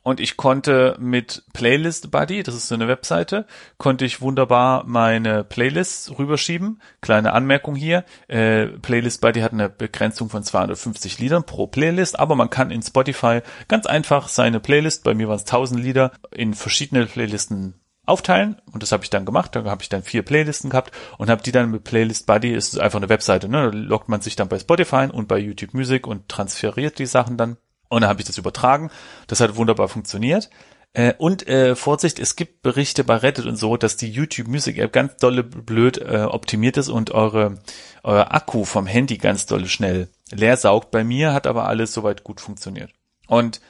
Und 0.04 0.20
ich 0.20 0.36
konnte 0.36 0.98
mit 1.00 1.44
Playlist 1.54 2.10
Buddy, 2.10 2.42
das 2.42 2.56
ist 2.56 2.68
so 2.68 2.76
eine 2.76 2.88
Webseite, 2.88 3.46
konnte 3.78 4.04
ich 4.04 4.20
wunderbar 4.20 4.84
meine 4.88 5.44
Playlists 5.44 6.18
rüberschieben. 6.18 6.82
Kleine 7.02 7.34
Anmerkung 7.34 7.76
hier, 7.76 8.04
äh, 8.28 8.66
Playlist 8.66 9.22
Buddy 9.22 9.42
hat 9.42 9.54
eine 9.54 9.70
Begrenzung 9.70 10.30
von 10.30 10.42
250 10.42 11.20
Liedern 11.20 11.46
pro 11.46 11.68
Playlist, 11.68 12.20
aber 12.20 12.36
man 12.36 12.50
kann 12.50 12.72
in 12.72 12.82
Spotify 12.82 13.42
ganz 13.68 13.86
einfach 13.86 14.28
seine 14.28 14.60
Playlist, 14.60 15.04
bei 15.04 15.14
mir 15.14 15.28
waren 15.28 15.36
es 15.36 15.46
1000 15.46 15.80
Lieder, 15.80 16.12
in 16.32 16.56
verschiedene 16.56 17.06
Playlisten 17.06 17.76
aufteilen 18.06 18.62
und 18.72 18.84
das 18.84 18.92
habe 18.92 19.04
ich 19.04 19.10
dann 19.10 19.26
gemacht. 19.26 19.56
Da 19.56 19.64
habe 19.66 19.84
ich 19.84 19.90
dann 19.90 20.04
vier 20.04 20.24
Playlisten 20.24 20.70
gehabt 20.70 20.92
und 21.18 21.30
habe 21.30 21.44
die 21.44 21.52
dann 21.52 21.72
mit 21.72 21.84
Playlist 21.84 22.26
Buddy, 22.26 22.52
ist 22.52 22.80
einfach 22.80 23.00
eine 23.00 23.10
Webseite, 23.10 23.48
ne? 23.48 23.72
Da 23.72 23.78
loggt 23.78 24.10
man 24.10 24.22
sich 24.22 24.36
dann 24.36 24.50
bei 24.50 24.60
Spotify 24.60 25.08
und 25.12 25.28
bei 25.28 25.38
YouTube 25.38 25.74
Music 25.74 26.08
und 26.08 26.28
transferiert 26.28 27.00
die 27.00 27.06
Sachen 27.06 27.38
dann. 27.38 27.58
Und 27.90 28.02
dann 28.02 28.10
habe 28.10 28.22
ich 28.22 28.28
das 28.28 28.38
übertragen. 28.38 28.90
Das 29.28 29.42
hat 29.42 29.56
wunderbar 29.56 29.90
funktioniert. 29.90 30.50
Äh, 30.94 31.14
und 31.18 31.48
äh, 31.48 31.76
Vorsicht, 31.76 32.20
es 32.20 32.36
gibt 32.36 32.64
Berichte 32.64 33.04
bei 33.04 33.16
Reddit 33.16 33.46
und 33.46 33.56
so, 33.56 33.78
dass 33.78 33.96
die 33.98 34.10
YouTube 34.10 34.48
Music 34.48 34.78
App 34.78 34.92
ganz 34.92 35.18
dolle 35.18 35.44
blöd 35.44 35.98
äh, 35.98 36.24
optimiert 36.24 36.78
ist 36.78 36.90
und 36.90 37.12
eure 37.12 37.60
euer 38.04 38.34
Akku 38.34 38.66
vom 38.66 38.88
Handy 38.88 39.18
ganz 39.18 39.46
dolle 39.46 39.68
schnell 39.68 40.10
leer 40.32 40.58
saugt. 40.58 40.92
Bei 40.92 41.04
mir 41.04 41.34
hat 41.34 41.48
aber 41.48 41.68
alles 41.68 41.94
soweit 41.94 42.24
gut 42.24 42.42
funktioniert. 42.42 42.92
Und 43.28 43.62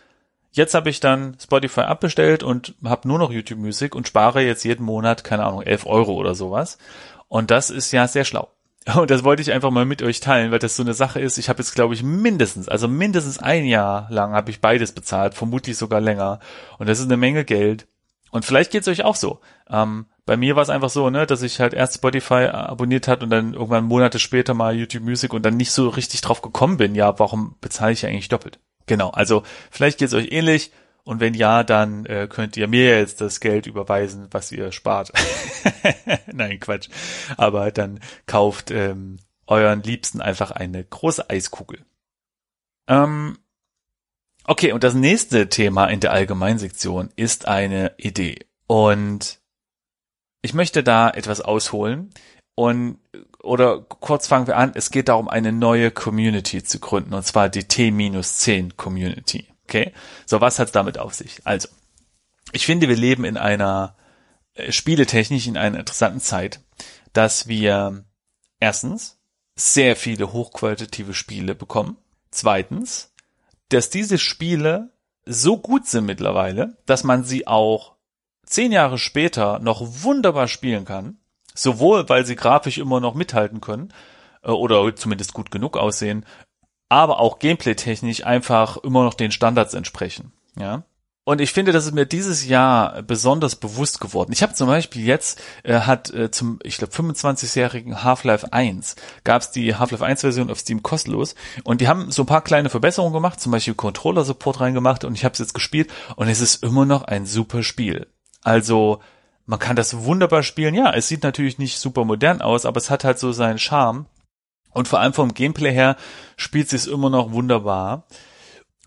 Jetzt 0.51 0.73
habe 0.73 0.89
ich 0.89 0.99
dann 0.99 1.37
Spotify 1.41 1.81
abbestellt 1.81 2.43
und 2.43 2.75
habe 2.83 3.07
nur 3.07 3.19
noch 3.19 3.31
YouTube 3.31 3.59
Music 3.59 3.95
und 3.95 4.07
spare 4.07 4.41
jetzt 4.41 4.65
jeden 4.65 4.85
Monat, 4.85 5.23
keine 5.23 5.45
Ahnung, 5.45 5.61
11 5.61 5.85
Euro 5.85 6.13
oder 6.13 6.35
sowas. 6.35 6.77
Und 7.29 7.51
das 7.51 7.69
ist 7.69 7.91
ja 7.93 8.07
sehr 8.07 8.25
schlau. 8.25 8.49
Und 8.95 9.11
das 9.11 9.23
wollte 9.23 9.43
ich 9.43 9.51
einfach 9.51 9.69
mal 9.69 9.85
mit 9.85 10.01
euch 10.01 10.21
teilen, 10.21 10.51
weil 10.51 10.57
das 10.57 10.75
so 10.75 10.81
eine 10.81 10.95
Sache 10.95 11.19
ist. 11.19 11.37
Ich 11.37 11.49
habe 11.49 11.59
jetzt, 11.59 11.75
glaube 11.75 11.93
ich, 11.93 12.01
mindestens, 12.01 12.67
also 12.67 12.87
mindestens 12.87 13.37
ein 13.37 13.65
Jahr 13.65 14.07
lang 14.09 14.33
habe 14.33 14.49
ich 14.49 14.59
beides 14.59 14.91
bezahlt, 14.91 15.35
vermutlich 15.35 15.77
sogar 15.77 16.01
länger. 16.01 16.39
Und 16.79 16.89
das 16.89 16.97
ist 16.99 17.05
eine 17.05 17.17
Menge 17.17 17.45
Geld. 17.45 17.87
Und 18.31 18.43
vielleicht 18.43 18.71
geht's 18.71 18.87
euch 18.87 19.03
auch 19.03 19.15
so. 19.15 19.39
Ähm, 19.69 20.07
bei 20.25 20.35
mir 20.35 20.55
war 20.55 20.63
es 20.63 20.69
einfach 20.69 20.89
so, 20.89 21.09
ne, 21.09 21.27
dass 21.27 21.41
ich 21.43 21.59
halt 21.59 21.73
erst 21.73 21.95
Spotify 21.95 22.47
abonniert 22.51 23.07
hat 23.07 23.21
und 23.21 23.29
dann 23.29 23.53
irgendwann 23.53 23.85
Monate 23.85 24.17
später 24.17 24.53
mal 24.53 24.75
YouTube 24.75 25.03
Music 25.03 25.33
und 25.33 25.45
dann 25.45 25.57
nicht 25.57 25.71
so 25.71 25.89
richtig 25.89 26.21
drauf 26.21 26.41
gekommen 26.41 26.77
bin, 26.77 26.95
ja, 26.95 27.19
warum 27.19 27.55
bezahle 27.61 27.93
ich 27.93 28.05
eigentlich 28.05 28.29
doppelt? 28.29 28.59
Genau, 28.85 29.09
also 29.09 29.43
vielleicht 29.69 29.99
geht 29.99 30.09
es 30.09 30.13
euch 30.13 30.31
ähnlich 30.31 30.71
und 31.03 31.19
wenn 31.19 31.33
ja, 31.33 31.63
dann 31.63 32.05
äh, 32.05 32.27
könnt 32.29 32.57
ihr 32.57 32.67
mir 32.67 32.99
jetzt 32.99 33.21
das 33.21 33.39
Geld 33.39 33.65
überweisen, 33.65 34.27
was 34.31 34.51
ihr 34.51 34.71
spart. 34.71 35.11
Nein, 36.31 36.59
Quatsch. 36.59 36.89
Aber 37.37 37.71
dann 37.71 37.99
kauft 38.27 38.71
ähm, 38.71 39.17
euren 39.47 39.81
Liebsten 39.81 40.21
einfach 40.21 40.51
eine 40.51 40.83
große 40.83 41.29
Eiskugel. 41.29 41.83
Ähm, 42.87 43.37
okay, 44.45 44.73
und 44.73 44.83
das 44.83 44.93
nächste 44.93 45.49
Thema 45.49 45.87
in 45.87 45.99
der 45.99 46.11
Allgemeinsektion 46.11 47.09
ist 47.15 47.47
eine 47.47 47.93
Idee. 47.97 48.45
Und 48.67 49.39
ich 50.43 50.53
möchte 50.53 50.83
da 50.83 51.09
etwas 51.09 51.41
ausholen 51.41 52.11
und 52.55 52.99
oder 53.43 53.82
kurz 53.82 54.27
fangen 54.27 54.47
wir 54.47 54.58
an, 54.58 54.71
es 54.75 54.91
geht 54.91 55.10
darum, 55.10 55.27
eine 55.27 55.51
neue 55.51 55.91
Community 55.91 56.63
zu 56.63 56.80
gründen, 56.80 57.13
und 57.13 57.25
zwar 57.25 57.49
die 57.49 57.63
T-10 57.63 58.75
Community. 58.75 59.47
Okay? 59.63 59.93
So, 60.25 60.41
was 60.41 60.60
hat's 60.60 60.71
damit 60.71 60.97
auf 60.97 61.13
sich? 61.13 61.41
Also, 61.43 61.67
ich 62.51 62.65
finde, 62.65 62.89
wir 62.89 62.97
leben 62.97 63.25
in 63.25 63.38
einer 63.38 63.95
äh, 64.54 64.71
spieletechnisch 64.71 65.47
in 65.47 65.58
einer 65.58 65.80
interessanten 65.80 66.19
Zeit, 66.19 66.60
dass 67.13 67.47
wir 67.47 68.04
erstens 68.60 69.19
sehr 69.56 69.95
viele 69.95 70.34
hochqualitative 70.34 71.13
Spiele 71.13 71.56
bekommen. 71.56 71.97
Zweitens, 72.32 73.13
dass 73.69 73.89
diese 73.89 74.17
Spiele 74.17 74.93
so 75.25 75.58
gut 75.58 75.88
sind 75.88 76.06
mittlerweile, 76.06 76.77
dass 76.86 77.04
man 77.04 77.23
sie 77.23 77.47
auch 77.47 77.95
zehn 78.45 78.71
Jahre 78.71 78.97
später 78.97 79.60
noch 79.60 79.82
wunderbar 80.04 80.47
spielen 80.47 80.86
kann. 80.86 81.17
Sowohl, 81.53 82.07
weil 82.09 82.25
sie 82.25 82.35
grafisch 82.35 82.77
immer 82.77 82.99
noch 82.99 83.13
mithalten 83.13 83.61
können 83.61 83.93
äh, 84.43 84.51
oder 84.51 84.95
zumindest 84.95 85.33
gut 85.33 85.51
genug 85.51 85.77
aussehen, 85.77 86.25
aber 86.89 87.19
auch 87.19 87.39
gameplay-technisch 87.39 88.25
einfach 88.25 88.77
immer 88.77 89.03
noch 89.03 89.13
den 89.13 89.31
Standards 89.31 89.73
entsprechen. 89.73 90.33
Ja. 90.57 90.83
Und 91.23 91.39
ich 91.39 91.53
finde, 91.53 91.71
das 91.71 91.85
ist 91.85 91.93
mir 91.93 92.07
dieses 92.07 92.47
Jahr 92.47 93.03
besonders 93.03 93.55
bewusst 93.55 94.01
geworden. 94.01 94.33
Ich 94.33 94.41
habe 94.41 94.55
zum 94.55 94.67
Beispiel 94.67 95.05
jetzt, 95.05 95.39
äh, 95.63 95.81
hat 95.81 96.11
äh, 96.13 96.31
zum, 96.31 96.59
ich 96.63 96.77
glaube, 96.77 96.93
25-jährigen 96.93 98.03
Half-Life 98.03 98.51
1, 98.51 98.95
gab 99.23 99.43
es 99.43 99.51
die 99.51 99.75
Half-Life 99.75 100.03
1-Version 100.03 100.49
auf 100.49 100.59
Steam 100.59 100.81
kostenlos. 100.81 101.35
Und 101.63 101.79
die 101.79 101.87
haben 101.87 102.11
so 102.11 102.23
ein 102.23 102.25
paar 102.25 102.43
kleine 102.43 102.69
Verbesserungen 102.69 103.13
gemacht, 103.13 103.39
zum 103.39 103.51
Beispiel 103.51 103.75
Controller-Support 103.75 104.61
reingemacht 104.61 105.03
und 105.03 105.13
ich 105.13 105.23
habe 105.23 105.33
es 105.33 105.39
jetzt 105.39 105.53
gespielt 105.53 105.91
und 106.15 106.27
es 106.27 106.41
ist 106.41 106.63
immer 106.63 106.85
noch 106.85 107.03
ein 107.03 107.27
super 107.27 107.61
Spiel. 107.61 108.07
Also 108.41 108.99
man 109.45 109.60
kann 109.60 109.75
das 109.75 110.04
wunderbar 110.04 110.43
spielen. 110.43 110.75
Ja, 110.75 110.93
es 110.93 111.08
sieht 111.08 111.23
natürlich 111.23 111.58
nicht 111.58 111.80
super 111.80 112.06
modern 112.06 112.41
aus, 112.41 112.65
aber 112.65 112.77
es 112.77 112.89
hat 112.89 113.04
halt 113.04 113.19
so 113.19 113.32
seinen 113.32 113.60
Charme. 113.60 114.06
Und 114.71 114.88
vor 114.88 114.99
allem 114.99 115.13
vom 115.13 115.34
Gameplay 115.34 115.71
her 115.71 115.97
spielt 116.38 116.71
es 116.73 116.88
immer 116.88 117.10
noch 117.10 117.32
wunderbar. 117.32 118.06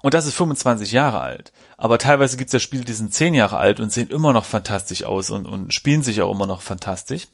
Und 0.03 0.14
das 0.14 0.27
ist 0.27 0.35
25 0.35 0.93
Jahre 0.93 1.21
alt. 1.21 1.53
Aber 1.77 1.99
teilweise 1.99 2.37
gibt 2.37 2.49
es 2.49 2.53
ja 2.53 2.59
Spiele, 2.59 2.85
die 2.85 2.93
sind 2.93 3.14
10 3.14 3.35
Jahre 3.35 3.57
alt 3.57 3.81
und 3.81 3.93
sehen 3.93 4.09
immer 4.09 4.33
noch 4.33 4.45
fantastisch 4.45 5.05
aus 5.05 5.31
und, 5.31 5.47
und 5.47 5.73
spielen 5.73 6.03
sich 6.03 6.21
auch 6.23 6.31
immer 6.31 6.47
noch 6.47 6.62
fantastisch. 6.62 7.27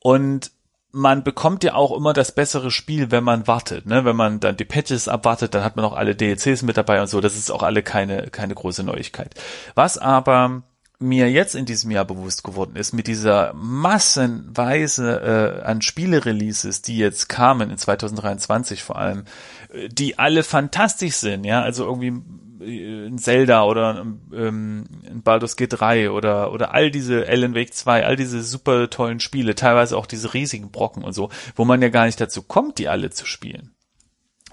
Und 0.00 0.52
man 0.90 1.22
bekommt 1.22 1.64
ja 1.64 1.74
auch 1.74 1.96
immer 1.96 2.12
das 2.12 2.32
bessere 2.32 2.70
Spiel, 2.70 3.10
wenn 3.10 3.24
man 3.24 3.46
wartet. 3.46 3.86
Ne? 3.86 4.04
Wenn 4.04 4.16
man 4.16 4.40
dann 4.40 4.56
die 4.56 4.64
Patches 4.64 5.08
abwartet, 5.08 5.54
dann 5.54 5.64
hat 5.64 5.76
man 5.76 5.84
auch 5.84 5.92
alle 5.92 6.14
DLCs 6.14 6.62
mit 6.62 6.76
dabei 6.76 7.00
und 7.00 7.08
so. 7.08 7.20
Das 7.20 7.36
ist 7.36 7.50
auch 7.50 7.62
alle 7.62 7.82
keine, 7.82 8.28
keine 8.28 8.54
große 8.54 8.84
Neuigkeit. 8.84 9.34
Was 9.74 9.98
aber 9.98 10.62
mir 11.00 11.30
jetzt 11.30 11.54
in 11.54 11.64
diesem 11.64 11.90
Jahr 11.90 12.04
bewusst 12.04 12.42
geworden 12.42 12.74
ist, 12.74 12.92
mit 12.92 13.06
dieser 13.06 13.52
massenweise 13.54 15.60
äh, 15.62 15.64
an 15.64 15.80
Spiele-Releases, 15.80 16.82
die 16.82 16.98
jetzt 16.98 17.28
kamen 17.28 17.70
in 17.70 17.78
2023 17.78 18.82
vor 18.82 18.96
allem, 18.96 19.24
äh, 19.72 19.88
die 19.88 20.18
alle 20.18 20.42
fantastisch 20.42 21.14
sind, 21.14 21.44
ja, 21.44 21.62
also 21.62 21.84
irgendwie 21.84 22.20
äh, 22.60 23.06
ein 23.06 23.18
Zelda 23.18 23.64
oder 23.64 24.04
ähm, 24.32 24.84
ein 25.08 25.22
Baldur's 25.22 25.56
Gate 25.56 25.78
3 25.78 26.10
oder 26.10 26.52
oder 26.52 26.74
all 26.74 26.90
diese 26.90 27.28
Alan 27.28 27.54
Wake 27.54 27.74
2, 27.74 28.04
all 28.04 28.16
diese 28.16 28.42
super 28.42 28.90
tollen 28.90 29.20
Spiele, 29.20 29.54
teilweise 29.54 29.96
auch 29.96 30.06
diese 30.06 30.34
riesigen 30.34 30.72
Brocken 30.72 31.04
und 31.04 31.12
so, 31.12 31.30
wo 31.54 31.64
man 31.64 31.80
ja 31.80 31.90
gar 31.90 32.06
nicht 32.06 32.20
dazu 32.20 32.42
kommt, 32.42 32.78
die 32.78 32.88
alle 32.88 33.10
zu 33.10 33.24
spielen. 33.24 33.72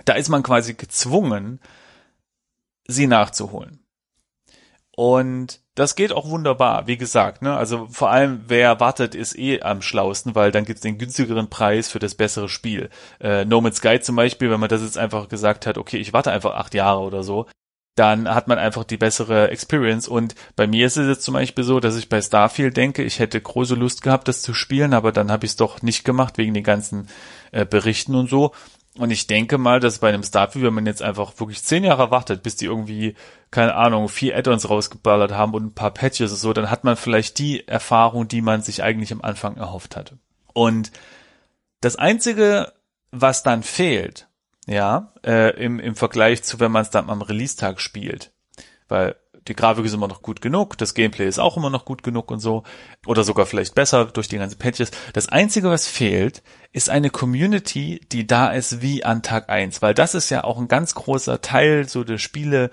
Da 0.05 0.13
ist 0.13 0.29
man 0.29 0.43
quasi 0.43 0.75
gezwungen, 0.75 1.60
sie 2.88 3.08
nachzuholen. 3.08 3.79
Und 4.91 5.64
das 5.75 5.95
geht 5.95 6.13
auch 6.13 6.29
wunderbar, 6.29 6.88
wie 6.88 6.97
gesagt, 6.97 7.41
ne? 7.41 7.55
Also 7.55 7.88
vor 7.91 8.09
allem, 8.09 8.45
wer 8.47 8.79
wartet, 8.79 9.13
ist 9.13 9.38
eh 9.38 9.61
am 9.61 9.81
schlausten, 9.81 10.33
weil 10.33 10.51
dann 10.51 10.65
gibt's 10.65 10.81
den 10.81 10.97
günstigeren 10.97 11.49
Preis 11.49 11.89
für 11.89 11.99
das 11.99 12.15
bessere 12.15 12.47
Spiel. 12.49 12.89
Äh, 13.19 13.43
no 13.45 13.59
Man's 13.59 13.77
Sky 13.77 13.99
zum 13.99 14.15
Beispiel, 14.15 14.49
wenn 14.49 14.59
man 14.59 14.69
das 14.69 14.81
jetzt 14.81 14.97
einfach 14.97 15.27
gesagt 15.27 15.67
hat, 15.67 15.77
okay, 15.77 15.97
ich 15.97 16.13
warte 16.13 16.31
einfach 16.31 16.55
acht 16.55 16.73
Jahre 16.73 17.01
oder 17.01 17.23
so, 17.23 17.45
dann 17.95 18.33
hat 18.33 18.47
man 18.47 18.57
einfach 18.57 18.83
die 18.83 18.97
bessere 18.97 19.49
Experience. 19.49 20.07
Und 20.07 20.35
bei 20.55 20.67
mir 20.67 20.85
ist 20.85 20.97
es 20.97 21.07
jetzt 21.07 21.23
zum 21.23 21.33
Beispiel 21.33 21.63
so, 21.63 21.79
dass 21.79 21.97
ich 21.97 22.09
bei 22.09 22.21
Starfield 22.21 22.75
denke, 22.77 23.03
ich 23.03 23.19
hätte 23.19 23.39
große 23.39 23.75
Lust 23.75 24.01
gehabt, 24.01 24.27
das 24.27 24.41
zu 24.41 24.53
spielen, 24.53 24.93
aber 24.93 25.11
dann 25.11 25.31
habe 25.31 25.45
ich 25.45 25.51
es 25.51 25.57
doch 25.57 25.81
nicht 25.81 26.03
gemacht 26.03 26.38
wegen 26.38 26.53
den 26.53 26.63
ganzen 26.63 27.07
äh, 27.51 27.65
Berichten 27.65 28.15
und 28.15 28.29
so. 28.29 28.51
Und 28.97 29.12
ich 29.12 29.27
denke 29.27 29.58
mal, 29.58 29.81
dass 29.81 29.99
bei 29.99 30.10
einem 30.10 30.23
Starfield, 30.23 30.65
wenn 30.65 30.73
man 30.73 30.86
jetzt 30.86 31.01
einfach 31.01 31.38
wirklich 31.38 31.62
zehn 31.62 31.84
Jahre 31.84 32.12
wartet, 32.12 32.43
bis 32.43 32.55
die 32.55 32.65
irgendwie, 32.65 33.15
keine 33.51 33.75
Ahnung, 33.75 34.08
vier 34.08 34.38
Add-ons 34.38 34.69
rausgeballert 34.69 35.34
haben 35.34 35.53
und 35.53 35.65
ein 35.65 35.73
paar 35.73 35.91
Patches 35.91 36.31
und 36.31 36.38
so, 36.38 36.53
dann 36.53 36.71
hat 36.71 36.86
man 36.86 36.95
vielleicht 36.95 37.38
die 37.38 37.67
Erfahrung, 37.67 38.29
die 38.29 38.41
man 38.41 38.62
sich 38.62 38.84
eigentlich 38.84 39.12
am 39.12 39.21
Anfang 39.21 39.58
erhofft 39.58 39.97
hatte. 39.97 40.17
Und 40.53 40.91
das 41.81 41.97
Einzige, 41.97 42.71
was 43.12 43.43
dann 43.43 43.63
fehlt, 43.63 44.27
ja, 44.65 45.12
äh, 45.25 45.51
im, 45.62 45.79
im 45.79 45.95
Vergleich 45.95 46.43
zu, 46.43 46.62
wenn 46.62 46.71
man 46.71 46.84
es 46.84 46.89
dann 46.89 47.10
am 47.10 47.21
Release-Tag 47.21 47.81
spielt, 47.81 48.31
weil 48.88 49.15
die 49.47 49.55
Grafik 49.55 49.86
ist 49.86 49.93
immer 49.93 50.08
noch 50.08 50.21
gut 50.21 50.41
genug, 50.41 50.77
das 50.77 50.93
Gameplay 50.93 51.27
ist 51.27 51.39
auch 51.39 51.58
immer 51.58 51.69
noch 51.69 51.86
gut 51.86 52.03
genug 52.03 52.31
und 52.31 52.39
so, 52.39 52.63
oder 53.05 53.23
sogar 53.23 53.45
vielleicht 53.45 53.75
besser 53.75 54.05
durch 54.05 54.27
die 54.27 54.38
ganzen 54.38 54.58
Patches. 54.58 54.91
Das 55.13 55.29
Einzige, 55.29 55.69
was 55.69 55.88
fehlt, 55.88 56.41
ist 56.71 56.89
eine 56.89 57.10
Community, 57.10 58.01
die 58.12 58.25
da 58.25 58.49
ist 58.49 58.81
wie 58.81 59.03
an 59.03 59.21
Tag 59.21 59.49
eins, 59.49 59.81
weil 59.81 59.93
das 59.93 60.15
ist 60.15 60.29
ja 60.29 60.43
auch 60.43 60.58
ein 60.58 60.67
ganz 60.67 60.95
großer 60.95 61.41
Teil 61.41 61.88
so 61.88 62.03
der 62.03 62.17
Spiele 62.17 62.71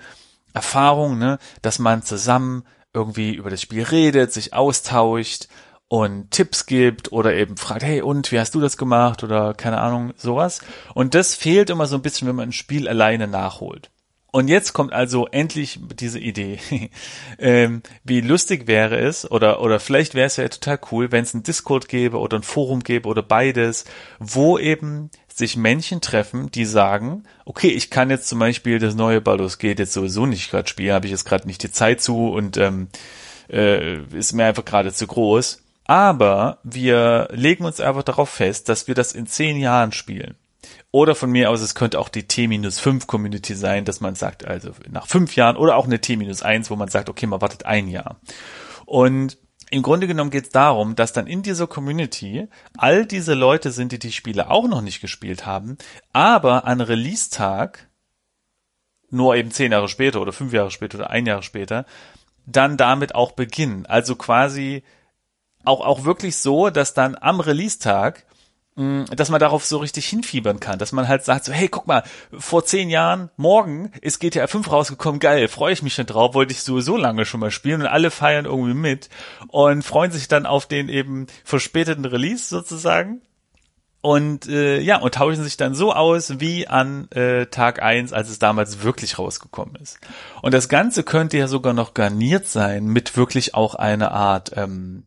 Erfahrung, 0.53 1.17
ne, 1.17 1.39
dass 1.61 1.79
man 1.79 2.03
zusammen 2.03 2.63
irgendwie 2.93 3.33
über 3.33 3.49
das 3.49 3.61
Spiel 3.61 3.83
redet, 3.83 4.31
sich 4.31 4.53
austauscht 4.53 5.47
und 5.87 6.31
Tipps 6.31 6.65
gibt 6.65 7.11
oder 7.11 7.33
eben 7.33 7.57
fragt, 7.57 7.83
hey 7.83 8.01
und 8.01 8.31
wie 8.31 8.39
hast 8.39 8.55
du 8.55 8.61
das 8.61 8.77
gemacht 8.77 9.23
oder 9.23 9.53
keine 9.53 9.79
Ahnung, 9.79 10.13
sowas. 10.15 10.61
Und 10.93 11.15
das 11.15 11.35
fehlt 11.35 11.69
immer 11.69 11.87
so 11.87 11.95
ein 11.95 12.01
bisschen, 12.01 12.27
wenn 12.27 12.35
man 12.35 12.49
ein 12.49 12.53
Spiel 12.53 12.87
alleine 12.87 13.27
nachholt. 13.27 13.89
Und 14.35 14.47
jetzt 14.47 14.73
kommt 14.73 14.93
also 14.93 15.27
endlich 15.27 15.79
diese 15.99 16.17
Idee. 16.17 16.57
ähm, 17.37 17.83
wie 18.03 18.19
lustig 18.19 18.65
wäre 18.65 18.97
es, 18.97 19.29
oder, 19.29 19.61
oder 19.61 19.79
vielleicht 19.79 20.15
wäre 20.15 20.25
es 20.25 20.37
ja 20.37 20.49
total 20.49 20.79
cool, 20.91 21.11
wenn 21.11 21.21
es 21.21 21.35
ein 21.35 21.43
Discord 21.43 21.87
gäbe 21.87 22.17
oder 22.17 22.39
ein 22.39 22.43
Forum 22.43 22.79
gäbe 22.81 23.07
oder 23.07 23.21
beides, 23.21 23.85
wo 24.17 24.57
eben 24.57 25.11
sich 25.31 25.55
Männchen 25.55 26.01
treffen, 26.01 26.49
die 26.49 26.65
sagen, 26.65 27.25
okay, 27.45 27.67
ich 27.67 27.91
kann 27.91 28.09
jetzt 28.09 28.27
zum 28.27 28.39
Beispiel 28.39 28.79
das 28.79 28.95
neue 28.95 29.21
Baldur's 29.21 29.59
Gate 29.59 29.77
jetzt 29.77 29.93
sowieso 29.93 30.25
nicht 30.25 30.49
gerade 30.49 30.67
spielen, 30.67 30.95
habe 30.95 31.05
ich 31.05 31.11
jetzt 31.11 31.25
gerade 31.25 31.45
nicht 31.45 31.61
die 31.61 31.71
Zeit 31.71 32.01
zu 32.01 32.29
und 32.29 32.57
ähm, 32.57 32.87
äh, 33.51 33.99
ist 34.17 34.33
mir 34.33 34.45
einfach 34.45 34.65
gerade 34.65 34.91
zu 34.91 35.05
groß. 35.05 35.61
Aber 35.85 36.57
wir 36.63 37.27
legen 37.33 37.65
uns 37.65 37.79
einfach 37.79 38.01
darauf 38.01 38.29
fest, 38.29 38.67
dass 38.67 38.87
wir 38.87 38.95
das 38.95 39.13
in 39.13 39.27
zehn 39.27 39.57
Jahren 39.57 39.91
spielen. 39.91 40.33
Oder 40.95 41.15
von 41.15 41.31
mir 41.31 41.49
aus, 41.49 41.61
es 41.61 41.73
könnte 41.73 41.99
auch 41.99 42.07
die 42.07 42.27
T-5 42.27 43.07
Community 43.07 43.55
sein, 43.55 43.83
dass 43.83 43.99
man 43.99 44.13
sagt, 44.13 44.45
also 44.45 44.73
nach 44.91 45.07
fünf 45.07 45.35
Jahren 45.35 45.57
oder 45.57 45.75
auch 45.75 45.85
eine 45.85 45.99
T-1, 45.99 46.69
wo 46.69 46.75
man 46.75 46.87
sagt, 46.87 47.09
okay, 47.09 47.25
man 47.25 47.41
wartet 47.41 47.65
ein 47.65 47.87
Jahr. 47.87 48.19
Und 48.85 49.39
im 49.71 49.81
Grunde 49.81 50.05
genommen 50.05 50.29
geht 50.29 50.43
es 50.43 50.49
darum, 50.51 50.93
dass 50.95 51.11
dann 51.11 51.25
in 51.25 51.41
dieser 51.41 51.65
Community 51.65 52.47
all 52.77 53.07
diese 53.07 53.33
Leute 53.33 53.71
sind, 53.71 53.91
die 53.91 53.97
die 53.97 54.11
Spiele 54.11 54.51
auch 54.51 54.67
noch 54.67 54.81
nicht 54.81 55.01
gespielt 55.01 55.47
haben, 55.47 55.79
aber 56.11 56.65
an 56.65 56.79
Release-Tag, 56.79 57.89
nur 59.09 59.35
eben 59.35 59.49
zehn 59.49 59.71
Jahre 59.71 59.89
später 59.89 60.21
oder 60.21 60.31
fünf 60.31 60.53
Jahre 60.53 60.69
später 60.69 60.99
oder 60.99 61.09
ein 61.09 61.25
Jahr 61.25 61.41
später, 61.41 61.87
dann 62.45 62.77
damit 62.77 63.15
auch 63.15 63.31
beginnen. 63.31 63.87
Also 63.87 64.15
quasi 64.15 64.83
auch, 65.63 65.81
auch 65.81 66.05
wirklich 66.05 66.35
so, 66.35 66.69
dass 66.69 66.93
dann 66.93 67.15
am 67.19 67.39
Release-Tag 67.39 68.27
dass 68.75 69.29
man 69.29 69.39
darauf 69.39 69.65
so 69.65 69.77
richtig 69.77 70.07
hinfiebern 70.07 70.59
kann, 70.59 70.79
dass 70.79 70.91
man 70.91 71.07
halt 71.07 71.23
sagt 71.23 71.45
so, 71.45 71.51
hey, 71.51 71.67
guck 71.67 71.85
mal, 71.85 72.03
vor 72.35 72.65
zehn 72.65 72.89
Jahren, 72.89 73.29
morgen 73.37 73.91
ist 74.01 74.19
GTA 74.19 74.47
5 74.47 74.71
rausgekommen, 74.71 75.19
geil, 75.19 75.47
freue 75.47 75.73
ich 75.73 75.83
mich 75.83 75.93
schon 75.93 76.07
drauf, 76.07 76.33
wollte 76.33 76.53
ich 76.53 76.63
sowieso 76.63 76.97
lange 76.97 77.25
schon 77.25 77.39
mal 77.39 77.51
spielen 77.51 77.81
und 77.81 77.87
alle 77.87 78.09
feiern 78.09 78.45
irgendwie 78.45 78.73
mit 78.73 79.09
und 79.47 79.83
freuen 79.83 80.11
sich 80.11 80.27
dann 80.27 80.47
auf 80.47 80.65
den 80.65 80.89
eben 80.89 81.27
verspäteten 81.43 82.05
Release 82.05 82.47
sozusagen 82.47 83.21
und 84.03 84.49
äh, 84.49 84.81
ja, 84.81 84.97
und 84.97 85.13
tauschen 85.13 85.45
sich 85.45 85.55
dann 85.55 85.75
so 85.75 85.93
aus 85.93 86.41
wie 86.41 86.67
an 86.67 87.09
äh, 87.11 87.45
Tag 87.45 87.81
eins, 87.81 88.11
als 88.11 88.29
es 88.29 88.37
damals 88.37 88.83
wirklich 88.83 89.17
rausgekommen 89.17 89.75
ist. 89.75 89.97
Und 90.41 90.53
das 90.53 90.67
Ganze 90.67 91.03
könnte 91.03 91.37
ja 91.37 91.47
sogar 91.47 91.71
noch 91.71 91.93
garniert 91.93 92.45
sein 92.47 92.85
mit 92.85 93.15
wirklich 93.15 93.55
auch 93.55 93.75
einer 93.75 94.11
Art 94.11 94.51
ähm, 94.57 95.05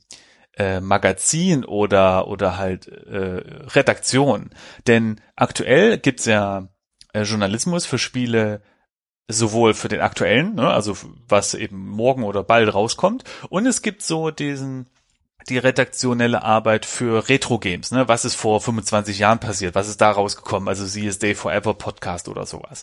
äh, 0.56 0.80
Magazin 0.80 1.64
oder 1.64 2.28
oder 2.28 2.58
halt 2.58 2.88
äh, 2.88 3.42
Redaktion. 3.74 4.50
Denn 4.86 5.20
aktuell 5.36 5.98
gibt's 5.98 6.24
ja 6.24 6.68
äh, 7.12 7.22
Journalismus 7.22 7.86
für 7.86 7.98
Spiele 7.98 8.62
sowohl 9.28 9.74
für 9.74 9.88
den 9.88 10.00
aktuellen, 10.00 10.54
ne, 10.54 10.68
also 10.68 10.96
was 11.28 11.54
eben 11.54 11.88
morgen 11.88 12.22
oder 12.22 12.44
bald 12.44 12.72
rauskommt, 12.72 13.24
und 13.48 13.66
es 13.66 13.82
gibt 13.82 14.02
so 14.02 14.30
diesen 14.30 14.86
die 15.48 15.58
redaktionelle 15.58 16.42
Arbeit 16.42 16.86
für 16.86 17.28
Retro-Games, 17.28 17.92
ne? 17.92 18.08
Was 18.08 18.24
ist 18.24 18.34
vor 18.34 18.60
25 18.60 19.20
Jahren 19.20 19.38
passiert? 19.38 19.74
Was 19.76 19.88
ist 19.88 20.00
da 20.00 20.10
rausgekommen? 20.10 20.68
Also 20.68 20.84
sie 20.84 21.06
ist 21.06 21.22
Day 21.22 21.36
Forever 21.36 21.74
Podcast 21.74 22.28
oder 22.28 22.46
sowas. 22.46 22.82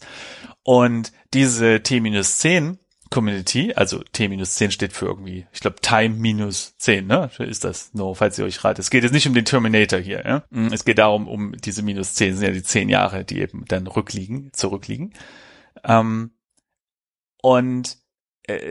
Und 0.63 1.11
diese 1.33 1.83
T-10 1.83 2.77
Community, 3.13 3.71
also 3.75 3.99
T-10 4.11 4.71
steht 4.71 4.91
für 4.91 5.05
irgendwie, 5.05 5.45
ich 5.53 5.59
glaube 5.59 5.75
Time 5.81 6.15
minus 6.15 6.75
10, 6.77 7.05
ne? 7.05 7.29
Ist 7.37 7.63
das, 7.63 7.93
no, 7.93 8.15
falls 8.15 8.39
ihr 8.39 8.45
euch 8.45 8.63
ratet. 8.63 8.79
Es 8.79 8.89
geht 8.89 9.03
jetzt 9.03 9.11
nicht 9.11 9.27
um 9.27 9.35
den 9.35 9.45
Terminator 9.45 9.99
hier, 9.99 10.23
ja? 10.25 10.43
Mm, 10.49 10.73
es 10.73 10.83
geht 10.83 10.97
darum, 10.97 11.27
um 11.27 11.51
diese 11.55 11.83
minus 11.83 12.15
10, 12.15 12.35
sind 12.35 12.47
ja 12.47 12.51
die 12.51 12.63
10 12.63 12.89
Jahre, 12.89 13.23
die 13.23 13.39
eben 13.39 13.65
dann 13.67 13.85
rückliegen, 13.85 14.51
zurückliegen. 14.53 15.13
Ähm, 15.83 16.31
und 17.43 17.99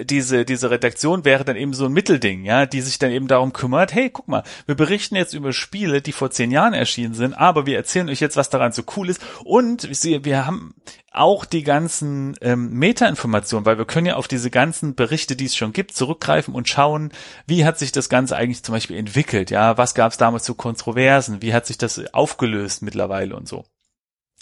diese, 0.05 0.45
diese 0.45 0.71
Redaktion 0.71 1.25
wäre 1.25 1.47
dann 1.47 1.57
eben 1.57 1.73
so 1.73 1.87
ein 1.87 1.93
Mittelding, 1.93 2.45
ja, 2.45 2.67
die 2.67 2.83
sich 2.83 2.99
dann 2.99 3.11
eben 3.11 3.27
darum 3.27 3.55
kümmert, 3.55 3.95
hey, 3.95 4.11
guck 4.11 4.29
mal, 4.29 4.43
wir 4.67 4.75
berichten 4.75 5.17
jetzt 5.17 5.33
über 5.33 5.55
Spiele, 5.55 6.03
die 6.03 6.13
vor 6.13 6.31
zehn 6.31 6.51
Jahren 6.51 6.75
erschienen 6.75 7.15
sind, 7.15 7.33
aber 7.33 7.65
wir 7.65 7.79
erzählen 7.79 8.11
euch 8.11 8.21
jetzt, 8.21 8.37
was 8.37 8.51
daran 8.51 8.73
so 8.73 8.83
cool 8.97 9.09
ist 9.09 9.23
und 9.45 9.89
wir 9.89 10.47
haben 10.47 10.75
auch 11.11 11.47
die 11.47 11.63
ganzen 11.63 12.37
ähm, 12.43 12.71
Meta-Informationen, 12.75 13.65
weil 13.65 13.79
wir 13.79 13.87
können 13.87 14.07
ja 14.07 14.17
auf 14.17 14.29
diese 14.29 14.51
ganzen 14.51 14.95
Berichte, 14.95 15.37
die 15.37 15.47
es 15.47 15.57
schon 15.57 15.73
gibt, 15.73 15.95
zurückgreifen 15.95 16.55
und 16.55 16.69
schauen, 16.69 17.11
wie 17.47 17.65
hat 17.65 17.79
sich 17.79 17.93
das 17.93 18.11
Ganze 18.11 18.37
eigentlich 18.37 18.63
zum 18.63 18.75
Beispiel 18.75 18.99
entwickelt, 18.99 19.51
ja, 19.51 19.79
was 19.79 19.95
gab 19.95 20.13
es 20.13 20.19
damals 20.19 20.45
zu 20.45 20.55
Kontroversen, 20.55 21.41
wie 21.41 21.55
hat 21.55 21.65
sich 21.65 21.79
das 21.79 22.13
aufgelöst 22.13 22.83
mittlerweile 22.83 23.37
und 23.37 23.49
so. 23.49 23.65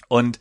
Und 0.08 0.40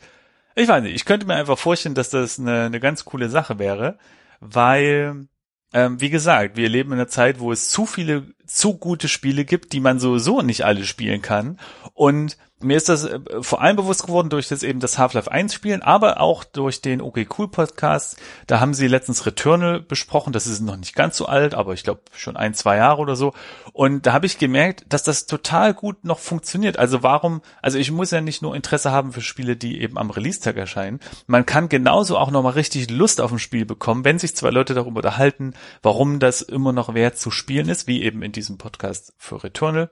ich 0.56 0.66
weiß 0.66 0.82
nicht, 0.82 0.96
ich 0.96 1.04
könnte 1.04 1.26
mir 1.26 1.36
einfach 1.36 1.58
vorstellen, 1.58 1.94
dass 1.94 2.10
das 2.10 2.40
eine, 2.40 2.64
eine 2.64 2.80
ganz 2.80 3.04
coole 3.04 3.28
Sache 3.28 3.60
wäre, 3.60 3.96
weil, 4.40 5.28
ähm, 5.72 6.00
wie 6.00 6.10
gesagt, 6.10 6.56
wir 6.56 6.68
leben 6.68 6.92
in 6.92 6.98
einer 6.98 7.08
Zeit, 7.08 7.38
wo 7.38 7.52
es 7.52 7.68
zu 7.68 7.86
viele 7.86 8.34
zu 8.54 8.76
gute 8.76 9.08
Spiele 9.08 9.44
gibt, 9.44 9.72
die 9.72 9.80
man 9.80 9.98
sowieso 9.98 10.42
nicht 10.42 10.64
alle 10.64 10.84
spielen 10.84 11.22
kann. 11.22 11.58
Und 11.94 12.36
mir 12.62 12.76
ist 12.76 12.88
das 12.88 13.04
äh, 13.04 13.20
vor 13.40 13.62
allem 13.62 13.76
bewusst 13.76 14.02
geworden 14.02 14.28
durch 14.28 14.48
das 14.48 14.62
eben 14.62 14.80
das 14.80 14.98
Half-Life 14.98 15.30
1 15.30 15.54
Spielen, 15.54 15.82
aber 15.82 16.20
auch 16.20 16.44
durch 16.44 16.82
den 16.82 17.00
OK 17.00 17.18
Cool 17.38 17.48
Podcast. 17.48 18.18
Da 18.46 18.60
haben 18.60 18.74
sie 18.74 18.86
letztens 18.86 19.24
Returnal 19.24 19.80
besprochen. 19.80 20.32
Das 20.32 20.46
ist 20.46 20.60
noch 20.60 20.76
nicht 20.76 20.94
ganz 20.94 21.16
so 21.16 21.26
alt, 21.26 21.54
aber 21.54 21.72
ich 21.72 21.82
glaube 21.84 22.02
schon 22.14 22.36
ein, 22.36 22.54
zwei 22.54 22.76
Jahre 22.76 23.00
oder 23.00 23.16
so. 23.16 23.32
Und 23.72 24.06
da 24.06 24.12
habe 24.12 24.26
ich 24.26 24.38
gemerkt, 24.38 24.84
dass 24.90 25.02
das 25.02 25.26
total 25.26 25.72
gut 25.72 26.04
noch 26.04 26.18
funktioniert. 26.18 26.78
Also 26.78 27.02
warum, 27.02 27.40
also 27.62 27.78
ich 27.78 27.90
muss 27.90 28.10
ja 28.10 28.20
nicht 28.20 28.42
nur 28.42 28.54
Interesse 28.54 28.92
haben 28.92 29.12
für 29.12 29.22
Spiele, 29.22 29.56
die 29.56 29.80
eben 29.80 29.96
am 29.96 30.10
Release-Tag 30.10 30.56
erscheinen. 30.56 31.00
Man 31.26 31.46
kann 31.46 31.68
genauso 31.70 32.18
auch 32.18 32.30
nochmal 32.30 32.52
richtig 32.52 32.90
Lust 32.90 33.20
auf 33.22 33.32
ein 33.32 33.38
Spiel 33.38 33.64
bekommen, 33.64 34.04
wenn 34.04 34.18
sich 34.18 34.36
zwei 34.36 34.50
Leute 34.50 34.74
darüber 34.74 34.98
unterhalten, 34.98 35.54
warum 35.82 36.18
das 36.18 36.42
immer 36.42 36.72
noch 36.72 36.92
wert 36.92 37.18
zu 37.18 37.30
spielen 37.30 37.70
ist, 37.70 37.86
wie 37.86 38.02
eben 38.02 38.22
in 38.22 38.32
diesem 38.40 38.58
Podcast 38.58 39.12
für 39.18 39.42
Returnal. 39.44 39.90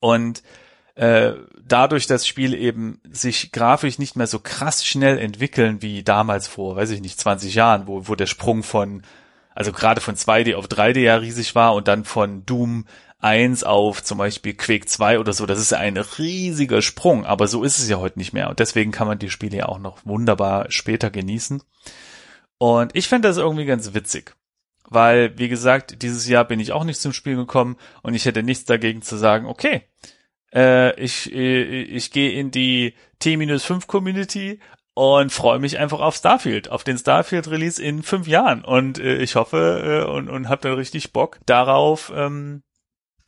Und 0.00 0.42
äh, 0.96 1.32
dadurch 1.64 2.06
das 2.06 2.26
Spiel 2.26 2.54
eben 2.54 3.00
sich 3.10 3.52
grafisch 3.52 3.98
nicht 3.98 4.16
mehr 4.16 4.26
so 4.26 4.38
krass 4.38 4.84
schnell 4.84 5.18
entwickeln 5.18 5.82
wie 5.82 6.02
damals 6.02 6.46
vor, 6.46 6.76
weiß 6.76 6.90
ich 6.90 7.00
nicht, 7.00 7.18
20 7.18 7.54
Jahren, 7.54 7.86
wo, 7.86 8.06
wo 8.06 8.14
der 8.14 8.26
Sprung 8.26 8.62
von, 8.62 9.02
also 9.54 9.72
gerade 9.72 10.00
von 10.00 10.14
2D 10.14 10.54
auf 10.54 10.66
3D 10.66 11.00
ja 11.00 11.16
riesig 11.16 11.54
war 11.54 11.74
und 11.74 11.88
dann 11.88 12.04
von 12.04 12.44
Doom 12.46 12.86
1 13.18 13.64
auf 13.64 14.04
zum 14.04 14.18
Beispiel 14.18 14.54
Quake 14.54 14.86
2 14.86 15.18
oder 15.18 15.32
so, 15.32 15.46
das 15.46 15.58
ist 15.58 15.72
ja 15.72 15.78
ein 15.78 15.96
riesiger 15.96 16.82
Sprung, 16.82 17.24
aber 17.24 17.48
so 17.48 17.64
ist 17.64 17.78
es 17.78 17.88
ja 17.88 17.98
heute 17.98 18.18
nicht 18.18 18.32
mehr 18.32 18.50
und 18.50 18.58
deswegen 18.58 18.92
kann 18.92 19.08
man 19.08 19.18
die 19.18 19.30
Spiele 19.30 19.56
ja 19.56 19.66
auch 19.66 19.78
noch 19.78 19.98
wunderbar 20.04 20.70
später 20.70 21.10
genießen. 21.10 21.62
Und 22.58 22.94
ich 22.94 23.08
finde 23.08 23.28
das 23.28 23.36
irgendwie 23.36 23.64
ganz 23.64 23.94
witzig. 23.94 24.36
Weil, 24.88 25.38
wie 25.38 25.48
gesagt, 25.48 26.02
dieses 26.02 26.28
Jahr 26.28 26.44
bin 26.44 26.60
ich 26.60 26.72
auch 26.72 26.84
nicht 26.84 27.00
zum 27.00 27.12
Spiel 27.12 27.36
gekommen 27.36 27.76
und 28.02 28.14
ich 28.14 28.26
hätte 28.26 28.42
nichts 28.42 28.64
dagegen 28.64 29.02
zu 29.02 29.16
sagen, 29.16 29.46
okay, 29.46 29.82
äh, 30.54 30.98
ich, 31.00 31.32
äh, 31.32 31.82
ich 31.82 32.10
gehe 32.10 32.32
in 32.32 32.50
die 32.50 32.94
T-5 33.18 33.86
Community 33.86 34.60
und 34.94 35.32
freue 35.32 35.58
mich 35.58 35.78
einfach 35.78 36.00
auf 36.00 36.14
Starfield, 36.14 36.70
auf 36.70 36.84
den 36.84 36.98
Starfield 36.98 37.50
Release 37.50 37.82
in 37.82 38.02
fünf 38.02 38.28
Jahren. 38.28 38.64
Und 38.64 38.98
äh, 38.98 39.16
ich 39.16 39.34
hoffe 39.34 40.04
äh, 40.06 40.10
und, 40.10 40.28
und 40.28 40.48
habe 40.48 40.68
da 40.68 40.74
richtig 40.74 41.12
Bock 41.12 41.40
darauf, 41.46 42.12
ähm, 42.14 42.62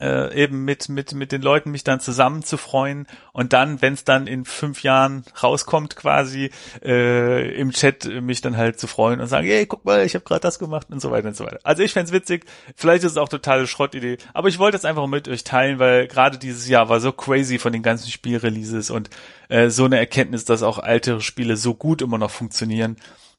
äh, 0.01 0.35
eben 0.35 0.65
mit 0.65 0.89
mit 0.89 1.15
mit 1.15 1.33
den 1.33 1.43
Leuten 1.43 1.71
mich 1.71 1.85
dann 1.85 2.01
zusammen 2.01 2.43
zu 2.43 2.57
freuen 2.57 3.07
und 3.33 3.53
dann, 3.53 3.81
wenn 3.81 3.95
es 3.95 4.05
dann 4.05 4.27
in 4.27 4.45
fünf 4.45 4.83
Jahren 4.83 5.25
rauskommt, 5.43 5.97
quasi 5.97 6.51
äh, 6.85 7.55
im 7.59 7.71
Chat 7.71 8.05
mich 8.23 8.41
dann 8.43 8.57
halt 8.57 8.79
zu 8.79 8.87
freuen 8.87 9.21
und 9.21 9.27
sagen, 9.27 9.47
hey, 9.47 9.67
guck 9.67 9.85
mal, 9.85 10.05
ich 10.05 10.15
habe 10.15 10.25
gerade 10.25 10.41
das 10.41 10.59
gemacht 10.59 10.89
und 10.91 11.01
so 11.01 11.11
weiter 11.11 11.29
und 11.29 11.37
so 11.37 11.45
weiter. 11.45 11.61
Also 11.63 11.83
ich 11.83 11.93
fände 11.93 12.13
witzig. 12.13 12.45
Vielleicht 12.75 13.05
ist 13.05 13.13
es 13.13 13.19
auch 13.19 13.29
totale 13.29 13.67
Schrottidee, 13.67 14.19
aber 14.35 14.49
ich 14.49 14.59
wollte 14.59 14.77
es 14.77 14.85
einfach 14.85 15.07
mit 15.07 15.29
euch 15.29 15.45
teilen, 15.45 15.79
weil 15.79 16.09
gerade 16.09 16.39
dieses 16.39 16.69
Jahr 16.69 16.89
war 16.89 17.01
so 17.01 17.13
crazy 17.13 17.59
von 17.59 17.73
den 17.73 17.83
ganzen 17.83 18.11
Spielreleases 18.11 18.91
und 18.91 19.11
äh, 19.49 19.71
so 19.71 19.85
eine 19.85 19.99
Erkenntnis, 19.99 20.45
dass 20.45 20.63
auch 20.63 20.83
ältere 20.83 21.21
Spiele 21.21 21.57
so 21.57 21.75
gut 21.75 22.03
immer 22.03 22.19
noch 22.19 22.31
funktionieren. 22.31 22.97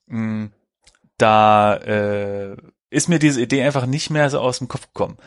Mh, 0.07 0.19
mm, 0.19 0.51
da 1.17 1.75
äh, 1.75 2.55
ist 2.89 3.09
mir 3.09 3.19
diese 3.19 3.41
Idee 3.41 3.63
einfach 3.63 3.85
nicht 3.85 4.09
mehr 4.09 4.29
so 4.29 4.39
aus 4.39 4.59
dem 4.59 4.67
Kopf 4.67 4.87
gekommen. 4.87 5.17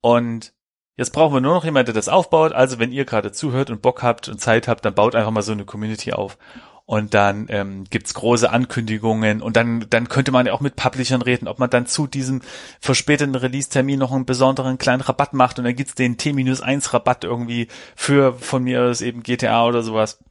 Und 0.00 0.52
Jetzt 0.96 1.12
brauchen 1.12 1.34
wir 1.34 1.40
nur 1.40 1.54
noch 1.54 1.64
jemanden, 1.64 1.86
der 1.86 1.94
das 1.94 2.08
aufbaut. 2.08 2.52
Also 2.52 2.78
wenn 2.78 2.92
ihr 2.92 3.04
gerade 3.04 3.32
zuhört 3.32 3.70
und 3.70 3.82
Bock 3.82 4.02
habt 4.02 4.28
und 4.28 4.40
Zeit 4.40 4.68
habt, 4.68 4.84
dann 4.84 4.94
baut 4.94 5.14
einfach 5.14 5.32
mal 5.32 5.42
so 5.42 5.52
eine 5.52 5.64
Community 5.64 6.12
auf. 6.12 6.38
Und 6.86 7.14
dann 7.14 7.46
ähm, 7.48 7.84
gibt's 7.84 8.12
große 8.12 8.50
Ankündigungen 8.50 9.40
und 9.40 9.56
dann, 9.56 9.86
dann 9.88 10.08
könnte 10.10 10.32
man 10.32 10.44
ja 10.44 10.52
auch 10.52 10.60
mit 10.60 10.76
Publishern 10.76 11.22
reden, 11.22 11.48
ob 11.48 11.58
man 11.58 11.70
dann 11.70 11.86
zu 11.86 12.06
diesem 12.06 12.42
verspäteten 12.78 13.34
Release-Termin 13.34 13.98
noch 13.98 14.12
einen 14.12 14.26
besonderen 14.26 14.76
kleinen 14.76 15.00
Rabatt 15.00 15.32
macht 15.32 15.58
und 15.58 15.64
dann 15.64 15.76
gibt's 15.76 15.94
den 15.94 16.18
T-1 16.18 16.92
Rabatt 16.92 17.24
irgendwie 17.24 17.68
für 17.96 18.34
von 18.34 18.64
mir 18.64 18.82
aus 18.82 19.00
eben 19.00 19.22
GTA 19.22 19.66
oder 19.66 19.82
sowas. 19.82 20.22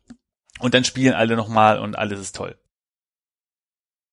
Und 0.59 0.76
dann 0.76 0.84
spielen 0.84 1.16
alle 1.16 1.36
nochmal 1.36 1.80
und 1.80 1.97
alles 1.97 2.20
ist 2.20 2.36
toll. 2.36 2.55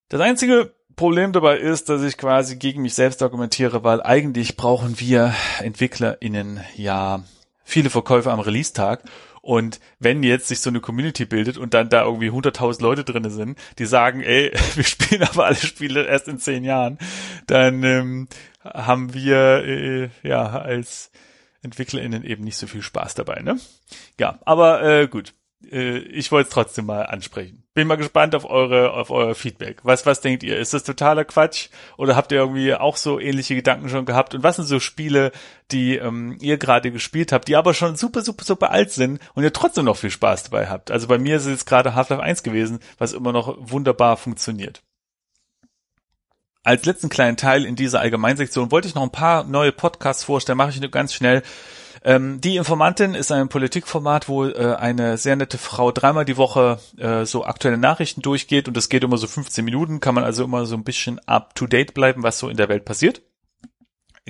Das 0.08 0.22
einzige 0.22 0.74
Problem 1.00 1.32
dabei 1.32 1.56
ist, 1.56 1.88
dass 1.88 2.02
ich 2.02 2.18
quasi 2.18 2.56
gegen 2.56 2.82
mich 2.82 2.92
selbst 2.92 3.22
argumentiere, 3.22 3.84
weil 3.84 4.02
eigentlich 4.02 4.58
brauchen 4.58 5.00
wir 5.00 5.32
EntwicklerInnen 5.62 6.60
ja 6.76 7.24
viele 7.64 7.88
Verkäufe 7.88 8.30
am 8.30 8.38
Release-Tag. 8.38 9.04
Und 9.40 9.80
wenn 9.98 10.22
jetzt 10.22 10.48
sich 10.48 10.60
so 10.60 10.68
eine 10.68 10.80
Community 10.80 11.24
bildet 11.24 11.56
und 11.56 11.72
dann 11.72 11.88
da 11.88 12.04
irgendwie 12.04 12.28
100.000 12.28 12.82
Leute 12.82 13.04
drinne 13.04 13.30
sind, 13.30 13.58
die 13.78 13.86
sagen, 13.86 14.20
ey, 14.20 14.52
wir 14.74 14.84
spielen 14.84 15.22
aber 15.22 15.46
alle 15.46 15.56
Spiele 15.56 16.04
erst 16.04 16.28
in 16.28 16.38
zehn 16.38 16.64
Jahren, 16.64 16.98
dann 17.46 17.82
ähm, 17.82 18.28
haben 18.62 19.14
wir 19.14 19.64
äh, 19.64 20.10
ja 20.22 20.50
als 20.50 21.12
EntwicklerInnen 21.62 22.24
eben 22.24 22.44
nicht 22.44 22.58
so 22.58 22.66
viel 22.66 22.82
Spaß 22.82 23.14
dabei, 23.14 23.40
ne? 23.40 23.58
Ja, 24.18 24.38
aber 24.44 24.82
äh, 24.82 25.08
gut 25.08 25.32
äh, 25.68 25.98
ich 25.98 26.32
wollte 26.32 26.48
es 26.48 26.54
trotzdem 26.54 26.86
mal 26.86 27.02
ansprechen. 27.02 27.64
Bin 27.74 27.86
mal 27.86 27.96
gespannt 27.96 28.34
auf 28.34 28.44
eure, 28.44 28.92
auf 28.92 29.10
euer 29.10 29.34
Feedback. 29.34 29.80
Was, 29.84 30.06
was 30.06 30.20
denkt 30.20 30.42
ihr? 30.42 30.58
Ist 30.58 30.74
das 30.74 30.82
totaler 30.82 31.24
Quatsch? 31.24 31.68
Oder 31.96 32.16
habt 32.16 32.32
ihr 32.32 32.38
irgendwie 32.38 32.74
auch 32.74 32.96
so 32.96 33.20
ähnliche 33.20 33.54
Gedanken 33.54 33.88
schon 33.88 34.06
gehabt? 34.06 34.34
Und 34.34 34.42
was 34.42 34.56
sind 34.56 34.66
so 34.66 34.80
Spiele, 34.80 35.32
die 35.70 35.96
ähm, 35.96 36.36
ihr 36.40 36.58
gerade 36.58 36.90
gespielt 36.90 37.32
habt, 37.32 37.48
die 37.48 37.56
aber 37.56 37.74
schon 37.74 37.96
super, 37.96 38.22
super, 38.22 38.44
super 38.44 38.70
alt 38.70 38.90
sind 38.90 39.20
und 39.34 39.44
ihr 39.44 39.52
trotzdem 39.52 39.84
noch 39.84 39.96
viel 39.96 40.10
Spaß 40.10 40.44
dabei 40.44 40.68
habt? 40.68 40.90
Also 40.90 41.06
bei 41.06 41.18
mir 41.18 41.36
ist 41.36 41.46
es 41.46 41.66
gerade 41.66 41.94
Half-Life 41.94 42.22
1 42.22 42.42
gewesen, 42.42 42.80
was 42.98 43.12
immer 43.12 43.32
noch 43.32 43.56
wunderbar 43.60 44.16
funktioniert. 44.16 44.82
Als 46.62 46.84
letzten 46.84 47.08
kleinen 47.08 47.38
Teil 47.38 47.64
in 47.64 47.74
dieser 47.74 48.00
Allgemeinsektion 48.00 48.70
wollte 48.70 48.86
ich 48.86 48.94
noch 48.94 49.02
ein 49.02 49.12
paar 49.12 49.44
neue 49.44 49.72
Podcasts 49.72 50.24
vorstellen, 50.24 50.58
mache 50.58 50.70
ich 50.70 50.80
nur 50.80 50.90
ganz 50.90 51.14
schnell. 51.14 51.42
Ähm, 52.02 52.40
die 52.40 52.56
Informantin 52.56 53.14
ist 53.14 53.30
ein 53.30 53.48
Politikformat, 53.48 54.28
wo 54.28 54.46
äh, 54.46 54.74
eine 54.76 55.18
sehr 55.18 55.36
nette 55.36 55.58
Frau 55.58 55.92
dreimal 55.92 56.24
die 56.24 56.38
Woche 56.38 56.78
äh, 56.96 57.26
so 57.26 57.44
aktuelle 57.44 57.76
Nachrichten 57.76 58.22
durchgeht 58.22 58.68
und 58.68 58.76
das 58.76 58.88
geht 58.88 59.04
immer 59.04 59.18
so 59.18 59.26
15 59.26 59.64
Minuten, 59.64 60.00
kann 60.00 60.14
man 60.14 60.24
also 60.24 60.44
immer 60.44 60.64
so 60.64 60.76
ein 60.76 60.84
bisschen 60.84 61.18
up 61.26 61.54
to 61.54 61.66
date 61.66 61.92
bleiben, 61.92 62.22
was 62.22 62.38
so 62.38 62.48
in 62.48 62.56
der 62.56 62.70
Welt 62.70 62.86
passiert. 62.86 63.20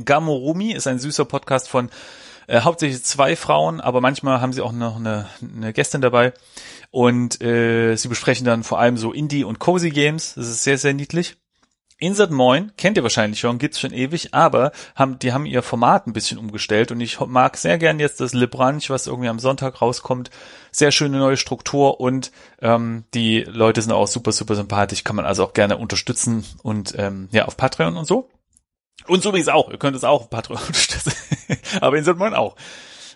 Gamorumi 0.05 0.73
ist 0.73 0.89
ein 0.89 0.99
süßer 0.99 1.25
Podcast 1.25 1.69
von 1.69 1.91
äh, 2.49 2.63
hauptsächlich 2.63 3.05
zwei 3.05 3.37
Frauen, 3.37 3.81
aber 3.81 4.01
manchmal 4.01 4.41
haben 4.41 4.53
sie 4.53 4.63
auch 4.63 4.73
noch 4.73 4.97
eine, 4.97 5.29
eine 5.41 5.73
Gästin 5.73 6.01
dabei 6.01 6.33
und 6.91 7.41
äh, 7.41 7.95
sie 7.95 8.09
besprechen 8.09 8.45
dann 8.45 8.65
vor 8.65 8.81
allem 8.81 8.97
so 8.97 9.13
Indie 9.13 9.45
und 9.45 9.61
Cozy 9.61 9.91
Games. 9.91 10.35
Das 10.35 10.49
ist 10.49 10.65
sehr 10.65 10.79
sehr 10.79 10.95
niedlich. 10.95 11.37
Insert 12.03 12.31
Moin 12.31 12.73
kennt 12.79 12.97
ihr 12.97 13.03
wahrscheinlich 13.03 13.41
schon, 13.41 13.59
gibt's 13.59 13.79
schon 13.79 13.93
ewig, 13.93 14.33
aber 14.33 14.73
haben, 14.97 15.19
die 15.19 15.35
haben 15.35 15.45
ihr 15.45 15.63
Format 15.63 16.07
ein 16.07 16.15
bisschen 16.15 16.39
umgestellt 16.39 16.91
und 16.91 17.01
ich 17.03 17.21
mag 17.21 17.59
sehr 17.59 17.77
gern 17.77 18.01
jetzt 18.01 18.21
das 18.21 18.33
Le 18.33 18.49
Brunch, 18.49 18.89
was 18.89 19.07
irgendwie 19.07 19.29
am 19.29 19.39
Sonntag 19.39 19.83
rauskommt. 19.83 20.31
Sehr 20.73 20.93
schöne 20.93 21.19
neue 21.19 21.37
Struktur 21.37 22.01
und 22.01 22.33
ähm, 22.63 23.05
die 23.13 23.41
Leute 23.43 23.83
sind 23.83 23.93
auch 23.93 24.07
super, 24.07 24.33
super 24.33 24.55
sympathisch, 24.55 25.05
kann 25.05 25.15
man 25.15 25.27
also 25.27 25.45
auch 25.45 25.53
gerne 25.53 25.77
unterstützen 25.77 26.47
und 26.63 26.95
ähm, 26.97 27.29
ja, 27.33 27.45
auf 27.45 27.59
Patreon 27.59 27.99
und 27.99 28.07
so. 28.07 28.31
Und 29.07 29.23
so 29.23 29.29
übrigens 29.29 29.49
auch, 29.49 29.71
ihr 29.71 29.79
könnt 29.79 29.95
es 29.95 30.05
auch 30.05 30.23
auf 30.23 30.31
Patreon 30.31 30.63
unterstützen, 30.67 31.13
aber 31.83 31.99
Insert 31.99 32.17
Moin 32.17 32.33
auch. 32.33 32.57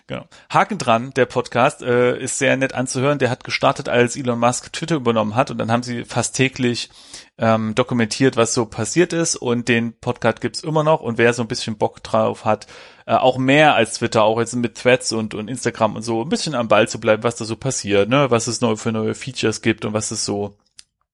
Genau. 0.07 0.27
Haken 0.51 0.77
dran, 0.77 1.11
der 1.15 1.25
Podcast 1.25 1.81
äh, 1.81 2.15
ist 2.19 2.37
sehr 2.37 2.55
nett 2.57 2.75
anzuhören. 2.75 3.17
Der 3.17 3.31
hat 3.31 3.43
gestartet, 3.43 3.89
als 3.89 4.15
Elon 4.15 4.39
Musk 4.39 4.71
Twitter 4.71 4.97
übernommen 4.97 5.35
hat 5.35 5.49
und 5.49 5.57
dann 5.57 5.71
haben 5.71 5.81
sie 5.81 6.05
fast 6.05 6.35
täglich 6.35 6.91
ähm, 7.39 7.73
dokumentiert, 7.73 8.37
was 8.37 8.53
so 8.53 8.67
passiert 8.67 9.13
ist 9.13 9.35
und 9.35 9.67
den 9.67 9.97
Podcast 9.99 10.41
gibt's 10.41 10.63
immer 10.63 10.83
noch 10.83 11.01
und 11.01 11.17
wer 11.17 11.33
so 11.33 11.41
ein 11.41 11.47
bisschen 11.47 11.77
Bock 11.77 12.03
drauf 12.03 12.45
hat, 12.45 12.67
äh, 13.07 13.15
auch 13.15 13.39
mehr 13.39 13.73
als 13.73 13.95
Twitter, 13.95 14.23
auch 14.23 14.39
jetzt 14.39 14.55
mit 14.55 14.77
Threads 14.77 15.11
und, 15.11 15.33
und 15.33 15.47
Instagram 15.47 15.95
und 15.95 16.03
so, 16.03 16.21
ein 16.21 16.29
bisschen 16.29 16.53
am 16.53 16.67
Ball 16.67 16.87
zu 16.87 16.99
bleiben, 16.99 17.23
was 17.23 17.37
da 17.37 17.45
so 17.45 17.55
passiert, 17.55 18.07
ne, 18.07 18.29
was 18.29 18.45
es 18.45 18.61
neu 18.61 18.75
für 18.75 18.91
neue 18.91 19.15
Features 19.15 19.63
gibt 19.63 19.85
und 19.85 19.93
was 19.93 20.11
es 20.11 20.23
so, 20.23 20.55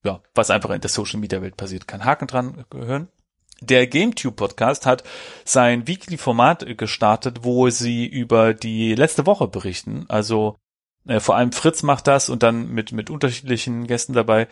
ja, 0.03 0.21
was 0.35 0.49
einfach 0.49 0.71
in 0.71 0.81
der 0.81 0.89
Social 0.89 1.21
Media 1.21 1.41
Welt 1.41 1.55
passiert 1.55 1.87
kann. 1.87 2.03
Haken 2.03 2.27
dran 2.27 2.65
hören. 2.73 3.07
Der 3.62 3.86
GameTube 3.86 4.36
Podcast 4.36 4.88
hat 4.88 5.03
sein 5.45 5.88
Weekly 5.88 6.18
Format 6.18 6.66
gestartet, 6.78 7.43
wo 7.43 7.70
sie 7.70 8.07
über 8.07 8.55
die 8.55 8.95
letzte 8.95 9.28
Woche 9.28 9.47
berichten. 9.47 10.05
Also 10.07 10.57
äh, 11.07 11.20
vor 11.20 11.36
allem 11.36 11.51
Fritz 11.51 11.84
macht 11.84 12.07
das 12.07 12.30
und 12.30 12.41
dann 12.41 12.70
mit 12.70 12.91
mit 12.91 13.12
unterschiedlichen 13.12 13.86
Gästen 13.86 14.14
dabei 14.14 14.47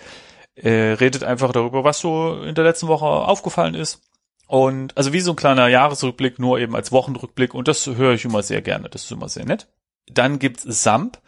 äh, 0.55 0.93
redet 0.93 1.23
einfach 1.23 1.51
darüber, 1.51 1.83
was 1.83 1.99
so 1.99 2.41
in 2.43 2.53
der 2.53 2.63
letzten 2.63 2.87
Woche 2.87 3.05
aufgefallen 3.05 3.75
ist. 3.75 4.01
Und 4.47 4.95
also 4.97 5.13
wie 5.13 5.21
so 5.21 5.31
ein 5.31 5.35
kleiner 5.35 5.67
Jahresrückblick, 5.67 6.39
nur 6.39 6.59
eben 6.59 6.75
als 6.75 6.91
Wochenrückblick 6.91 7.53
und 7.53 7.67
das 7.67 7.85
höre 7.87 8.13
ich 8.13 8.25
immer 8.25 8.43
sehr 8.43 8.61
gerne. 8.61 8.89
Das 8.89 9.05
ist 9.05 9.11
immer 9.11 9.29
sehr 9.29 9.45
nett. 9.45 9.67
Dann 10.11 10.39
gibt's 10.39 10.63
Samp, 10.63 11.19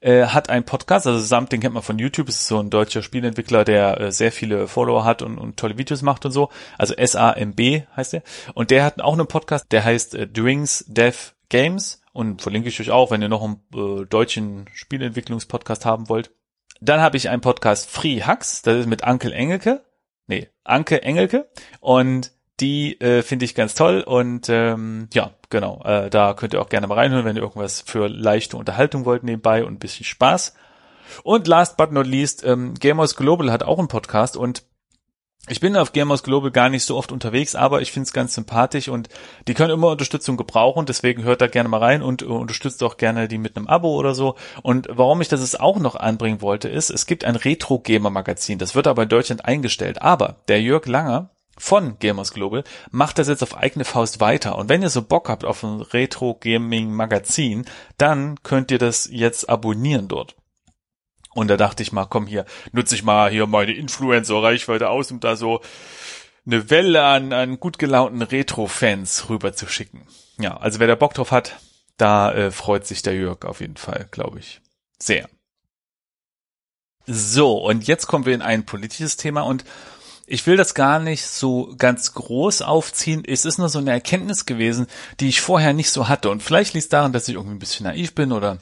äh, 0.00 0.26
hat 0.26 0.50
einen 0.50 0.64
Podcast, 0.64 1.06
also 1.06 1.20
Samt, 1.20 1.52
den 1.52 1.60
kennt 1.60 1.74
man 1.74 1.82
von 1.82 1.98
YouTube, 1.98 2.28
ist 2.28 2.46
so 2.46 2.58
ein 2.58 2.70
deutscher 2.70 3.02
Spielentwickler, 3.02 3.64
der 3.64 4.00
äh, 4.00 4.12
sehr 4.12 4.32
viele 4.32 4.66
Follower 4.66 5.04
hat 5.04 5.22
und, 5.22 5.38
und 5.38 5.56
tolle 5.56 5.78
Videos 5.78 6.02
macht 6.02 6.24
und 6.24 6.32
so. 6.32 6.48
Also 6.78 6.94
S-A-M-B 6.94 7.82
heißt 7.96 8.14
der. 8.14 8.22
Und 8.54 8.70
der 8.70 8.84
hat 8.84 9.00
auch 9.00 9.12
einen 9.12 9.26
Podcast, 9.26 9.70
der 9.72 9.84
heißt 9.84 10.14
äh, 10.14 10.26
Drinks 10.26 10.84
Dev 10.88 11.32
Games 11.48 12.02
und 12.12 12.42
verlinke 12.42 12.68
ich 12.68 12.80
euch 12.80 12.90
auch, 12.90 13.10
wenn 13.10 13.22
ihr 13.22 13.28
noch 13.28 13.42
einen 13.42 13.62
äh, 13.74 14.06
deutschen 14.06 14.66
Spielentwicklungspodcast 14.72 15.84
haben 15.84 16.08
wollt. 16.08 16.30
Dann 16.80 17.00
habe 17.00 17.16
ich 17.16 17.28
einen 17.28 17.42
Podcast 17.42 17.90
Free 17.90 18.22
Hacks, 18.22 18.62
das 18.62 18.76
ist 18.76 18.86
mit 18.86 19.04
Ankel 19.04 19.32
Engelke. 19.32 19.84
Nee, 20.26 20.48
Anke 20.64 21.02
Engelke. 21.02 21.50
Und 21.80 22.32
Die 22.60 23.00
äh, 23.00 23.22
finde 23.22 23.44
ich 23.44 23.54
ganz 23.54 23.74
toll 23.74 24.02
und 24.02 24.48
ähm, 24.48 25.08
ja, 25.14 25.30
genau, 25.48 25.82
äh, 25.84 26.10
da 26.10 26.34
könnt 26.34 26.52
ihr 26.52 26.60
auch 26.60 26.68
gerne 26.68 26.86
mal 26.86 26.94
reinhören, 26.94 27.24
wenn 27.24 27.36
ihr 27.36 27.42
irgendwas 27.42 27.80
für 27.80 28.08
leichte 28.08 28.56
Unterhaltung 28.56 29.04
wollt 29.04 29.24
nebenbei 29.24 29.64
und 29.64 29.74
ein 29.74 29.78
bisschen 29.78 30.04
Spaß. 30.04 30.54
Und 31.22 31.46
last 31.48 31.76
but 31.76 31.90
not 31.90 32.06
least, 32.06 32.44
ähm, 32.44 32.74
Gamers 32.74 33.16
Global 33.16 33.50
hat 33.50 33.62
auch 33.62 33.78
einen 33.78 33.88
Podcast 33.88 34.36
und 34.36 34.62
ich 35.48 35.58
bin 35.58 35.76
auf 35.76 35.92
Gamers 35.92 36.22
Global 36.22 36.50
gar 36.50 36.68
nicht 36.68 36.84
so 36.84 36.96
oft 36.96 37.10
unterwegs, 37.10 37.54
aber 37.54 37.80
ich 37.80 37.92
finde 37.92 38.06
es 38.06 38.12
ganz 38.12 38.34
sympathisch 38.34 38.88
und 38.88 39.08
die 39.48 39.54
können 39.54 39.72
immer 39.72 39.88
Unterstützung 39.88 40.36
gebrauchen, 40.36 40.84
deswegen 40.84 41.24
hört 41.24 41.40
da 41.40 41.46
gerne 41.46 41.68
mal 41.68 41.78
rein 41.78 42.02
und 42.02 42.22
uh, 42.22 42.36
unterstützt 42.36 42.82
auch 42.82 42.98
gerne 42.98 43.26
die 43.26 43.38
mit 43.38 43.56
einem 43.56 43.66
Abo 43.66 43.96
oder 43.96 44.14
so. 44.14 44.36
Und 44.62 44.88
warum 44.90 45.22
ich 45.22 45.28
das 45.28 45.40
jetzt 45.40 45.58
auch 45.58 45.78
noch 45.78 45.96
anbringen 45.96 46.42
wollte, 46.42 46.68
ist, 46.68 46.90
es 46.90 47.06
gibt 47.06 47.24
ein 47.24 47.36
Retro-Gamer-Magazin, 47.36 48.58
das 48.58 48.74
wird 48.74 48.86
aber 48.86 49.04
in 49.04 49.08
Deutschland 49.08 49.44
eingestellt, 49.44 50.02
aber 50.02 50.36
der 50.48 50.60
Jörg 50.60 50.86
Langer, 50.86 51.30
von 51.60 51.98
Gamers 51.98 52.32
Global 52.32 52.64
macht 52.90 53.18
das 53.18 53.28
jetzt 53.28 53.42
auf 53.42 53.56
eigene 53.56 53.84
Faust 53.84 54.20
weiter. 54.20 54.56
Und 54.56 54.68
wenn 54.68 54.82
ihr 54.82 54.88
so 54.88 55.02
Bock 55.02 55.28
habt 55.28 55.44
auf 55.44 55.62
ein 55.62 55.82
Retro-Gaming-Magazin, 55.82 57.66
dann 57.98 58.42
könnt 58.42 58.70
ihr 58.70 58.78
das 58.78 59.08
jetzt 59.10 59.48
abonnieren 59.48 60.08
dort. 60.08 60.36
Und 61.32 61.48
da 61.48 61.56
dachte 61.56 61.82
ich 61.82 61.92
mal, 61.92 62.06
komm 62.06 62.26
hier, 62.26 62.46
nutze 62.72 62.94
ich 62.94 63.02
mal 63.02 63.30
hier 63.30 63.46
meine 63.46 63.72
Influencer-Reichweite 63.72 64.88
aus, 64.88 65.12
um 65.12 65.20
da 65.20 65.36
so 65.36 65.60
eine 66.46 66.70
Welle 66.70 67.04
an, 67.04 67.32
an 67.32 67.60
gut 67.60 67.78
gelaunten 67.78 68.22
Retro-Fans 68.22 69.28
rüber 69.28 69.52
zu 69.52 69.68
schicken. 69.68 70.06
Ja, 70.38 70.56
also 70.56 70.80
wer 70.80 70.86
da 70.86 70.94
Bock 70.94 71.14
drauf 71.14 71.30
hat, 71.30 71.60
da 71.98 72.32
äh, 72.32 72.50
freut 72.50 72.86
sich 72.86 73.02
der 73.02 73.14
Jörg 73.14 73.44
auf 73.44 73.60
jeden 73.60 73.76
Fall, 73.76 74.08
glaube 74.10 74.38
ich. 74.38 74.60
Sehr. 74.98 75.28
So, 77.06 77.58
und 77.58 77.86
jetzt 77.86 78.06
kommen 78.06 78.24
wir 78.24 78.34
in 78.34 78.42
ein 78.42 78.64
politisches 78.64 79.16
Thema 79.16 79.42
und 79.42 79.64
ich 80.30 80.46
will 80.46 80.56
das 80.56 80.74
gar 80.74 81.00
nicht 81.00 81.26
so 81.26 81.74
ganz 81.76 82.14
groß 82.14 82.62
aufziehen. 82.62 83.24
Es 83.26 83.44
ist 83.44 83.58
nur 83.58 83.68
so 83.68 83.80
eine 83.80 83.90
Erkenntnis 83.90 84.46
gewesen, 84.46 84.86
die 85.18 85.28
ich 85.28 85.40
vorher 85.40 85.72
nicht 85.72 85.90
so 85.90 86.08
hatte. 86.08 86.30
Und 86.30 86.40
vielleicht 86.40 86.72
liegt 86.72 86.84
es 86.84 86.88
daran, 86.88 87.12
dass 87.12 87.26
ich 87.26 87.34
irgendwie 87.34 87.56
ein 87.56 87.58
bisschen 87.58 87.84
naiv 87.84 88.14
bin 88.14 88.30
oder 88.30 88.58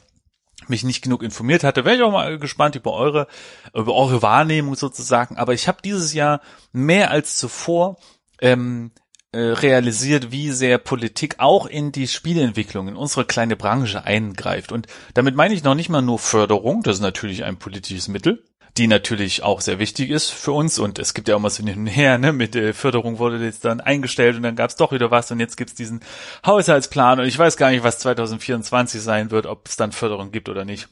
mich 0.67 0.83
nicht 0.83 1.03
genug 1.03 1.21
informiert 1.21 1.63
hatte, 1.63 1.85
wäre 1.85 1.95
ich 1.95 2.01
auch 2.01 2.11
mal 2.11 2.39
gespannt 2.39 2.75
über 2.75 2.93
eure, 2.93 3.27
über 3.73 3.93
eure 3.93 4.23
Wahrnehmung 4.23 4.75
sozusagen. 4.75 5.37
Aber 5.37 5.53
ich 5.53 5.67
habe 5.67 5.77
dieses 5.83 6.13
Jahr 6.13 6.41
mehr 6.71 7.11
als 7.11 7.37
zuvor 7.37 7.97
ähm, 8.41 8.91
äh, 9.31 9.39
realisiert, 9.39 10.31
wie 10.31 10.51
sehr 10.51 10.79
Politik 10.79 11.35
auch 11.37 11.67
in 11.67 11.91
die 11.91 12.07
Spieleentwicklung, 12.07 12.87
in 12.87 12.95
unsere 12.95 13.25
kleine 13.25 13.55
Branche 13.55 14.03
eingreift. 14.03 14.71
Und 14.71 14.87
damit 15.13 15.35
meine 15.35 15.53
ich 15.53 15.63
noch 15.63 15.75
nicht 15.75 15.89
mal 15.89 16.01
nur 16.01 16.17
Förderung, 16.17 16.81
das 16.81 16.95
ist 16.95 17.01
natürlich 17.03 17.43
ein 17.43 17.57
politisches 17.57 18.07
Mittel, 18.07 18.43
die 18.77 18.87
natürlich 18.87 19.43
auch 19.43 19.61
sehr 19.61 19.79
wichtig 19.79 20.09
ist 20.09 20.29
für 20.29 20.51
uns. 20.51 20.79
Und 20.79 20.99
es 20.99 21.13
gibt 21.13 21.27
ja 21.27 21.35
auch 21.35 21.39
mal 21.39 21.49
so 21.49 21.63
hin 21.63 21.79
und 21.79 21.87
her, 21.87 22.17
ne, 22.17 22.33
mit 22.33 22.55
äh, 22.55 22.73
Förderung 22.73 23.19
wurde 23.19 23.43
jetzt 23.43 23.65
dann 23.65 23.81
eingestellt 23.81 24.35
und 24.35 24.43
dann 24.43 24.55
gab 24.55 24.69
es 24.69 24.75
doch 24.75 24.91
wieder 24.91 25.11
was 25.11 25.31
und 25.31 25.39
jetzt 25.39 25.57
gibt's 25.57 25.75
diesen 25.75 26.01
Haushaltsplan. 26.45 27.19
Und 27.19 27.25
ich 27.25 27.37
weiß 27.37 27.57
gar 27.57 27.71
nicht, 27.71 27.83
was 27.83 27.99
2024 27.99 29.01
sein 29.01 29.31
wird, 29.31 29.45
ob 29.45 29.67
es 29.67 29.75
dann 29.75 29.91
Förderung 29.91 30.31
gibt 30.31 30.49
oder 30.49 30.65
nicht 30.65 30.89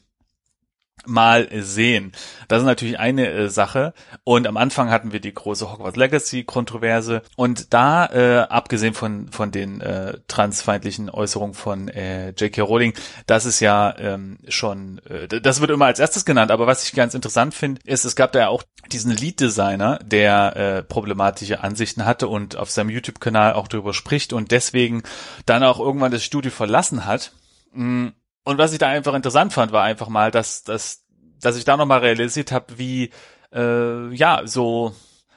mal 1.06 1.48
sehen. 1.52 2.12
Das 2.48 2.60
ist 2.60 2.66
natürlich 2.66 2.98
eine 2.98 3.30
äh, 3.30 3.48
Sache. 3.48 3.94
Und 4.24 4.46
am 4.46 4.56
Anfang 4.56 4.90
hatten 4.90 5.12
wir 5.12 5.20
die 5.20 5.32
große 5.32 5.70
Hogwarts 5.70 5.96
Legacy 5.96 6.44
Kontroverse. 6.44 7.22
Und 7.36 7.72
da, 7.72 8.06
äh, 8.06 8.46
abgesehen 8.48 8.94
von, 8.94 9.28
von 9.28 9.50
den 9.50 9.80
äh, 9.80 10.18
transfeindlichen 10.28 11.10
Äußerungen 11.10 11.54
von 11.54 11.88
äh, 11.88 12.30
J.K. 12.30 12.62
Rowling, 12.62 12.94
das 13.26 13.44
ist 13.44 13.60
ja 13.60 13.94
ähm, 13.98 14.38
schon, 14.48 15.00
äh, 15.08 15.28
das 15.40 15.60
wird 15.60 15.70
immer 15.70 15.86
als 15.86 15.98
erstes 15.98 16.24
genannt. 16.24 16.50
Aber 16.50 16.66
was 16.66 16.84
ich 16.84 16.92
ganz 16.92 17.14
interessant 17.14 17.54
finde, 17.54 17.80
ist, 17.84 18.04
es 18.04 18.16
gab 18.16 18.32
da 18.32 18.40
ja 18.40 18.48
auch 18.48 18.62
diesen 18.92 19.12
Lead-Designer, 19.12 19.98
der 20.04 20.56
äh, 20.56 20.82
problematische 20.82 21.62
Ansichten 21.62 22.04
hatte 22.04 22.28
und 22.28 22.56
auf 22.56 22.70
seinem 22.70 22.90
YouTube-Kanal 22.90 23.54
auch 23.54 23.68
darüber 23.68 23.94
spricht 23.94 24.32
und 24.32 24.50
deswegen 24.50 25.02
dann 25.46 25.62
auch 25.62 25.78
irgendwann 25.78 26.12
das 26.12 26.24
Studio 26.24 26.50
verlassen 26.50 27.06
hat. 27.06 27.32
Mm, 27.72 28.08
und 28.48 28.56
was 28.56 28.72
ich 28.72 28.78
da 28.78 28.88
einfach 28.88 29.12
interessant 29.12 29.52
fand, 29.52 29.72
war 29.72 29.84
einfach 29.84 30.08
mal, 30.08 30.30
dass, 30.30 30.64
dass, 30.64 31.04
dass 31.38 31.58
ich 31.58 31.66
da 31.66 31.76
nochmal 31.76 32.00
realisiert 32.00 32.50
habe, 32.50 32.78
wie, 32.78 33.10
äh, 33.52 34.08
ja, 34.14 34.40
so, 34.46 34.94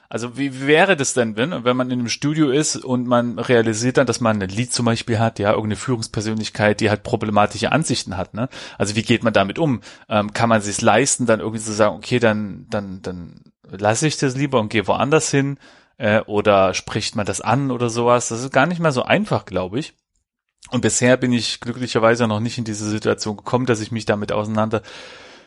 also 0.08 0.38
wie, 0.38 0.54
wie 0.54 0.66
wäre 0.66 0.96
das 0.96 1.12
denn, 1.12 1.36
wenn, 1.36 1.62
wenn 1.62 1.76
man 1.76 1.90
in 1.90 1.98
einem 1.98 2.08
Studio 2.08 2.48
ist 2.48 2.76
und 2.76 3.06
man 3.06 3.38
realisiert 3.38 3.98
dann, 3.98 4.06
dass 4.06 4.22
man 4.22 4.42
ein 4.42 4.48
Lied 4.48 4.72
zum 4.72 4.86
Beispiel 4.86 5.18
hat, 5.18 5.38
ja, 5.38 5.50
irgendeine 5.50 5.76
Führungspersönlichkeit, 5.76 6.80
die 6.80 6.88
halt 6.88 7.02
problematische 7.02 7.70
Ansichten 7.70 8.16
hat, 8.16 8.32
ne? 8.32 8.48
Also 8.78 8.96
wie 8.96 9.02
geht 9.02 9.24
man 9.24 9.34
damit 9.34 9.58
um? 9.58 9.82
Ähm, 10.08 10.32
kann 10.32 10.48
man 10.48 10.62
sich 10.62 10.80
leisten, 10.80 11.26
dann 11.26 11.40
irgendwie 11.40 11.60
zu 11.60 11.72
sagen, 11.72 11.96
okay, 11.96 12.18
dann, 12.18 12.64
dann, 12.70 13.02
dann 13.02 13.42
lasse 13.68 14.06
ich 14.06 14.16
das 14.16 14.36
lieber 14.36 14.58
und 14.58 14.70
gehe 14.70 14.86
woanders 14.88 15.30
hin? 15.30 15.58
Äh, 15.98 16.22
oder 16.22 16.72
spricht 16.72 17.14
man 17.14 17.26
das 17.26 17.42
an 17.42 17.70
oder 17.70 17.90
sowas? 17.90 18.28
Das 18.28 18.40
ist 18.40 18.54
gar 18.54 18.64
nicht 18.64 18.80
mal 18.80 18.90
so 18.90 19.02
einfach, 19.02 19.44
glaube 19.44 19.80
ich. 19.80 19.92
Und 20.72 20.80
bisher 20.80 21.18
bin 21.18 21.32
ich 21.32 21.60
glücklicherweise 21.60 22.26
noch 22.26 22.40
nicht 22.40 22.56
in 22.56 22.64
diese 22.64 22.88
Situation 22.88 23.36
gekommen, 23.36 23.66
dass 23.66 23.80
ich 23.80 23.92
mich 23.92 24.06
damit 24.06 24.32
auseinander 24.32 24.80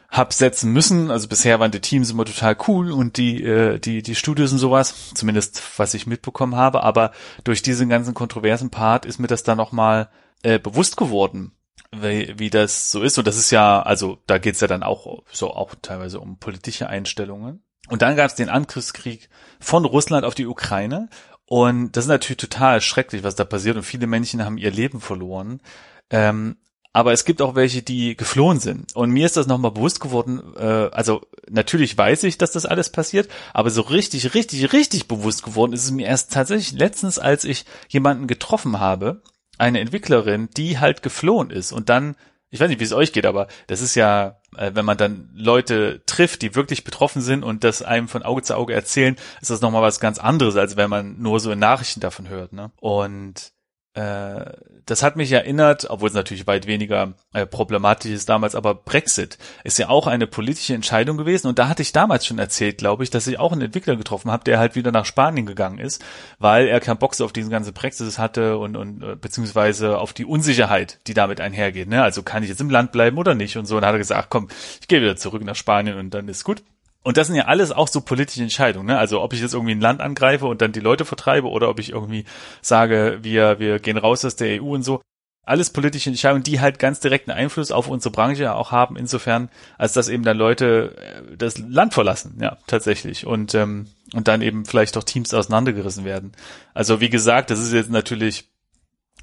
hab 0.10 0.34
setzen 0.34 0.72
müssen. 0.72 1.10
Also 1.10 1.28
bisher 1.28 1.60
waren 1.60 1.72
die 1.72 1.82
Teams 1.82 2.12
immer 2.12 2.26
total 2.26 2.56
cool 2.68 2.92
und 2.92 3.18
die, 3.18 3.44
äh, 3.44 3.80
die, 3.80 4.04
die 4.04 4.14
Studios 4.14 4.52
und 4.52 4.60
sowas, 4.60 5.14
zumindest 5.16 5.62
was 5.78 5.96
ich 5.96 6.06
mitbekommen 6.06 6.56
habe. 6.56 6.84
Aber 6.84 7.12
durch 7.44 7.64
diesen 7.64 7.90
ganzen 7.90 8.14
kontroversen 8.14 8.70
Part 8.70 9.06
ist 9.06 9.18
mir 9.18 9.28
das 9.28 9.42
dann 9.42 9.58
nochmal 9.58 10.10
äh, 10.44 10.60
bewusst 10.60 10.96
geworden, 10.96 11.54
wie, 11.92 12.36
wie 12.38 12.52
das 12.52 12.92
so 12.92 13.02
ist. 13.02 13.18
Und 13.18 13.26
das 13.26 13.38
ist 13.38 13.50
ja, 13.50 13.82
also 13.82 14.20
da 14.28 14.38
geht's 14.38 14.62
ja 14.62 14.68
dann 14.68 14.84
auch 14.84 15.24
so 15.32 15.50
auch 15.52 15.74
teilweise 15.82 16.20
um 16.20 16.38
politische 16.38 16.88
Einstellungen. 16.88 17.64
Und 17.90 18.04
dann 18.04 18.16
gab 18.16 18.28
es 18.28 18.36
den 18.36 18.50
Angriffskrieg 18.50 19.30
von 19.60 19.86
Russland 19.86 20.24
auf 20.24 20.36
die 20.36 20.48
Ukraine. 20.48 21.10
Und 21.48 21.92
das 21.92 22.06
ist 22.06 22.10
natürlich 22.10 22.38
total 22.38 22.82
schrecklich, 22.82 23.24
was 23.24 23.36
da 23.36 23.46
passiert. 23.46 23.78
Und 23.78 23.84
viele 23.84 24.08
Menschen 24.08 24.44
haben 24.44 24.58
ihr 24.58 24.72
Leben 24.72 25.00
verloren. 25.00 25.62
Ähm, 26.10 26.58
aber 26.92 27.12
es 27.12 27.26
gibt 27.26 27.42
auch 27.42 27.56
welche, 27.56 27.82
die 27.82 28.16
geflohen 28.16 28.60
sind. 28.60 28.96
Und 28.96 29.12
mir 29.12 29.26
ist 29.26 29.36
das 29.36 29.48
nochmal 29.48 29.72
bewusst 29.72 30.00
geworden, 30.00 30.42
äh, 30.56 30.90
also 30.94 31.22
natürlich 31.50 31.98
weiß 31.98 32.24
ich, 32.24 32.38
dass 32.38 32.52
das 32.52 32.66
alles 32.66 32.90
passiert, 32.90 33.28
aber 33.54 33.70
so 33.70 33.82
richtig, 33.82 34.34
richtig, 34.34 34.72
richtig 34.72 35.10
bewusst 35.10 35.44
geworden 35.44 35.74
ist 35.74 35.84
es 35.84 35.92
mir 35.92 36.08
erst 36.08 36.32
tatsächlich 36.32 36.72
letztens, 36.72 37.20
als 37.20 37.44
ich 37.44 37.66
jemanden 37.90 38.28
getroffen 38.28 38.80
habe, 38.80 39.22
eine 39.58 39.82
Entwicklerin, 39.82 40.48
die 40.56 40.80
halt 40.80 41.04
geflohen 41.04 41.50
ist 41.50 41.74
und 41.74 41.90
dann 41.90 42.16
ich 42.56 42.62
weiß 42.62 42.70
nicht, 42.70 42.80
wie 42.80 42.86
es 42.86 42.94
euch 42.94 43.12
geht, 43.12 43.26
aber 43.26 43.48
das 43.68 43.82
ist 43.82 43.96
ja, 43.96 44.40
wenn 44.74 44.86
man 44.86 44.98
dann 44.98 45.30
Leute 45.34 46.02
trifft, 46.06 46.42
die 46.42 46.56
wirklich 46.56 46.84
betroffen 46.84 47.22
sind 47.22 47.44
und 47.44 47.64
das 47.64 47.82
einem 47.82 48.08
von 48.08 48.24
Auge 48.24 48.42
zu 48.42 48.56
Auge 48.56 48.74
erzählen, 48.74 49.16
ist 49.42 49.50
das 49.50 49.62
nochmal 49.62 49.82
was 49.82 50.00
ganz 50.00 50.20
anderes, 50.20 50.56
als 50.56 50.78
wenn 50.78 50.90
man 50.90 51.22
nur 51.22 51.40
so 51.40 51.52
in 51.52 51.60
Nachrichten 51.60 52.00
davon 52.00 52.30
hört. 52.30 52.54
Ne? 52.54 52.72
Und 52.80 53.52
äh, 53.94 54.52
das 54.86 55.04
hat 55.04 55.16
mich 55.16 55.32
erinnert, 55.32 55.90
obwohl 55.90 56.10
es 56.10 56.16
natürlich 56.16 56.48
weit 56.48 56.68
weniger 56.68 57.14
äh, 57.34 57.46
problematisch 57.46 58.12
ist 58.12 58.30
damals, 58.30 58.56
aber 58.56 58.76
Brexit 58.76 59.38
ist 59.64 59.80
ja 59.80 59.90
auch 59.90 60.08
eine 60.08 60.28
politische 60.28 60.74
Entscheidung 60.74 61.18
gewesen 61.18 61.48
und 61.48 61.58
da 61.60 61.68
hatte 61.68 61.82
ich 61.82 61.92
damals 61.92 62.26
schon 62.26 62.40
erzählt, 62.40 62.78
glaube 62.78 63.04
ich, 63.04 63.10
dass 63.10 63.28
ich 63.28 63.40
auch 63.40 63.52
einen 63.52 63.62
Entwickler 63.62 63.96
getroffen 63.96 64.32
habe, 64.32 64.44
der 64.44 64.60
halt 64.60 64.76
wieder 64.76 64.92
nach 64.92 65.06
Spanien 65.06 65.46
gegangen 65.46 65.80
ist, 65.80 66.04
weil 66.40 66.68
er 66.68 66.80
keinen 66.80 66.98
Bock 66.98 67.16
auf 67.22 67.34
diesen 67.34 67.52
ganzen 67.52 67.74
Brexit 67.74 68.18
hatte 68.18 68.58
und, 68.58 68.76
und 68.76 69.02
äh, 69.04 69.16
beziehungsweise 69.16 69.98
auf 70.00 70.14
die 70.14 70.26
Unsicherheit, 70.26 71.00
die 71.08 71.14
damit 71.14 71.40
einhergeht. 71.40 71.88
Ne? 71.88 72.04
Also 72.04 72.24
kann 72.24 72.44
ich 72.44 72.50
jetzt 72.50 72.62
im 72.62 72.70
Land 72.70 72.92
bleiben 72.92 73.18
oder 73.18 73.36
nicht 73.36 73.58
und 73.58 73.66
so. 73.66 73.78
Und 73.78 73.86
hat 73.86 73.94
er 73.94 74.00
gesagt, 74.00 74.30
komm, 74.30 74.50
ich 74.82 74.88
gehe 74.88 75.02
wieder 75.02 75.16
zurück 75.16 75.44
nach 75.44 75.56
Spanien 75.56 75.98
und 75.98 76.14
dann 76.14 76.28
ist 76.28 76.44
gut. 76.44 76.64
Und 77.06 77.18
das 77.18 77.28
sind 77.28 77.36
ja 77.36 77.46
alles 77.46 77.72
auch 77.72 77.88
so 77.88 78.02
politische 78.02 78.42
Entscheidungen. 78.42 78.88
Ne? 78.88 78.98
Also 78.98 79.22
ob 79.22 79.32
ich 79.32 79.40
jetzt 79.40 79.54
irgendwie 79.54 79.76
ein 79.76 79.80
Land 79.80 80.02
angreife 80.02 80.48
und 80.48 80.64
dann 80.64 80.72
die 80.72 80.80
Leute 80.80 81.06
vertreibe 81.06 81.48
oder 81.48 81.70
ob 81.70 81.80
ich 81.80 81.92
irgendwie 81.92 82.26
sage, 82.64 83.20
wir, 83.22 83.60
wir 83.60 83.78
gehen 83.78 83.98
raus 83.98 84.26
aus 84.26 84.38
der 84.38 84.60
EU 84.60 84.74
und 84.74 84.82
so. 84.82 85.04
Alles 85.44 85.70
politische 85.70 86.10
Entscheidungen, 86.10 86.42
die 86.42 86.60
halt 86.60 86.80
ganz 86.80 87.02
direkten 87.02 87.30
Einfluss 87.30 87.72
auf 87.72 87.90
unsere 87.90 88.12
Branche 88.12 88.56
auch 88.56 88.72
haben, 88.72 88.98
insofern, 88.98 89.50
als 89.78 89.94
dass 89.94 90.10
eben 90.10 90.24
dann 90.24 90.36
Leute 90.36 90.96
äh, 90.98 91.38
das 91.38 91.60
Land 91.60 91.94
verlassen, 91.94 92.40
ja, 92.42 92.58
tatsächlich. 92.66 93.28
Und, 93.28 93.54
ähm, 93.54 93.86
und 94.14 94.28
dann 94.28 94.42
eben 94.42 94.66
vielleicht 94.66 94.98
auch 94.98 95.04
Teams 95.04 95.32
auseinandergerissen 95.32 96.06
werden. 96.06 96.32
Also 96.74 97.02
wie 97.02 97.12
gesagt, 97.12 97.52
das 97.52 97.60
ist 97.60 97.72
jetzt 97.72 97.92
natürlich, 97.92 98.50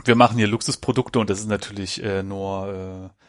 wir 0.04 0.14
machen 0.14 0.38
hier 0.38 0.46
Luxusprodukte 0.46 1.18
und 1.18 1.28
das 1.30 1.40
ist 1.40 1.48
natürlich 1.48 2.00
äh, 2.04 2.22
nur 2.22 3.10
äh, 3.12 3.22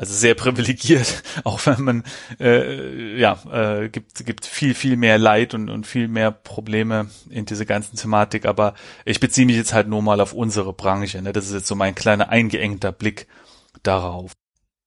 also 0.00 0.14
sehr 0.14 0.34
privilegiert, 0.34 1.22
auch 1.44 1.66
wenn 1.66 1.82
man 1.82 2.04
äh, 2.40 3.20
ja 3.20 3.38
äh, 3.52 3.90
gibt 3.90 4.24
gibt 4.24 4.46
viel 4.46 4.74
viel 4.74 4.96
mehr 4.96 5.18
Leid 5.18 5.52
und 5.52 5.68
und 5.68 5.86
viel 5.86 6.08
mehr 6.08 6.30
Probleme 6.30 7.10
in 7.28 7.44
diese 7.44 7.66
ganzen 7.66 7.96
Thematik. 7.96 8.46
Aber 8.46 8.72
ich 9.04 9.20
beziehe 9.20 9.46
mich 9.46 9.56
jetzt 9.56 9.74
halt 9.74 9.88
nur 9.88 10.00
mal 10.00 10.22
auf 10.22 10.32
unsere 10.32 10.72
Branche. 10.72 11.20
Ne? 11.20 11.34
Das 11.34 11.44
ist 11.44 11.52
jetzt 11.52 11.66
so 11.66 11.74
mein 11.74 11.94
kleiner 11.94 12.30
eingeengter 12.30 12.92
Blick 12.92 13.26
darauf. 13.82 14.32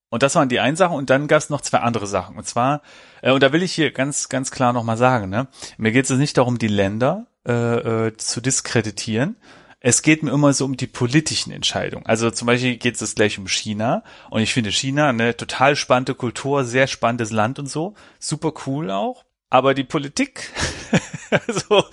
Und 0.09 0.24
das 0.24 0.34
waren 0.34 0.49
die 0.49 0.59
eine 0.59 0.78
Sache 0.78 0.95
und 0.95 1.11
dann 1.11 1.28
gab 1.28 1.39
es 1.39 1.51
noch 1.51 1.61
zwei 1.61 1.80
andere 1.80 2.07
Sachen. 2.07 2.36
Und 2.36 2.47
zwar, 2.47 2.82
äh, 3.22 3.32
und 3.32 3.43
da 3.43 3.53
will 3.53 3.61
ich 3.61 3.74
hier 3.74 3.91
ganz, 3.91 4.30
ganz 4.30 4.49
klar 4.49 4.74
nochmal 4.74 4.97
sagen, 4.97 5.30
ne, 5.30 5.47
mir 5.78 5.91
geht 5.91 6.09
es 6.09 6.18
nicht 6.18 6.39
darum, 6.39 6.57
die 6.57 6.68
Länder 6.68 7.28
äh, 7.47 8.07
äh, 8.07 8.18
zu 8.18 8.41
diskreditieren, 8.41 9.36
es 9.84 10.02
geht 10.02 10.24
mir 10.24 10.32
immer 10.32 10.54
so 10.54 10.64
um 10.64 10.78
die 10.78 10.88
politischen 10.88 11.52
Entscheidungen. 11.52 12.06
Also 12.06 12.32
zum 12.32 12.46
Beispiel 12.48 12.78
geht 12.78 13.00
es 13.00 13.16
gleich 13.16 13.38
um 13.38 13.48
China 13.50 14.04
und 14.30 14.42
ich 14.42 14.54
finde 14.54 14.72
China 14.72 15.10
eine 15.10 15.36
total 15.36 15.76
spannende 15.76 16.16
Kultur, 16.16 16.64
sehr 16.64 16.88
spannendes 16.88 17.32
Land 17.32 17.60
und 17.60 17.68
so, 17.68 17.94
super 18.18 18.54
cool 18.66 18.90
auch. 18.90 19.26
Aber 19.50 19.74
die 19.74 19.84
Politik, 19.84 20.50
also 21.30 21.84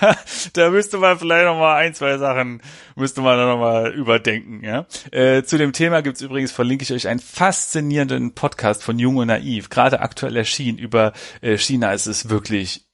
da, 0.00 0.16
da 0.52 0.70
müsste 0.70 0.98
man 0.98 1.18
vielleicht 1.18 1.44
noch 1.44 1.58
mal 1.58 1.74
ein, 1.74 1.92
zwei 1.92 2.18
Sachen 2.18 2.62
müsste 2.94 3.20
man 3.20 3.36
noch 3.36 3.58
mal 3.58 3.92
überdenken. 3.92 4.64
Ja? 4.64 4.86
Äh, 5.10 5.42
zu 5.42 5.58
dem 5.58 5.72
Thema 5.72 6.02
gibt's 6.02 6.22
übrigens, 6.22 6.52
verlinke 6.52 6.84
ich 6.84 6.92
euch 6.92 7.08
einen 7.08 7.20
faszinierenden 7.20 8.32
Podcast 8.34 8.84
von 8.84 8.98
Jung 8.98 9.16
und 9.16 9.26
Naiv, 9.26 9.70
gerade 9.70 10.00
aktuell 10.00 10.36
erschienen 10.36 10.78
über 10.78 11.12
äh, 11.42 11.58
China. 11.58 11.92
Es 11.92 12.06
ist 12.06 12.30
wirklich 12.30 12.89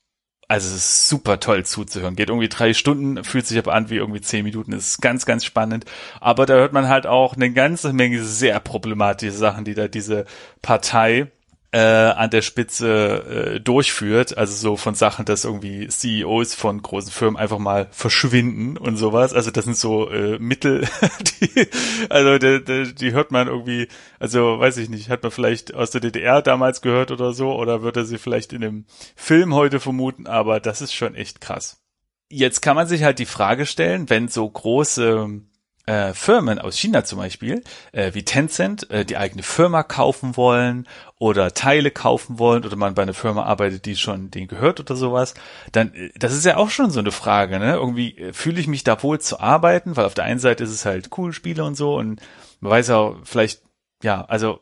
also 0.49 0.69
es 0.69 0.75
ist 0.77 1.09
super 1.09 1.41
toll 1.41 1.65
zuzuhören. 1.65 2.15
Geht 2.15 2.29
irgendwie 2.29 2.49
drei 2.49 2.73
Stunden, 2.73 3.25
fühlt 3.25 3.47
sich 3.47 3.59
aber 3.59 3.75
an 3.75 3.91
wie 3.91 3.97
irgendwie 3.97 4.21
zehn 4.21 4.45
Minuten. 4.45 4.73
ist 4.73 5.01
ganz, 5.03 5.27
ganz 5.27 5.45
spannend. 5.45 5.85
Aber 6.21 6.47
da 6.47 6.55
hört 6.55 6.73
man 6.73 6.89
halt 6.89 7.07
auch 7.07 7.35
eine 7.35 7.53
ganze 7.53 7.93
Menge 7.93 8.23
sehr 8.23 8.61
problematische 8.61 9.33
Sachen, 9.33 9.65
die 9.65 9.75
da 9.75 9.89
diese 9.89 10.25
Partei 10.63 11.33
äh, 11.77 12.15
an 12.17 12.31
der 12.31 12.41
Spitze 12.41 13.57
äh, 13.57 13.61
durchführt. 13.61 14.39
Also 14.39 14.55
so 14.55 14.77
von 14.79 14.95
Sachen, 14.95 15.27
dass 15.27 15.45
irgendwie 15.45 15.89
CEOs 15.89 16.55
von 16.55 16.81
großen 16.81 17.13
Firmen 17.13 17.37
einfach 17.37 17.59
mal 17.59 17.89
verschwinden 17.91 18.79
und 18.79 18.97
sowas. 18.97 19.35
Also 19.35 19.51
das 19.51 19.67
sind 19.67 19.77
so 19.77 20.09
äh, 20.09 20.39
Mittel, 20.39 20.89
die, 21.41 21.69
also 22.09 22.39
die, 22.39 22.65
die, 22.65 22.95
die 22.95 23.13
hört 23.13 23.31
man 23.31 23.49
irgendwie, 23.49 23.89
also 24.19 24.59
weiß 24.59 24.79
ich 24.79 24.89
nicht, 24.89 25.11
hat 25.11 25.23
man 25.23 25.33
vielleicht 25.33 25.75
aus 25.75 25.91
der 25.91 26.01
DDR 26.01 26.41
damals 26.41 26.81
gehört 26.81 27.11
oder 27.11 27.35
so, 27.35 27.55
oder 27.55 27.83
würde 27.83 28.07
sie 28.07 28.17
vielleicht 28.17 28.55
in 28.55 28.65
einem 28.65 28.87
Film 29.15 29.55
heute 29.55 29.79
vermuten, 29.79 30.27
aber 30.27 30.61
das 30.61 30.81
ist 30.81 30.95
schon 30.95 31.15
echt 31.15 31.43
krass. 31.43 31.83
Jetzt 32.31 32.63
kann 32.63 32.75
man 32.75 32.87
sich 32.87 33.03
halt 33.03 33.19
die 33.19 33.27
Frage 33.27 33.67
stellen, 33.67 34.09
wenn 34.09 34.29
so 34.29 34.49
große 34.49 35.43
äh, 35.87 36.13
Firmen 36.15 36.59
aus 36.59 36.77
China 36.77 37.05
zum 37.05 37.19
Beispiel, 37.19 37.63
äh, 37.93 38.13
wie 38.13 38.25
Tencent, 38.25 38.91
äh, 38.91 39.05
die 39.05 39.17
eigene 39.17 39.43
Firma 39.43 39.83
kaufen 39.85 40.37
wollen 40.37 40.87
oder 41.19 41.55
Teile 41.55 41.91
kaufen 41.91 42.39
wollen 42.39 42.65
oder 42.65 42.77
man 42.77 42.95
bei 42.95 43.03
einer 43.03 43.15
Firma 43.15 43.45
arbeitet, 43.45 43.87
die 43.87 43.97
schon 43.97 44.31
denen 44.31 44.49
gehört 44.49 44.81
oder 44.81 44.97
sowas, 44.97 45.35
dann, 45.73 45.95
äh, 45.95 46.11
das 46.19 46.33
ist 46.35 46.45
ja 46.45 46.57
auch 46.57 46.71
schon 46.71 46.91
so 46.91 46.99
eine 47.01 47.13
Frage, 47.13 47.59
ne? 47.61 47.75
Irgendwie 47.75 48.19
äh, 48.19 48.33
fühle 48.33 48.61
ich 48.61 48.67
mich 48.67 48.85
da 48.85 49.01
wohl 49.03 49.21
zu 49.21 49.41
arbeiten, 49.41 49.97
weil 49.97 50.07
auf 50.07 50.15
der 50.15 50.25
einen 50.25 50.41
Seite 50.41 50.65
ist 50.65 50.71
es 50.71 50.85
halt 50.85 51.11
cool, 51.17 51.33
Spiele 51.33 51.65
und 51.65 51.77
so 51.77 51.97
und 51.97 52.21
man 52.61 52.73
weiß 52.73 52.91
auch 52.91 53.17
vielleicht, 53.25 53.63
ja, 54.03 54.25
also 54.25 54.61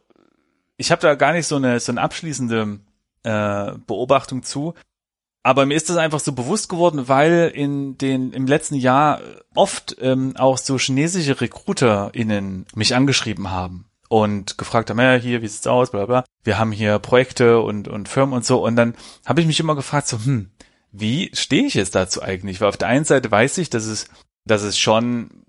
ich 0.76 0.90
habe 0.90 1.02
da 1.02 1.14
gar 1.14 1.32
nicht 1.32 1.46
so 1.46 1.56
eine 1.56 1.80
so 1.80 1.92
eine 1.92 2.02
abschließende 2.02 2.80
äh, 3.22 3.72
Beobachtung 3.86 4.42
zu. 4.42 4.74
Aber 5.44 5.66
mir 5.66 5.74
ist 5.74 5.90
das 5.90 5.98
einfach 5.98 6.20
so 6.20 6.32
bewusst 6.32 6.70
geworden, 6.70 7.06
weil 7.06 7.52
in 7.54 7.98
den 7.98 8.32
im 8.32 8.46
letzten 8.46 8.76
Jahr 8.76 9.20
oft 9.54 9.94
ähm, 10.00 10.34
auch 10.38 10.56
so 10.56 10.78
chinesische 10.78 11.38
RecruiterInnen 11.38 12.64
mich 12.74 12.94
angeschrieben 12.94 13.50
haben 13.50 13.84
und 14.08 14.56
gefragt 14.56 14.88
haben, 14.88 14.98
ja, 14.98 15.16
hier, 15.16 15.42
wie 15.42 15.48
sieht's 15.48 15.66
aus, 15.66 15.90
bla 15.90 16.06
bla. 16.06 16.24
Wir 16.44 16.58
haben 16.58 16.72
hier 16.72 16.98
Projekte 16.98 17.60
und, 17.60 17.88
und 17.88 18.08
Firmen 18.08 18.34
und 18.34 18.46
so. 18.46 18.64
Und 18.64 18.76
dann 18.76 18.94
habe 19.26 19.42
ich 19.42 19.46
mich 19.46 19.60
immer 19.60 19.76
gefragt, 19.76 20.08
so, 20.08 20.16
hm, 20.16 20.50
wie 20.92 21.30
stehe 21.34 21.66
ich 21.66 21.74
jetzt 21.74 21.94
dazu 21.94 22.22
eigentlich? 22.22 22.62
Weil 22.62 22.68
auf 22.68 22.78
der 22.78 22.88
einen 22.88 23.04
Seite 23.04 23.30
weiß 23.30 23.58
ich, 23.58 23.68
dass 23.68 23.84
es, 23.84 24.08
dass 24.46 24.62
es 24.62 24.78
schon 24.78 25.44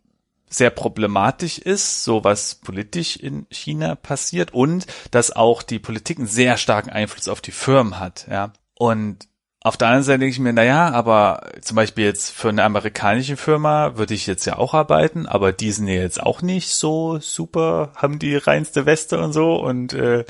sehr 0.49 0.71
problematisch 0.71 1.57
ist, 1.57 2.03
so 2.03 2.25
was 2.25 2.55
politisch 2.55 3.15
in 3.15 3.45
China 3.49 3.95
passiert 3.95 4.53
und 4.53 4.87
dass 5.11 5.31
auch 5.31 5.63
die 5.63 5.79
Politik 5.79 6.17
einen 6.17 6.27
sehr 6.27 6.57
starken 6.57 6.89
Einfluss 6.89 7.29
auf 7.29 7.39
die 7.39 7.51
Firmen 7.51 7.97
hat, 7.97 8.27
ja. 8.29 8.51
Und 8.77 9.29
auf 9.65 9.77
der 9.77 9.87
anderen 9.87 10.03
Seite 10.03 10.19
denke 10.19 10.33
ich 10.33 10.39
mir, 10.39 10.53
naja, 10.53 10.91
aber 10.91 11.49
zum 11.61 11.75
Beispiel 11.75 12.05
jetzt 12.05 12.29
für 12.29 12.49
eine 12.49 12.63
amerikanische 12.63 13.35
Firma 13.35 13.97
würde 13.97 14.13
ich 14.13 14.27
jetzt 14.27 14.45
ja 14.45 14.59
auch 14.59 14.75
arbeiten, 14.75 15.25
aber 15.25 15.53
die 15.53 15.71
sind 15.71 15.87
ja 15.87 15.95
jetzt 15.95 16.21
auch 16.21 16.43
nicht 16.43 16.69
so 16.69 17.17
super, 17.19 17.91
haben 17.95 18.19
die 18.19 18.35
reinste 18.35 18.85
Weste 18.85 19.19
und 19.19 19.33
so 19.33 19.55
und 19.55 19.93
äh, 19.93 20.23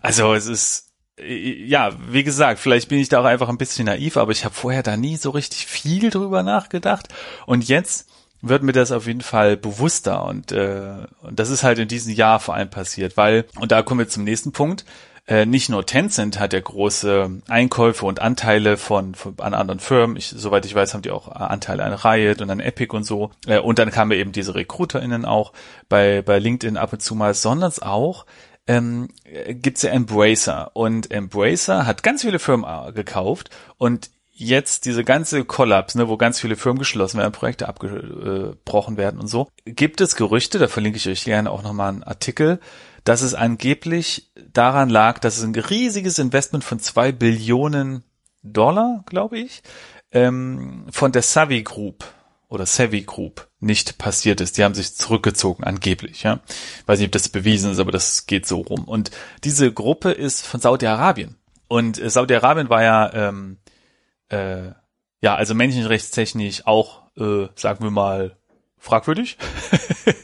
also 0.00 0.32
es 0.32 0.46
ist 0.46 0.94
äh, 1.18 1.66
ja, 1.66 1.90
wie 2.08 2.24
gesagt, 2.24 2.60
vielleicht 2.60 2.88
bin 2.88 2.98
ich 2.98 3.10
da 3.10 3.20
auch 3.20 3.26
einfach 3.26 3.50
ein 3.50 3.58
bisschen 3.58 3.84
naiv, 3.84 4.16
aber 4.16 4.32
ich 4.32 4.46
habe 4.46 4.54
vorher 4.54 4.82
da 4.82 4.96
nie 4.96 5.18
so 5.18 5.32
richtig 5.32 5.66
viel 5.66 6.08
drüber 6.08 6.42
nachgedacht 6.42 7.08
und 7.44 7.68
jetzt 7.68 8.08
wird 8.40 8.62
mir 8.62 8.72
das 8.72 8.90
auf 8.90 9.06
jeden 9.06 9.20
Fall 9.20 9.58
bewusster 9.58 10.24
und, 10.24 10.50
äh, 10.50 10.94
und 11.20 11.38
das 11.38 11.50
ist 11.50 11.62
halt 11.62 11.78
in 11.78 11.88
diesem 11.88 12.14
Jahr 12.14 12.40
vor 12.40 12.54
allem 12.54 12.70
passiert, 12.70 13.18
weil, 13.18 13.44
und 13.60 13.70
da 13.70 13.82
kommen 13.82 14.00
wir 14.00 14.08
zum 14.08 14.24
nächsten 14.24 14.52
Punkt, 14.52 14.86
äh, 15.28 15.44
nicht 15.44 15.68
nur 15.68 15.84
Tencent 15.84 16.40
hat 16.40 16.54
ja 16.54 16.60
große 16.60 17.42
Einkäufe 17.48 18.06
und 18.06 18.20
Anteile 18.20 18.78
von, 18.78 19.14
von 19.14 19.34
an 19.38 19.52
anderen 19.52 19.78
Firmen. 19.78 20.16
Ich, 20.16 20.28
soweit 20.28 20.64
ich 20.64 20.74
weiß, 20.74 20.94
haben 20.94 21.02
die 21.02 21.10
auch 21.10 21.28
Anteile 21.28 21.84
an 21.84 21.92
Riot 21.92 22.40
und 22.40 22.48
an 22.50 22.60
Epic 22.60 22.96
und 22.96 23.04
so. 23.04 23.30
Äh, 23.46 23.58
und 23.58 23.78
dann 23.78 23.90
kamen 23.90 24.12
eben 24.12 24.32
diese 24.32 24.54
RecruiterInnen 24.54 25.26
auch 25.26 25.52
bei, 25.90 26.22
bei 26.22 26.38
LinkedIn 26.38 26.78
ab 26.78 26.94
und 26.94 27.02
zu 27.02 27.14
mal, 27.14 27.34
sondern 27.34 27.72
auch 27.82 28.24
ähm, 28.66 29.08
gibt's 29.48 29.82
ja 29.82 29.90
Embracer. 29.90 30.70
Und 30.72 31.10
Embracer 31.10 31.84
hat 31.84 32.02
ganz 32.02 32.22
viele 32.22 32.38
Firmen 32.38 32.88
äh, 32.88 32.92
gekauft 32.92 33.50
und 33.76 34.10
jetzt 34.32 34.86
diese 34.86 35.04
ganze 35.04 35.44
Kollaps, 35.44 35.94
ne, 35.94 36.08
wo 36.08 36.16
ganz 36.16 36.40
viele 36.40 36.56
Firmen 36.56 36.78
geschlossen 36.78 37.18
werden, 37.18 37.32
Projekte 37.32 37.68
abgebrochen 37.68 38.96
werden 38.96 39.20
und 39.20 39.26
so, 39.26 39.48
gibt 39.64 40.00
es 40.00 40.16
Gerüchte, 40.16 40.58
da 40.58 40.68
verlinke 40.68 40.96
ich 40.96 41.08
euch 41.08 41.24
gerne 41.24 41.50
auch 41.50 41.62
nochmal 41.62 41.88
einen 41.88 42.04
Artikel, 42.04 42.60
dass 43.04 43.22
es 43.22 43.34
angeblich 43.34 44.30
daran 44.52 44.88
lag, 44.88 45.18
dass 45.18 45.38
es 45.38 45.44
ein 45.44 45.54
riesiges 45.54 46.18
Investment 46.18 46.64
von 46.64 46.78
zwei 46.80 47.12
Billionen 47.12 48.04
Dollar, 48.42 49.04
glaube 49.06 49.38
ich, 49.38 49.62
ähm, 50.12 50.86
von 50.90 51.12
der 51.12 51.22
Savvy 51.22 51.62
Group 51.62 52.04
oder 52.48 52.66
Savvy 52.66 53.02
Group 53.02 53.48
nicht 53.60 53.98
passiert 53.98 54.40
ist. 54.40 54.56
Die 54.56 54.64
haben 54.64 54.74
sich 54.74 54.94
zurückgezogen, 54.94 55.64
angeblich. 55.64 56.22
Ja, 56.22 56.40
weiß 56.86 56.98
nicht, 56.98 57.08
ob 57.08 57.12
das 57.12 57.28
bewiesen 57.28 57.72
ist, 57.72 57.78
aber 57.78 57.92
das 57.92 58.26
geht 58.26 58.46
so 58.46 58.60
rum. 58.60 58.84
Und 58.84 59.10
diese 59.44 59.72
Gruppe 59.72 60.12
ist 60.12 60.46
von 60.46 60.60
Saudi-Arabien. 60.60 61.36
Und 61.68 62.00
äh, 62.00 62.08
Saudi-Arabien 62.08 62.70
war 62.70 62.82
ja 62.82 63.12
ähm, 63.12 63.58
äh, 64.30 64.70
ja 65.20 65.34
also 65.34 65.54
menschenrechtstechnisch 65.54 66.66
auch, 66.66 67.02
äh, 67.16 67.48
sagen 67.54 67.84
wir 67.84 67.90
mal, 67.90 68.36
fragwürdig. 68.78 69.36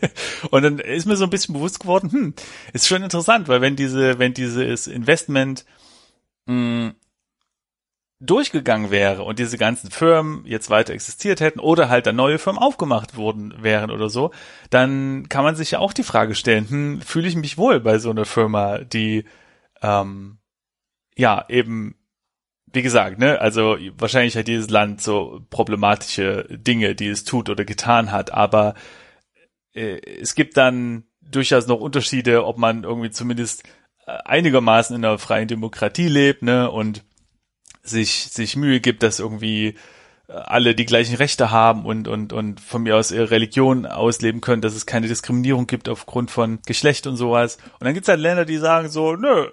und 0.51 0.63
dann 0.63 0.79
ist 0.79 1.07
mir 1.07 1.17
so 1.17 1.25
ein 1.25 1.31
bisschen 1.31 1.55
bewusst 1.55 1.81
geworden, 1.81 2.11
hm, 2.11 2.35
ist 2.73 2.87
schon 2.87 3.03
interessant, 3.03 3.49
weil 3.49 3.61
wenn 3.61 3.77
diese, 3.77 4.19
wenn 4.19 4.35
dieses 4.35 4.87
Investment 4.87 5.65
mh, 6.47 6.55
hm, 6.55 6.95
durchgegangen 8.21 8.91
wäre 8.91 9.23
und 9.25 9.39
diese 9.39 9.59
ganzen 9.59 9.91
Firmen 9.91 10.45
jetzt 10.47 10.71
weiter 10.71 10.95
existiert 10.95 11.41
hätten 11.41 11.61
oder 11.61 11.89
halt 11.89 12.07
dann 12.07 12.17
neue 12.17 12.39
Firmen 12.39 12.63
aufgemacht 12.63 13.17
worden 13.17 13.55
wären 13.61 13.91
oder 13.91 14.09
so, 14.09 14.31
dann 14.71 15.29
kann 15.29 15.45
man 15.45 15.57
sich 15.57 15.73
ja 15.73 15.79
auch 15.81 15.93
die 15.93 16.05
Frage 16.05 16.35
stellen, 16.35 16.69
hm, 16.69 17.01
fühle 17.03 17.29
ich 17.29 17.37
mich 17.37 17.59
wohl 17.59 17.81
bei 17.81 17.99
so 17.99 18.11
einer 18.11 18.25
Firma, 18.25 18.79
die 18.79 19.25
ähm, 19.83 20.39
ja 21.17 21.45
eben 21.49 21.97
wie 22.75 22.83
gesagt, 22.83 23.19
ne, 23.19 23.41
also 23.41 23.79
wahrscheinlich 23.97 24.37
hat 24.37 24.49
dieses 24.49 24.69
Land 24.69 25.01
so 25.01 25.43
problematische 25.49 26.45
Dinge, 26.51 26.97
die 26.97 27.09
es 27.09 27.23
tut 27.25 27.49
oder 27.49 27.65
getan 27.65 28.11
hat, 28.11 28.33
aber 28.33 28.75
äh, 29.75 30.01
es 30.21 30.35
gibt 30.35 30.57
dann 30.57 31.05
durchaus 31.21 31.67
noch 31.67 31.81
Unterschiede, 31.81 32.45
ob 32.47 32.59
man 32.59 32.85
irgendwie 32.85 33.11
zumindest 33.11 33.65
äh, 34.07 34.13
einigermaßen 34.25 34.97
in 34.97 35.05
einer 35.05 35.19
freien 35.19 35.49
Demokratie 35.49 36.09
lebt, 36.09 36.43
ne, 36.43 36.71
und 36.71 37.05
sich, 37.83 38.29
sich 38.31 38.57
Mühe 38.57 38.81
gibt, 38.81 39.03
dass 39.03 39.21
irgendwie 39.21 39.75
alle 40.29 40.75
die 40.75 40.87
gleichen 40.87 41.17
Rechte 41.17 41.51
haben 41.51 41.85
und, 41.85 42.09
und, 42.09 42.33
und 42.33 42.61
von 42.61 42.83
mir 42.83 42.97
aus 42.97 43.11
ihre 43.11 43.31
Religion 43.31 43.85
ausleben 43.85 44.41
können, 44.41 44.63
dass 44.63 44.75
es 44.75 44.87
keine 44.87 45.07
Diskriminierung 45.07 45.67
gibt 45.67 45.89
aufgrund 45.89 46.31
von 46.31 46.61
Geschlecht 46.67 47.07
und 47.07 47.17
sowas. 47.17 47.59
Und 47.79 47.85
dann 47.85 47.95
gibt's 47.95 48.09
halt 48.09 48.21
Länder, 48.21 48.45
die 48.47 48.57
sagen 48.57 48.89
so, 48.89 49.17
nö, 49.17 49.49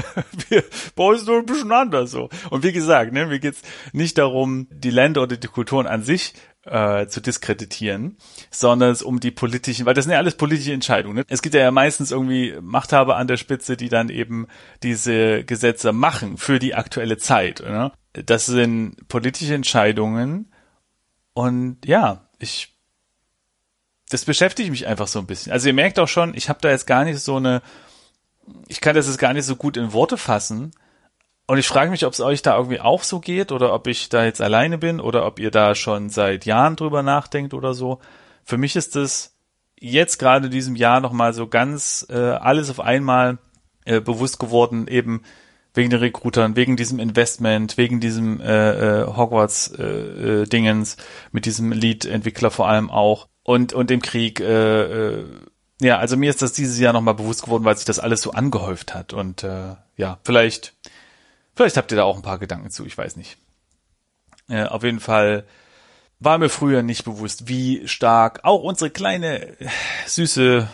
wir, 0.48 0.64
uns 0.96 1.20
ist 1.20 1.28
nur 1.28 1.38
ein 1.38 1.46
bisschen 1.46 1.70
anders 1.70 2.10
so. 2.10 2.28
Und 2.50 2.64
wie 2.64 2.72
gesagt, 2.72 3.12
ne, 3.12 3.26
mir 3.26 3.38
geht's 3.38 3.62
nicht 3.92 4.18
darum, 4.18 4.66
die 4.70 4.90
Länder 4.90 5.22
oder 5.22 5.36
die 5.36 5.46
Kulturen 5.46 5.86
an 5.86 6.02
sich 6.02 6.34
äh, 6.64 7.06
zu 7.06 7.20
diskreditieren, 7.20 8.16
sondern 8.50 8.90
es 8.90 9.02
um 9.02 9.20
die 9.20 9.30
politischen, 9.30 9.86
weil 9.86 9.94
das 9.94 10.04
sind 10.04 10.12
ja 10.12 10.18
alles 10.18 10.36
politische 10.36 10.72
Entscheidungen. 10.72 11.16
Ne? 11.16 11.24
Es 11.28 11.42
gibt 11.42 11.54
ja 11.54 11.70
meistens 11.70 12.10
irgendwie 12.10 12.56
Machthaber 12.60 13.16
an 13.16 13.28
der 13.28 13.36
Spitze, 13.36 13.76
die 13.76 13.88
dann 13.88 14.08
eben 14.08 14.48
diese 14.82 15.44
Gesetze 15.44 15.92
machen 15.92 16.36
für 16.36 16.58
die 16.58 16.74
aktuelle 16.74 17.16
Zeit. 17.16 17.60
Ne? 17.60 17.92
Das 18.24 18.46
sind 18.46 19.08
politische 19.08 19.54
Entscheidungen 19.54 20.52
und 21.34 21.78
ja, 21.84 22.28
ich 22.38 22.74
das 24.08 24.24
beschäftigt 24.24 24.70
mich 24.70 24.86
einfach 24.86 25.08
so 25.08 25.18
ein 25.18 25.26
bisschen. 25.26 25.52
Also 25.52 25.66
ihr 25.66 25.74
merkt 25.74 25.98
auch 25.98 26.06
schon, 26.06 26.34
ich 26.34 26.48
habe 26.48 26.60
da 26.62 26.70
jetzt 26.70 26.86
gar 26.86 27.04
nicht 27.04 27.18
so 27.18 27.36
eine, 27.36 27.60
ich 28.68 28.80
kann 28.80 28.94
das 28.94 29.08
jetzt 29.08 29.18
gar 29.18 29.32
nicht 29.32 29.44
so 29.44 29.56
gut 29.56 29.76
in 29.76 29.92
Worte 29.92 30.16
fassen, 30.16 30.72
und 31.46 31.58
ich 31.58 31.68
frage 31.68 31.90
mich, 31.90 32.04
ob 32.04 32.12
es 32.12 32.20
euch 32.20 32.42
da 32.42 32.56
irgendwie 32.56 32.80
auch 32.80 33.04
so 33.04 33.20
geht 33.20 33.52
oder 33.52 33.72
ob 33.72 33.86
ich 33.86 34.08
da 34.08 34.24
jetzt 34.24 34.40
alleine 34.40 34.78
bin 34.78 35.00
oder 35.00 35.24
ob 35.26 35.38
ihr 35.38 35.52
da 35.52 35.74
schon 35.76 36.10
seit 36.10 36.44
Jahren 36.44 36.74
drüber 36.74 37.02
nachdenkt 37.02 37.54
oder 37.54 37.72
so. 37.72 38.00
Für 38.44 38.58
mich 38.58 38.74
ist 38.74 38.96
es 38.96 39.36
jetzt 39.78 40.18
gerade 40.18 40.46
in 40.46 40.52
diesem 40.52 40.74
Jahr 40.74 41.00
nochmal 41.00 41.34
so 41.34 41.46
ganz 41.46 42.04
äh, 42.10 42.16
alles 42.16 42.68
auf 42.68 42.80
einmal 42.80 43.38
äh, 43.84 44.00
bewusst 44.00 44.40
geworden, 44.40 44.88
eben 44.88 45.22
wegen 45.76 45.90
den 45.90 46.00
Recruitern, 46.00 46.56
wegen 46.56 46.76
diesem 46.76 46.98
Investment, 46.98 47.76
wegen 47.76 48.00
diesem 48.00 48.40
äh, 48.40 49.02
äh, 49.02 49.06
Hogwarts-Dingens, 49.06 50.94
äh, 50.94 50.98
äh, 50.98 51.02
mit 51.32 51.46
diesem 51.46 51.72
Lead-Entwickler 51.72 52.50
vor 52.50 52.68
allem 52.68 52.90
auch 52.90 53.28
und, 53.42 53.72
und 53.72 53.90
dem 53.90 54.02
Krieg. 54.02 54.40
Äh, 54.40 55.20
äh, 55.20 55.24
ja, 55.80 55.98
also 55.98 56.16
mir 56.16 56.30
ist 56.30 56.42
das 56.42 56.54
dieses 56.54 56.78
Jahr 56.78 56.92
nochmal 56.92 57.14
bewusst 57.14 57.42
geworden, 57.42 57.64
weil 57.64 57.76
sich 57.76 57.84
das 57.84 57.98
alles 57.98 58.22
so 58.22 58.32
angehäuft 58.32 58.94
hat. 58.94 59.12
Und 59.12 59.44
äh, 59.44 59.76
ja, 59.96 60.18
vielleicht 60.24 60.74
Vielleicht 61.56 61.78
habt 61.78 61.90
ihr 61.90 61.96
da 61.96 62.04
auch 62.04 62.16
ein 62.16 62.22
paar 62.22 62.38
Gedanken 62.38 62.70
zu, 62.70 62.84
ich 62.84 62.96
weiß 62.96 63.16
nicht. 63.16 63.38
Äh, 64.48 64.64
auf 64.64 64.84
jeden 64.84 65.00
Fall 65.00 65.46
war 66.20 66.36
mir 66.36 66.50
früher 66.50 66.82
nicht 66.82 67.04
bewusst, 67.04 67.48
wie 67.48 67.88
stark 67.88 68.40
auch 68.44 68.62
unsere 68.62 68.90
kleine, 68.90 69.56
süße 70.06 70.68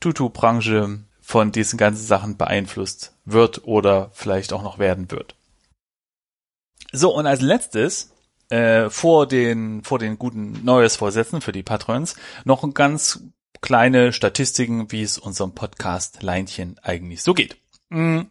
Tutu-Branche 0.00 0.98
von 1.24 1.52
diesen 1.52 1.78
ganzen 1.78 2.04
Sachen 2.04 2.36
beeinflusst 2.36 3.16
wird 3.24 3.64
oder 3.64 4.10
vielleicht 4.12 4.52
auch 4.52 4.62
noch 4.62 4.78
werden 4.78 5.10
wird. 5.10 5.34
So, 6.92 7.16
und 7.16 7.26
als 7.26 7.40
letztes, 7.40 8.12
äh, 8.50 8.90
vor 8.90 9.26
den, 9.26 9.82
vor 9.82 9.98
den 9.98 10.18
guten 10.18 10.64
Neues-Vorsätzen 10.64 11.40
für 11.40 11.52
die 11.52 11.62
Patrons, 11.62 12.16
noch 12.44 12.72
ganz 12.74 13.24
kleine 13.62 14.12
Statistiken, 14.12 14.92
wie 14.92 15.02
es 15.02 15.16
unserem 15.16 15.54
Podcast 15.54 16.22
Leinchen 16.22 16.78
eigentlich 16.82 17.22
so 17.22 17.32
geht. 17.32 17.56
Hm. 17.90 18.30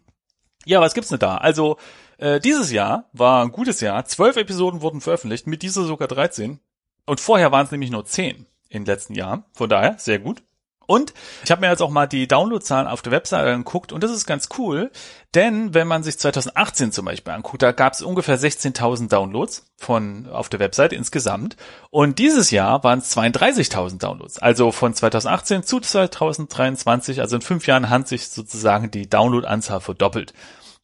Ja, 0.66 0.80
was 0.80 0.94
gibt's 0.94 1.10
denn 1.10 1.20
da? 1.20 1.38
Also, 1.38 1.78
äh, 2.20 2.40
dieses 2.40 2.72
Jahr 2.72 3.10
war 3.12 3.44
ein 3.44 3.52
gutes 3.52 3.82
Jahr. 3.82 4.06
Zwölf 4.06 4.38
Episoden 4.38 4.82
wurden 4.82 5.02
veröffentlicht, 5.02 5.48
mit 5.48 5.64
dieser 5.64 5.84
sogar 5.84 6.08
13. 6.08 6.60
Und 7.08 7.20
vorher 7.20 7.52
waren 7.52 7.66
es 7.66 7.72
nämlich 7.72 7.90
nur 7.90 8.06
zehn 8.06 8.46
den 8.72 8.86
letzten 8.86 9.16
Jahren. 9.16 9.44
Von 9.52 9.70
daher, 9.70 9.98
sehr 9.98 10.20
gut. 10.20 10.44
Und 10.86 11.14
ich 11.44 11.52
habe 11.52 11.62
mir 11.62 11.70
jetzt 11.70 11.82
auch 11.82 11.90
mal 11.90 12.08
die 12.08 12.28
Downloadzahlen 12.28 12.88
auf 12.88 13.02
der 13.02 13.12
Webseite 13.12 13.52
angeguckt 13.52 13.92
und 13.92 14.04
das 14.04 14.12
ist 14.12 14.26
ganz 14.26 14.50
cool, 14.58 14.92
denn 15.34 15.74
wenn 15.74 15.88
man 15.88 16.04
sich 16.04 16.20
2018 16.20 16.92
zum 16.92 17.06
Beispiel 17.06 17.34
anguckt, 17.34 17.62
da 17.62 17.72
gab 17.72 17.94
es 17.94 18.02
ungefähr 18.02 18.38
16.000 18.38 19.08
Downloads 19.10 19.66
von 19.78 20.28
auf 20.28 20.50
der 20.50 20.60
Webseite 20.60 20.96
insgesamt 20.96 21.56
und 21.90 22.20
dieses 22.20 22.52
Jahr 22.52 22.84
waren 22.84 23.00
es 23.00 23.16
32.000 23.16 24.00
Downloads. 24.00 24.40
Also 24.40 24.72
von 24.72 24.94
2018 24.94 25.64
zu 25.64 25.80
2023, 25.80 27.22
also 27.22 27.38
in 27.38 27.42
fünf 27.42 27.66
Jahren 27.66 27.90
hat 27.90 28.08
sich 28.08 28.30
sozusagen 28.30 28.92
die 28.92 29.10
Downloadanzahl 29.10 29.80
verdoppelt. 29.80 30.34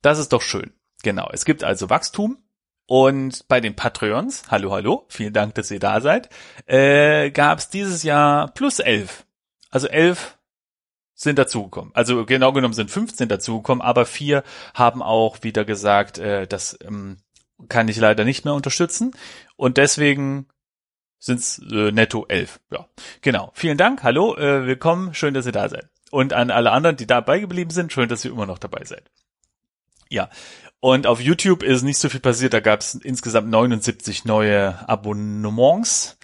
Das 0.02 0.20
ist 0.20 0.32
doch 0.32 0.42
schön. 0.42 0.72
Genau, 1.04 1.30
es 1.32 1.46
gibt 1.46 1.64
also 1.64 1.90
Wachstum 1.90 2.38
und 2.90 3.48
bei 3.48 3.62
den 3.62 3.76
Patreons, 3.76 4.46
hallo, 4.50 4.72
hallo, 4.72 5.06
vielen 5.10 5.32
Dank, 5.32 5.54
dass 5.54 5.70
ihr 5.70 5.80
da 5.80 6.02
seid, 6.02 6.30
äh, 6.66 7.30
gab 7.30 7.60
es 7.60 7.70
dieses 7.70 8.02
Jahr 8.02 8.48
plus 8.52 8.80
elf. 8.80 9.26
Also 9.70 9.88
elf 9.88 10.38
sind 11.14 11.38
dazugekommen. 11.38 11.92
Also 11.94 12.26
genau 12.26 12.54
genommen 12.54 12.74
sind 12.74 12.90
15 12.90 13.28
dazugekommen, 13.28 13.82
aber 13.82 14.06
vier 14.06 14.44
haben 14.74 15.02
auch 15.02 15.44
wieder 15.44 15.66
gesagt, 15.66 16.18
äh, 16.18 16.48
das 16.48 16.78
ähm, 16.82 17.18
kann 17.68 17.88
ich 17.88 17.98
leider 17.98 18.24
nicht 18.24 18.46
mehr 18.46 18.54
unterstützen. 18.54 19.12
Und 19.58 19.78
deswegen 19.78 20.48
sind 21.20 21.40
es 21.40 21.60
äh, 21.72 21.92
netto 21.92 22.26
elf. 22.30 22.62
Ja, 22.72 22.88
genau. 23.22 23.52
Vielen 23.54 23.78
Dank, 23.78 24.04
hallo, 24.04 24.36
äh, 24.38 24.66
willkommen, 24.66 25.14
schön, 25.14 25.34
dass 25.34 25.46
ihr 25.46 25.52
da 25.52 25.68
seid. 25.68 25.90
Und 26.10 26.34
an 26.34 26.52
alle 26.52 26.72
anderen, 26.72 26.96
die 26.96 27.06
dabei 27.06 27.40
geblieben 27.40 27.72
sind, 27.72 27.92
schön, 27.92 28.10
dass 28.10 28.24
ihr 28.24 28.32
immer 28.32 28.46
noch 28.46 28.58
dabei 28.58 28.84
seid. 28.86 29.12
Ja, 30.10 30.30
und 30.80 31.06
auf 31.06 31.20
YouTube 31.20 31.62
ist 31.62 31.84
nicht 31.84 32.00
so 32.00 32.10
viel 32.10 32.22
passiert. 32.22 32.54
Da 32.54 32.62
gab 32.62 32.80
es 32.80 32.96
insgesamt 32.96 33.50
79 33.50 34.26
neue 34.26 34.88
Abonnements. 34.88 36.18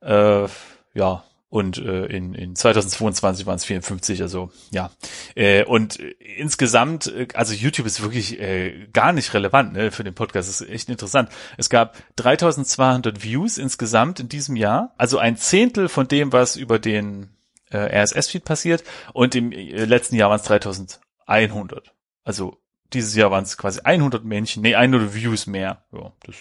Äh, 0.00 0.46
ja, 0.94 1.24
und 1.48 1.78
äh, 1.78 2.06
in, 2.06 2.34
in 2.34 2.56
2022 2.56 3.46
waren 3.46 3.56
es 3.56 3.64
54, 3.64 4.20
also 4.22 4.50
ja. 4.70 4.90
Äh, 5.34 5.64
und 5.64 6.00
äh, 6.00 6.10
insgesamt, 6.36 7.06
äh, 7.06 7.28
also 7.34 7.54
YouTube 7.54 7.86
ist 7.86 8.02
wirklich 8.02 8.40
äh, 8.40 8.88
gar 8.92 9.12
nicht 9.12 9.32
relevant 9.32 9.72
ne, 9.72 9.90
für 9.90 10.04
den 10.04 10.14
Podcast, 10.14 10.48
das 10.48 10.60
ist 10.60 10.68
echt 10.68 10.88
interessant. 10.88 11.30
Es 11.56 11.70
gab 11.70 11.96
3200 12.16 13.22
Views 13.22 13.58
insgesamt 13.58 14.18
in 14.20 14.28
diesem 14.28 14.56
Jahr, 14.56 14.94
also 14.98 15.18
ein 15.18 15.36
Zehntel 15.36 15.88
von 15.88 16.08
dem, 16.08 16.32
was 16.32 16.56
über 16.56 16.78
den 16.78 17.30
äh, 17.70 18.02
RSS-Feed 18.02 18.44
passiert 18.44 18.82
und 19.12 19.34
im 19.34 19.52
äh, 19.52 19.84
letzten 19.84 20.16
Jahr 20.16 20.30
waren 20.30 20.40
es 20.40 20.46
3100. 20.46 21.92
Also 22.24 22.58
dieses 22.92 23.14
Jahr 23.14 23.30
waren 23.30 23.44
es 23.44 23.56
quasi 23.56 23.80
100 23.82 24.24
Menschen, 24.24 24.62
nee, 24.62 24.74
100 24.74 25.14
Views 25.14 25.46
mehr. 25.46 25.84
Ja, 25.92 26.12
das, 26.24 26.36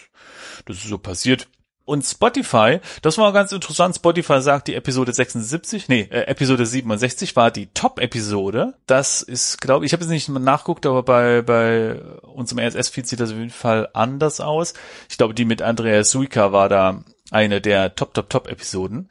das 0.65 0.77
ist 0.77 0.87
so 0.87 0.97
passiert. 0.97 1.47
Und 1.85 2.03
Spotify, 2.03 2.79
das 3.03 3.17
war 3.19 3.31
ganz 3.31 3.51
interessant. 3.51 3.95
Spotify 3.95 4.41
sagt, 4.41 4.67
die 4.67 4.73
Episode 4.73 5.13
76, 5.13 5.87
nee, 5.87 6.07
äh, 6.09 6.23
Episode 6.23 6.65
67 6.65 7.35
war 7.35 7.51
die 7.51 7.67
Top-Episode. 7.67 8.73
Das 8.87 9.21
ist, 9.21 9.61
glaube 9.61 9.85
ich, 9.85 9.89
ich 9.89 9.93
habe 9.93 10.03
jetzt 10.03 10.09
nicht 10.09 10.29
nachguckt, 10.29 10.85
aber 10.87 11.03
bei, 11.03 11.43
bei 11.43 12.01
unserem 12.23 12.59
RSS-Feed 12.59 13.07
sieht 13.07 13.19
das 13.19 13.31
auf 13.31 13.37
jeden 13.37 13.51
Fall 13.51 13.89
anders 13.93 14.41
aus. 14.41 14.73
Ich 15.09 15.17
glaube, 15.17 15.35
die 15.35 15.45
mit 15.45 15.61
Andrea 15.61 16.03
Suika 16.03 16.51
war 16.51 16.69
da 16.69 17.03
eine 17.29 17.61
der 17.61 17.95
Top-Top-Top-Episoden. 17.95 19.09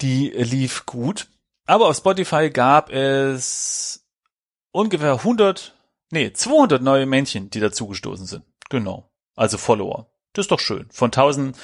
Die 0.00 0.28
lief 0.30 0.86
gut. 0.86 1.28
Aber 1.66 1.88
auf 1.88 1.96
Spotify 1.96 2.50
gab 2.50 2.90
es 2.90 4.04
ungefähr 4.72 5.12
100 5.12 5.76
Nee, 6.10 6.32
200 6.32 6.82
neue 6.82 7.06
Männchen, 7.06 7.50
die 7.50 7.60
dazugestoßen 7.60 8.26
sind. 8.26 8.44
Genau. 8.70 9.10
Also 9.34 9.58
Follower. 9.58 10.08
Das 10.36 10.44
ist 10.44 10.50
doch 10.50 10.60
schön. 10.60 10.86
Von 10.90 11.06
1000, 11.06 11.56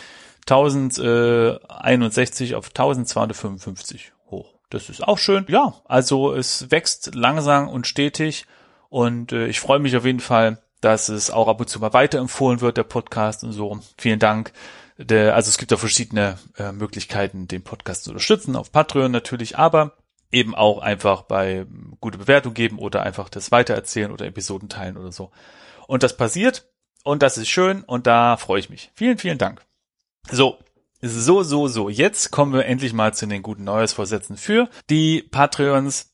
1061 0.49 2.55
auf 2.55 2.69
1255 2.69 4.13
hoch. 4.31 4.55
Das 4.71 4.89
ist 4.89 5.07
auch 5.07 5.19
schön. 5.19 5.45
Ja, 5.49 5.75
also 5.85 6.35
es 6.35 6.71
wächst 6.71 7.15
langsam 7.15 7.69
und 7.69 7.87
stetig 7.87 8.47
und 8.89 9.33
äh, 9.33 9.47
ich 9.47 9.61
freue 9.61 9.79
mich 9.79 9.95
auf 9.95 10.07
jeden 10.07 10.21
Fall, 10.21 10.63
dass 10.81 11.11
es 11.11 11.31
auch 11.31 11.49
ab 11.49 11.61
und 11.61 11.69
zu 11.69 11.81
mal 11.81 11.93
weiterempfohlen 11.93 12.63
wird, 12.63 12.79
der 12.79 12.85
Podcast 12.85 13.45
und 13.45 13.53
so. 13.53 13.79
Vielen 13.99 14.19
Dank. 14.19 14.53
Der, 14.97 15.35
also 15.35 15.51
es 15.51 15.59
gibt 15.59 15.71
ja 15.71 15.77
verschiedene 15.77 16.39
äh, 16.57 16.73
Möglichkeiten, 16.73 17.49
den 17.49 17.63
Podcast 17.63 18.05
zu 18.05 18.11
unterstützen, 18.11 18.57
auf 18.57 18.73
Patreon 18.73 19.13
natürlich, 19.13 19.59
aber 19.59 19.99
eben 20.31 20.55
auch 20.55 20.79
einfach 20.79 21.23
bei 21.23 21.67
gute 22.01 22.17
Bewertung 22.17 22.55
geben 22.55 22.79
oder 22.79 23.03
einfach 23.03 23.29
das 23.29 23.53
weitererzählen 23.53 24.11
oder 24.11 24.25
Episoden 24.25 24.71
teilen 24.71 24.97
oder 24.97 25.13
so. 25.13 25.31
Und 25.87 26.03
das 26.03 26.17
passiert 26.17 26.72
und 27.03 27.23
das 27.23 27.39
ist 27.39 27.49
schön 27.49 27.83
und 27.83 28.07
da 28.07 28.37
freue 28.37 28.61
ich 28.61 28.71
mich. 28.71 28.91
Vielen, 28.95 29.19
vielen 29.19 29.39
Dank. 29.39 29.63
So, 30.31 30.59
so, 31.01 31.43
so, 31.43 31.67
so. 31.69 31.89
Jetzt 31.89 32.31
kommen 32.31 32.53
wir 32.53 32.67
endlich 32.67 32.93
mal 32.93 33.13
zu 33.13 33.27
den 33.27 33.43
guten 33.43 33.65
Neues-Vorsätzen 33.65 34.37
für 34.37 34.69
die 34.89 35.23
Patreons. 35.23 36.13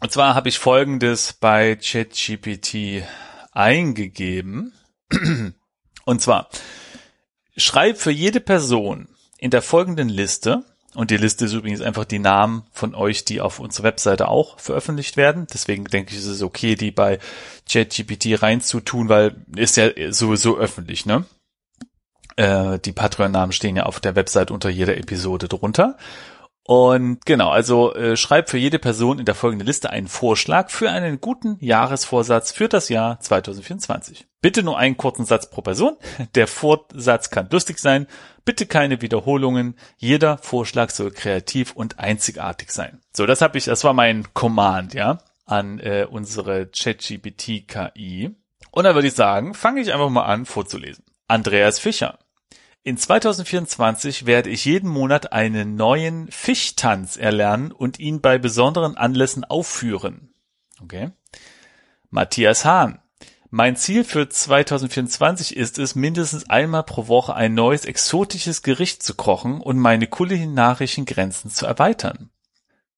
Und 0.00 0.12
zwar 0.12 0.34
habe 0.34 0.48
ich 0.48 0.58
folgendes 0.58 1.32
bei 1.32 1.76
ChatGPT 1.76 3.04
eingegeben. 3.52 4.74
Und 6.04 6.20
zwar, 6.20 6.48
schreib 7.56 7.96
für 7.96 8.10
jede 8.10 8.40
Person 8.40 9.08
in 9.38 9.50
der 9.50 9.62
folgenden 9.62 10.08
Liste 10.08 10.64
und 10.94 11.10
die 11.10 11.16
Liste 11.16 11.46
ist 11.46 11.54
übrigens 11.54 11.80
einfach 11.80 12.04
die 12.04 12.18
Namen 12.18 12.64
von 12.72 12.94
euch, 12.94 13.24
die 13.24 13.40
auf 13.40 13.60
unserer 13.60 13.84
Webseite 13.84 14.28
auch 14.28 14.58
veröffentlicht 14.58 15.16
werden. 15.16 15.46
Deswegen 15.52 15.84
denke 15.84 16.12
ich, 16.12 16.18
ist 16.18 16.26
es 16.26 16.42
okay, 16.42 16.74
die 16.74 16.90
bei 16.90 17.18
ChatGPT 17.70 18.42
reinzutun, 18.42 19.08
weil 19.08 19.36
ist 19.56 19.76
ja 19.76 19.90
sowieso 20.12 20.58
öffentlich, 20.58 21.06
ne? 21.06 21.24
Äh, 22.36 22.78
die 22.78 22.92
Patreon-Namen 22.92 23.52
stehen 23.52 23.76
ja 23.76 23.84
auf 23.84 24.00
der 24.00 24.16
Webseite 24.16 24.52
unter 24.52 24.68
jeder 24.68 24.96
Episode 24.96 25.48
drunter. 25.48 25.96
Und 26.64 27.26
genau, 27.26 27.50
also 27.50 27.92
äh, 27.94 28.16
schreib 28.16 28.48
für 28.48 28.58
jede 28.58 28.78
Person 28.78 29.18
in 29.18 29.24
der 29.24 29.34
folgenden 29.34 29.66
Liste 29.66 29.90
einen 29.90 30.06
Vorschlag 30.06 30.70
für 30.70 30.90
einen 30.90 31.20
guten 31.20 31.56
Jahresvorsatz 31.60 32.52
für 32.52 32.68
das 32.68 32.88
Jahr 32.88 33.18
2024. 33.18 34.26
Bitte 34.40 34.62
nur 34.62 34.78
einen 34.78 34.96
kurzen 34.96 35.24
Satz 35.24 35.50
pro 35.50 35.62
Person. 35.62 35.96
Der 36.34 36.46
Vorsatz 36.46 37.30
kann 37.30 37.48
lustig 37.50 37.80
sein. 37.80 38.06
Bitte 38.44 38.66
keine 38.66 39.02
Wiederholungen. 39.02 39.76
Jeder 39.96 40.38
Vorschlag 40.38 40.90
soll 40.90 41.10
kreativ 41.10 41.72
und 41.72 41.98
einzigartig 41.98 42.70
sein. 42.70 43.00
So, 43.12 43.26
das 43.26 43.40
habe 43.40 43.58
ich, 43.58 43.64
das 43.64 43.82
war 43.82 43.92
mein 43.92 44.32
Command, 44.32 44.94
ja, 44.94 45.18
an 45.46 45.80
äh, 45.80 46.06
unsere 46.08 46.66
ChatGPT 46.66 47.66
KI. 47.66 48.36
Und 48.70 48.84
dann 48.84 48.94
würde 48.94 49.08
ich 49.08 49.14
sagen, 49.14 49.54
fange 49.54 49.80
ich 49.80 49.92
einfach 49.92 50.10
mal 50.10 50.24
an 50.24 50.46
vorzulesen. 50.46 51.04
Andreas 51.28 51.78
Fischer. 51.78 52.18
In 52.84 52.96
2024 52.96 54.26
werde 54.26 54.50
ich 54.50 54.64
jeden 54.64 54.90
Monat 54.90 55.32
einen 55.32 55.76
neuen 55.76 56.28
Fischtanz 56.32 57.16
erlernen 57.16 57.70
und 57.70 58.00
ihn 58.00 58.20
bei 58.20 58.38
besonderen 58.38 58.96
Anlässen 58.96 59.44
aufführen. 59.44 60.34
Okay. 60.82 61.12
Matthias 62.10 62.64
Hahn. 62.64 63.00
Mein 63.50 63.76
Ziel 63.76 64.02
für 64.02 64.28
2024 64.28 65.56
ist 65.56 65.78
es, 65.78 65.94
mindestens 65.94 66.50
einmal 66.50 66.82
pro 66.82 67.06
Woche 67.06 67.34
ein 67.34 67.54
neues 67.54 67.84
exotisches 67.84 68.62
Gericht 68.62 69.02
zu 69.02 69.14
kochen 69.14 69.60
und 69.60 69.78
meine 69.78 70.08
kulinarischen 70.08 71.04
Grenzen 71.04 71.50
zu 71.50 71.66
erweitern. 71.66 72.30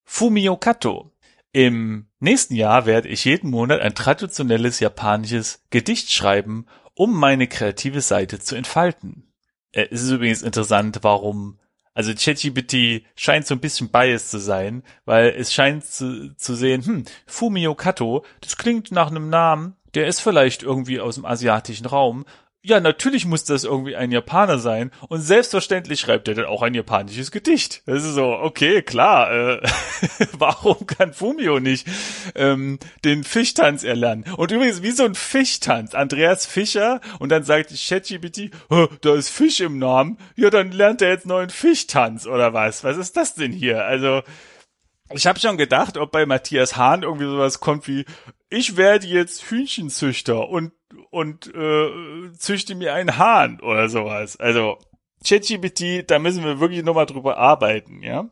Fumio 0.03 0.57
Kato. 0.57 1.11
Im 1.51 2.07
nächsten 2.19 2.55
Jahr 2.55 2.87
werde 2.87 3.09
ich 3.09 3.25
jeden 3.25 3.51
Monat 3.51 3.81
ein 3.81 3.93
traditionelles 3.93 4.79
japanisches 4.79 5.61
Gedicht 5.69 6.11
schreiben, 6.11 6.65
um 6.95 7.13
meine 7.13 7.47
kreative 7.47 8.01
Seite 8.01 8.39
zu 8.39 8.55
entfalten. 8.55 9.31
Äh, 9.75 9.87
es 9.91 10.01
ist 10.01 10.11
übrigens 10.11 10.41
interessant, 10.41 10.99
warum 11.01 11.59
also 11.93 12.13
ChatGPT 12.13 13.05
scheint 13.15 13.47
so 13.47 13.55
ein 13.55 13.61
bisschen 13.61 13.89
biased 13.89 14.29
zu 14.29 14.37
sein, 14.37 14.83
weil 15.05 15.29
es 15.29 15.53
scheint 15.53 15.85
zu, 15.85 16.35
zu 16.35 16.53
sehen, 16.53 16.85
hm, 16.85 17.05
Fumio 17.25 17.73
Kato, 17.73 18.25
das 18.41 18.57
klingt 18.57 18.91
nach 18.91 19.09
einem 19.09 19.29
Namen, 19.29 19.77
der 19.93 20.07
ist 20.07 20.19
vielleicht 20.19 20.61
irgendwie 20.61 20.99
aus 20.99 21.15
dem 21.15 21.25
asiatischen 21.25 21.85
Raum. 21.85 22.25
Ja, 22.65 22.79
natürlich 22.79 23.25
muss 23.25 23.43
das 23.43 23.63
irgendwie 23.63 23.95
ein 23.95 24.11
Japaner 24.11 24.57
sein 24.57 24.91
und 25.07 25.21
selbstverständlich 25.21 25.99
schreibt 25.99 26.27
er 26.27 26.33
dann 26.33 26.45
auch 26.45 26.63
ein 26.63 26.73
japanisches 26.73 27.29
Gedicht. 27.29 27.83
Das 27.85 28.03
ist 28.03 28.15
so, 28.15 28.25
okay, 28.25 28.81
klar, 28.81 29.31
äh, 29.31 29.61
warum 30.33 30.87
kann 30.87 31.13
Fumio 31.13 31.59
nicht 31.59 31.87
ähm, 32.33 32.79
den 33.03 33.23
Fischtanz 33.23 33.83
erlernen? 33.83 34.25
Und 34.35 34.51
übrigens, 34.51 34.81
wie 34.81 34.91
so 34.91 35.05
ein 35.05 35.13
Fischtanz, 35.13 35.93
Andreas 35.93 36.47
Fischer 36.47 37.01
und 37.19 37.29
dann 37.29 37.43
sagt 37.43 37.69
ChatGPT, 37.69 38.49
da 39.01 39.15
ist 39.15 39.29
Fisch 39.29 39.59
im 39.59 39.77
Namen, 39.77 40.17
ja, 40.35 40.49
dann 40.49 40.71
lernt 40.71 41.03
er 41.03 41.09
jetzt 41.09 41.27
neuen 41.27 41.51
Fischtanz 41.51 42.25
oder 42.25 42.53
was? 42.53 42.83
Was 42.83 42.97
ist 42.97 43.15
das 43.15 43.35
denn 43.35 43.51
hier? 43.51 43.85
Also, 43.85 44.23
ich 45.13 45.27
habe 45.27 45.39
schon 45.39 45.57
gedacht, 45.57 45.97
ob 45.97 46.11
bei 46.11 46.25
Matthias 46.25 46.77
Hahn 46.77 47.03
irgendwie 47.03 47.25
sowas 47.25 47.59
kommt 47.59 47.87
wie, 47.87 48.05
ich 48.55 48.77
werde 48.77 49.05
jetzt 49.05 49.43
Hühnchenzüchter 49.51 50.47
und 50.49 50.71
und 51.11 51.53
äh, 51.53 52.31
züchte 52.37 52.75
mir 52.75 52.93
einen 52.93 53.17
Hahn 53.17 53.59
oder 53.61 53.89
sowas. 53.89 54.37
Also 54.37 54.77
ChatGPT, 55.25 56.09
da 56.09 56.19
müssen 56.19 56.43
wir 56.43 56.59
wirklich 56.59 56.83
nochmal 56.83 57.05
drüber 57.05 57.37
arbeiten, 57.37 58.01
ja. 58.01 58.29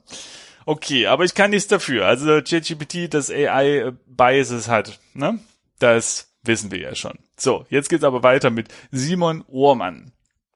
Okay, 0.65 1.07
aber 1.07 1.25
ich 1.25 1.33
kann 1.33 1.51
nichts 1.51 1.67
dafür. 1.67 2.05
Also 2.05 2.41
ChatGPT, 2.41 3.13
das 3.13 3.29
AI 3.29 3.91
Biases 4.05 4.69
hat, 4.69 4.99
ne? 5.13 5.39
Das 5.79 6.33
wissen 6.43 6.71
wir 6.71 6.79
ja 6.79 6.95
schon. 6.95 7.19
So, 7.35 7.65
jetzt 7.69 7.89
geht's 7.89 8.03
aber 8.03 8.23
weiter 8.23 8.49
mit 8.49 8.69
Simon 8.91 9.43
Ohrmann. 9.47 10.13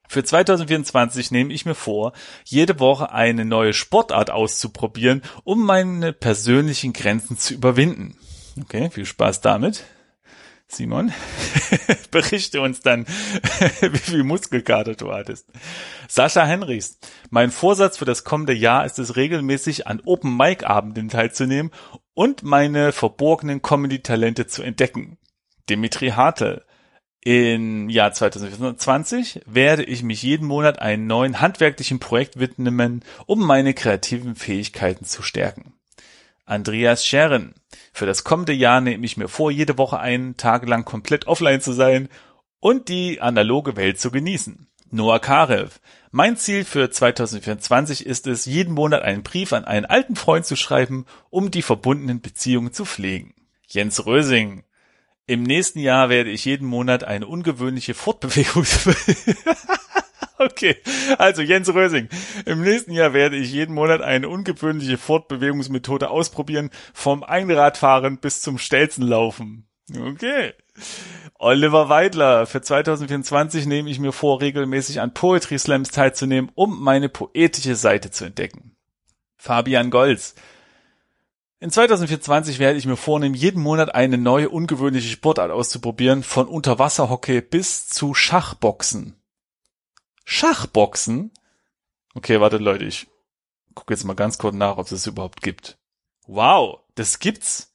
Für 0.08 0.24
2024 0.24 1.30
nehme 1.30 1.52
ich 1.52 1.66
mir 1.66 1.74
vor, 1.74 2.14
jede 2.44 2.80
Woche 2.80 3.12
eine 3.12 3.44
neue 3.44 3.74
Sportart 3.74 4.30
auszuprobieren, 4.30 5.22
um 5.44 5.66
meine 5.66 6.14
persönlichen 6.14 6.94
Grenzen 6.94 7.36
zu 7.36 7.52
überwinden. 7.52 8.16
Okay, 8.62 8.90
viel 8.90 9.06
Spaß 9.06 9.40
damit. 9.40 9.84
Simon, 10.70 11.12
berichte 12.10 12.60
uns 12.60 12.80
dann, 12.80 13.06
wie 13.80 13.98
viel 13.98 14.22
Muskelkater 14.22 14.94
du 14.94 15.10
hattest. 15.10 15.46
Sascha 16.08 16.44
Henrichs, 16.44 16.98
mein 17.30 17.50
Vorsatz 17.50 17.96
für 17.96 18.04
das 18.04 18.22
kommende 18.22 18.52
Jahr 18.52 18.84
ist 18.84 18.98
es 18.98 19.16
regelmäßig 19.16 19.86
an 19.86 20.02
Open 20.04 20.36
Mic 20.36 20.66
Abenden 20.66 21.08
teilzunehmen 21.08 21.72
und 22.12 22.42
meine 22.42 22.92
verborgenen 22.92 23.62
Comedy-Talente 23.62 24.46
zu 24.46 24.62
entdecken. 24.62 25.16
Dimitri 25.70 26.10
Hartel, 26.10 26.64
im 27.24 27.88
Jahr 27.88 28.12
2020 28.12 29.40
werde 29.46 29.84
ich 29.84 30.02
mich 30.02 30.22
jeden 30.22 30.46
Monat 30.46 30.80
einem 30.80 31.06
neuen 31.06 31.40
handwerklichen 31.40 31.98
Projekt 31.98 32.38
widmen, 32.38 33.04
um 33.26 33.40
meine 33.40 33.74
kreativen 33.74 34.36
Fähigkeiten 34.36 35.04
zu 35.04 35.22
stärken. 35.22 35.77
Andreas 36.48 37.04
Scheren. 37.04 37.54
Für 37.92 38.06
das 38.06 38.24
kommende 38.24 38.52
Jahr 38.52 38.80
nehme 38.80 39.04
ich 39.04 39.16
mir 39.16 39.28
vor, 39.28 39.50
jede 39.50 39.78
Woche 39.78 40.00
einen 40.00 40.36
Tag 40.36 40.66
lang 40.66 40.84
komplett 40.84 41.26
offline 41.26 41.60
zu 41.60 41.72
sein 41.72 42.08
und 42.60 42.88
die 42.88 43.20
analoge 43.20 43.76
Welt 43.76 44.00
zu 44.00 44.10
genießen. 44.10 44.66
Noah 44.90 45.20
Karev. 45.20 45.80
Mein 46.10 46.38
Ziel 46.38 46.64
für 46.64 46.90
2024 46.90 48.06
ist 48.06 48.26
es, 48.26 48.46
jeden 48.46 48.72
Monat 48.72 49.02
einen 49.02 49.22
Brief 49.22 49.52
an 49.52 49.66
einen 49.66 49.84
alten 49.84 50.16
Freund 50.16 50.46
zu 50.46 50.56
schreiben, 50.56 51.04
um 51.28 51.50
die 51.50 51.62
verbundenen 51.62 52.22
Beziehungen 52.22 52.72
zu 52.72 52.86
pflegen. 52.86 53.34
Jens 53.66 54.06
Rösing. 54.06 54.64
Im 55.26 55.42
nächsten 55.42 55.80
Jahr 55.80 56.08
werde 56.08 56.30
ich 56.30 56.46
jeden 56.46 56.66
Monat 56.66 57.04
eine 57.04 57.26
ungewöhnliche 57.26 57.92
Fortbewegung 57.92 58.64
Okay, 60.50 60.76
also 61.18 61.42
Jens 61.42 61.72
Rösing. 61.72 62.08
Im 62.46 62.62
nächsten 62.62 62.92
Jahr 62.92 63.12
werde 63.12 63.36
ich 63.36 63.52
jeden 63.52 63.74
Monat 63.74 64.02
eine 64.02 64.28
ungewöhnliche 64.28 64.96
Fortbewegungsmethode 64.96 66.10
ausprobieren, 66.10 66.70
vom 66.94 67.24
Einradfahren 67.24 68.18
bis 68.18 68.40
zum 68.40 68.58
Stelzenlaufen. 68.58 69.66
Okay. 69.96 70.52
Oliver 71.38 71.88
Weidler. 71.88 72.46
Für 72.46 72.60
2024 72.60 73.66
nehme 73.66 73.90
ich 73.90 73.98
mir 73.98 74.12
vor, 74.12 74.40
regelmäßig 74.40 75.00
an 75.00 75.14
Poetry 75.14 75.58
Slams 75.58 75.90
teilzunehmen, 75.90 76.50
um 76.54 76.82
meine 76.82 77.08
poetische 77.08 77.74
Seite 77.74 78.10
zu 78.10 78.24
entdecken. 78.24 78.76
Fabian 79.36 79.90
Golz. 79.90 80.34
In 81.60 81.70
2024 81.70 82.60
werde 82.60 82.78
ich 82.78 82.86
mir 82.86 82.96
vornehmen, 82.96 83.34
jeden 83.34 83.62
Monat 83.62 83.92
eine 83.94 84.18
neue 84.18 84.48
ungewöhnliche 84.48 85.08
Sportart 85.08 85.50
auszuprobieren, 85.50 86.22
von 86.22 86.46
Unterwasserhockey 86.46 87.40
bis 87.40 87.88
zu 87.88 88.14
Schachboxen. 88.14 89.17
Schachboxen? 90.30 91.30
Okay, 92.14 92.38
warte 92.38 92.58
Leute, 92.58 92.84
ich 92.84 93.06
gucke 93.74 93.94
jetzt 93.94 94.04
mal 94.04 94.12
ganz 94.12 94.36
kurz 94.36 94.54
nach, 94.54 94.76
ob 94.76 94.84
es 94.84 94.90
das 94.90 95.06
überhaupt 95.06 95.40
gibt. 95.40 95.78
Wow, 96.26 96.80
das 96.96 97.18
gibt's. 97.18 97.72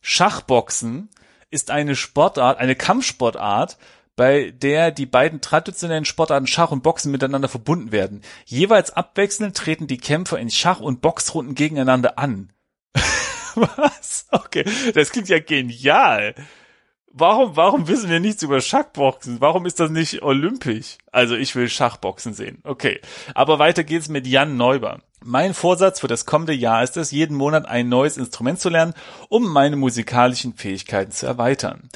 Schachboxen 0.00 1.10
ist 1.50 1.72
eine 1.72 1.96
Sportart, 1.96 2.58
eine 2.58 2.76
Kampfsportart, 2.76 3.78
bei 4.14 4.52
der 4.52 4.92
die 4.92 5.06
beiden 5.06 5.40
traditionellen 5.40 6.04
Sportarten 6.04 6.46
Schach 6.46 6.70
und 6.70 6.84
Boxen 6.84 7.10
miteinander 7.10 7.48
verbunden 7.48 7.90
werden. 7.90 8.22
Jeweils 8.44 8.92
abwechselnd 8.92 9.56
treten 9.56 9.88
die 9.88 9.98
Kämpfer 9.98 10.38
in 10.38 10.50
Schach- 10.50 10.80
und 10.80 11.00
Boxrunden 11.00 11.56
gegeneinander 11.56 12.16
an. 12.16 12.52
Was? 13.56 14.28
Okay, 14.30 14.64
das 14.94 15.10
klingt 15.10 15.28
ja 15.28 15.40
genial 15.40 16.36
warum, 17.12 17.56
warum 17.56 17.88
wissen 17.88 18.10
wir 18.10 18.20
nichts 18.20 18.42
über 18.42 18.60
Schachboxen? 18.60 19.40
Warum 19.40 19.66
ist 19.66 19.80
das 19.80 19.90
nicht 19.90 20.22
olympisch? 20.22 20.98
Also 21.10 21.36
ich 21.36 21.54
will 21.54 21.68
Schachboxen 21.68 22.34
sehen. 22.34 22.58
Okay. 22.64 23.00
Aber 23.34 23.58
weiter 23.58 23.84
geht's 23.84 24.08
mit 24.08 24.26
Jan 24.26 24.56
Neuber. 24.56 25.00
Mein 25.24 25.54
Vorsatz 25.54 26.00
für 26.00 26.08
das 26.08 26.26
kommende 26.26 26.52
Jahr 26.52 26.82
ist 26.82 26.96
es, 26.96 27.12
jeden 27.12 27.36
Monat 27.36 27.66
ein 27.66 27.88
neues 27.88 28.16
Instrument 28.16 28.58
zu 28.58 28.68
lernen, 28.68 28.94
um 29.28 29.44
meine 29.52 29.76
musikalischen 29.76 30.54
Fähigkeiten 30.54 31.12
zu 31.12 31.26
erweitern. 31.26 31.88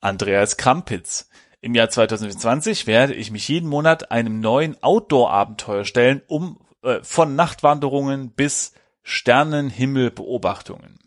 Andreas 0.00 0.56
Krampitz. 0.56 1.28
Im 1.60 1.74
Jahr 1.74 1.88
2020 1.88 2.86
werde 2.86 3.14
ich 3.14 3.30
mich 3.30 3.48
jeden 3.48 3.68
Monat 3.68 4.10
einem 4.10 4.40
neuen 4.40 4.82
Outdoor-Abenteuer 4.82 5.84
stellen, 5.84 6.20
um 6.26 6.58
äh, 6.82 7.02
von 7.02 7.36
Nachtwanderungen 7.36 8.32
bis 8.32 8.72
Sternenhimmelbeobachtungen. 9.02 10.98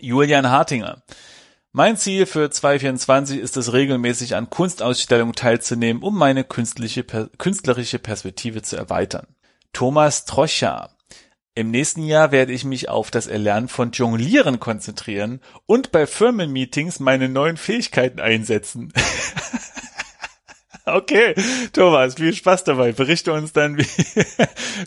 Julian 0.00 0.50
Hartinger. 0.50 1.02
Mein 1.72 1.96
Ziel 1.98 2.24
für 2.24 2.50
2024 2.50 3.38
ist 3.38 3.56
es 3.56 3.72
regelmäßig 3.72 4.34
an 4.36 4.48
Kunstausstellungen 4.48 5.34
teilzunehmen, 5.34 6.02
um 6.02 6.16
meine 6.16 6.42
künstliche, 6.44 7.04
künstlerische 7.04 7.98
Perspektive 7.98 8.62
zu 8.62 8.76
erweitern. 8.76 9.26
Thomas 9.72 10.24
Trocha. 10.24 10.90
Im 11.54 11.70
nächsten 11.70 12.04
Jahr 12.04 12.32
werde 12.32 12.52
ich 12.52 12.64
mich 12.64 12.88
auf 12.88 13.10
das 13.10 13.26
Erlernen 13.26 13.68
von 13.68 13.90
Jonglieren 13.92 14.60
konzentrieren 14.60 15.40
und 15.66 15.92
bei 15.92 16.06
Firmenmeetings 16.06 17.00
meine 17.00 17.28
neuen 17.28 17.56
Fähigkeiten 17.56 18.20
einsetzen. 18.20 18.92
Okay, 20.88 21.34
Thomas, 21.74 22.14
viel 22.14 22.34
Spaß 22.34 22.64
dabei. 22.64 22.92
Berichte 22.92 23.32
uns 23.34 23.52
dann, 23.52 23.76
wie, 23.78 23.86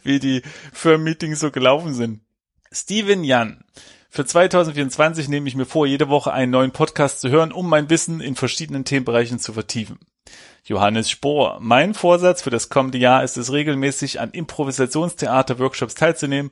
wie 0.04 0.20
die 0.20 0.42
Firmenmeetings 0.74 1.40
so 1.40 1.52
gelaufen 1.52 1.94
sind. 1.94 2.22
Steven 2.72 3.24
Jan. 3.24 3.64
Für 4.14 4.26
2024 4.26 5.30
nehme 5.30 5.48
ich 5.48 5.56
mir 5.56 5.66
vor, 5.66 5.88
jede 5.88 6.10
Woche 6.10 6.34
einen 6.34 6.52
neuen 6.52 6.72
Podcast 6.72 7.22
zu 7.22 7.30
hören, 7.30 7.54
um 7.54 7.70
mein 7.70 7.90
Wissen 7.90 8.20
in 8.20 8.36
verschiedenen 8.36 8.84
Themenbereichen 8.84 9.40
zu 9.40 9.54
vertiefen. 9.54 10.00
Johannes 10.66 11.10
Spohr. 11.10 11.60
Mein 11.62 11.94
Vorsatz 11.94 12.42
für 12.42 12.50
das 12.50 12.68
kommende 12.68 12.98
Jahr 12.98 13.24
ist 13.24 13.38
es 13.38 13.54
regelmäßig 13.54 14.20
an 14.20 14.32
Improvisationstheater-Workshops 14.32 15.96
teilzunehmen, 15.96 16.52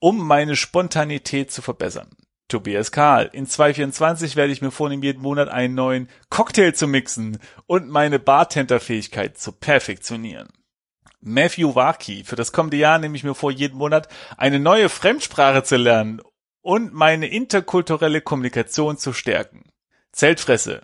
um 0.00 0.26
meine 0.26 0.56
Spontanität 0.56 1.52
zu 1.52 1.62
verbessern. 1.62 2.10
Tobias 2.48 2.90
Karl. 2.90 3.30
In 3.32 3.46
2024 3.46 4.34
werde 4.34 4.52
ich 4.52 4.60
mir 4.60 4.72
vornehmen, 4.72 5.04
jeden 5.04 5.22
Monat 5.22 5.50
einen 5.50 5.76
neuen 5.76 6.08
Cocktail 6.30 6.72
zu 6.72 6.88
mixen 6.88 7.38
und 7.66 7.90
meine 7.90 8.18
Bartenderfähigkeit 8.18 9.38
zu 9.38 9.52
perfektionieren. 9.52 10.48
Matthew 11.20 11.76
Waki. 11.76 12.24
Für 12.24 12.34
das 12.34 12.50
kommende 12.50 12.76
Jahr 12.76 12.98
nehme 12.98 13.14
ich 13.14 13.22
mir 13.22 13.36
vor, 13.36 13.52
jeden 13.52 13.78
Monat 13.78 14.08
eine 14.36 14.58
neue 14.58 14.88
Fremdsprache 14.88 15.62
zu 15.62 15.76
lernen, 15.76 16.20
und 16.62 16.94
meine 16.94 17.26
interkulturelle 17.26 18.20
Kommunikation 18.20 18.96
zu 18.96 19.12
stärken. 19.12 19.64
Zeltfresse. 20.12 20.82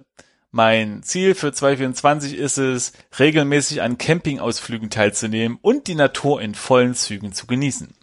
Mein 0.51 1.03
Ziel 1.03 1.35
für 1.35 1.53
2024 1.53 2.35
ist 2.35 2.59
es, 2.59 2.93
regelmäßig 3.19 3.83
an 3.83 3.99
Campingausflügen 3.99 4.91
teilzunehmen 4.91 5.59
und 5.61 5.87
die 5.87 5.95
Natur 5.95 6.41
in 6.41 6.55
vollen 6.55 6.95
Zügen 6.95 7.33
zu 7.33 7.47
genießen. 7.47 7.95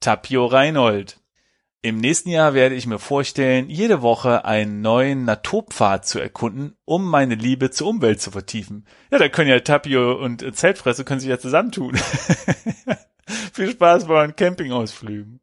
Tapio 0.00 0.46
Reinhold. 0.46 1.20
Im 1.82 1.98
nächsten 1.98 2.30
Jahr 2.30 2.54
werde 2.54 2.74
ich 2.74 2.86
mir 2.86 2.98
vorstellen, 2.98 3.68
jede 3.68 4.00
Woche 4.00 4.46
einen 4.46 4.80
neuen 4.80 5.26
Naturpfad 5.26 6.06
zu 6.06 6.18
erkunden, 6.18 6.78
um 6.86 7.04
meine 7.04 7.34
Liebe 7.34 7.70
zur 7.70 7.88
Umwelt 7.88 8.22
zu 8.22 8.30
vertiefen. 8.30 8.86
Ja, 9.10 9.18
da 9.18 9.28
können 9.28 9.50
ja 9.50 9.60
Tapio 9.60 10.14
und 10.14 10.56
Zeltfresse 10.56 11.04
können 11.04 11.20
sich 11.20 11.28
ja 11.28 11.38
zusammentun. 11.38 11.94
Viel 13.52 13.70
Spaß 13.70 14.06
bei 14.06 14.14
euren 14.14 14.34
Campingausflügen. 14.34 15.40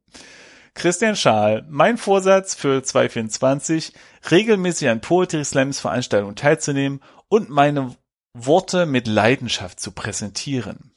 Christian 0.74 1.16
Schaal, 1.16 1.66
mein 1.70 1.98
Vorsatz 1.98 2.56
für 2.56 2.82
2024, 2.82 3.94
regelmäßig 4.30 4.90
an 4.90 5.02
Poetry 5.02 5.44
Slams 5.44 5.80
Veranstaltungen 5.80 6.36
teilzunehmen 6.36 7.02
und 7.28 7.50
meine 7.50 7.96
Worte 8.34 8.86
mit 8.86 9.08
Leidenschaft 9.08 9.80
zu 9.80 9.92
präsentieren. 9.92 10.94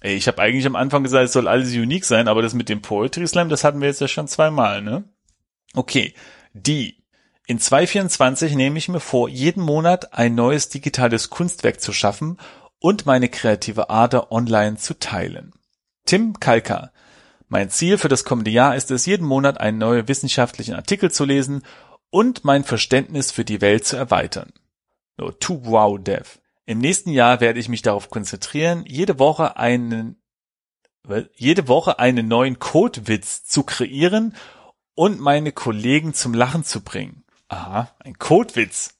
Ey, 0.00 0.14
ich 0.14 0.28
habe 0.28 0.40
eigentlich 0.40 0.66
am 0.66 0.76
Anfang 0.76 1.02
gesagt, 1.02 1.26
es 1.26 1.32
soll 1.32 1.48
alles 1.48 1.72
unique 1.72 2.04
sein, 2.04 2.28
aber 2.28 2.40
das 2.40 2.54
mit 2.54 2.68
dem 2.68 2.82
Poetry 2.82 3.26
Slam, 3.26 3.48
das 3.48 3.64
hatten 3.64 3.80
wir 3.80 3.88
jetzt 3.88 4.00
ja 4.00 4.08
schon 4.08 4.28
zweimal, 4.28 4.80
ne? 4.82 5.04
Okay, 5.74 6.14
die. 6.52 6.96
In 7.46 7.58
2024 7.58 8.54
nehme 8.54 8.78
ich 8.78 8.88
mir 8.88 9.00
vor, 9.00 9.28
jeden 9.28 9.62
Monat 9.62 10.12
ein 10.12 10.34
neues 10.34 10.68
digitales 10.68 11.30
Kunstwerk 11.30 11.80
zu 11.80 11.92
schaffen 11.92 12.38
und 12.78 13.06
meine 13.06 13.28
kreative 13.28 13.90
Ader 13.90 14.30
online 14.30 14.76
zu 14.76 14.98
teilen. 14.98 15.52
Tim 16.04 16.38
Kalka. 16.38 16.92
Mein 17.48 17.70
Ziel 17.70 17.98
für 17.98 18.08
das 18.08 18.24
kommende 18.24 18.50
Jahr 18.50 18.76
ist 18.76 18.90
es, 18.90 19.06
jeden 19.06 19.26
Monat 19.26 19.58
einen 19.60 19.78
neuen 19.78 20.06
wissenschaftlichen 20.06 20.74
Artikel 20.74 21.10
zu 21.10 21.24
lesen 21.24 21.62
und 22.10 22.44
mein 22.44 22.64
Verständnis 22.64 23.32
für 23.32 23.44
die 23.44 23.60
Welt 23.60 23.86
zu 23.86 23.96
erweitern. 23.96 24.52
No, 25.16 25.30
to 25.30 25.60
wow 25.64 25.98
dev. 25.98 26.38
Im 26.66 26.78
nächsten 26.78 27.10
Jahr 27.10 27.40
werde 27.40 27.58
ich 27.58 27.68
mich 27.68 27.82
darauf 27.82 28.10
konzentrieren, 28.10 28.84
jede 28.86 29.18
Woche 29.18 29.56
einen 29.56 30.16
jede 31.34 31.68
Woche 31.68 31.98
einen 31.98 32.28
neuen 32.28 32.58
Codewitz 32.58 33.44
zu 33.44 33.62
kreieren 33.62 34.34
und 34.94 35.20
meine 35.20 35.52
Kollegen 35.52 36.12
zum 36.12 36.34
Lachen 36.34 36.64
zu 36.64 36.82
bringen. 36.82 37.24
Aha, 37.48 37.90
ein 38.00 38.18
Codewitz. 38.18 38.98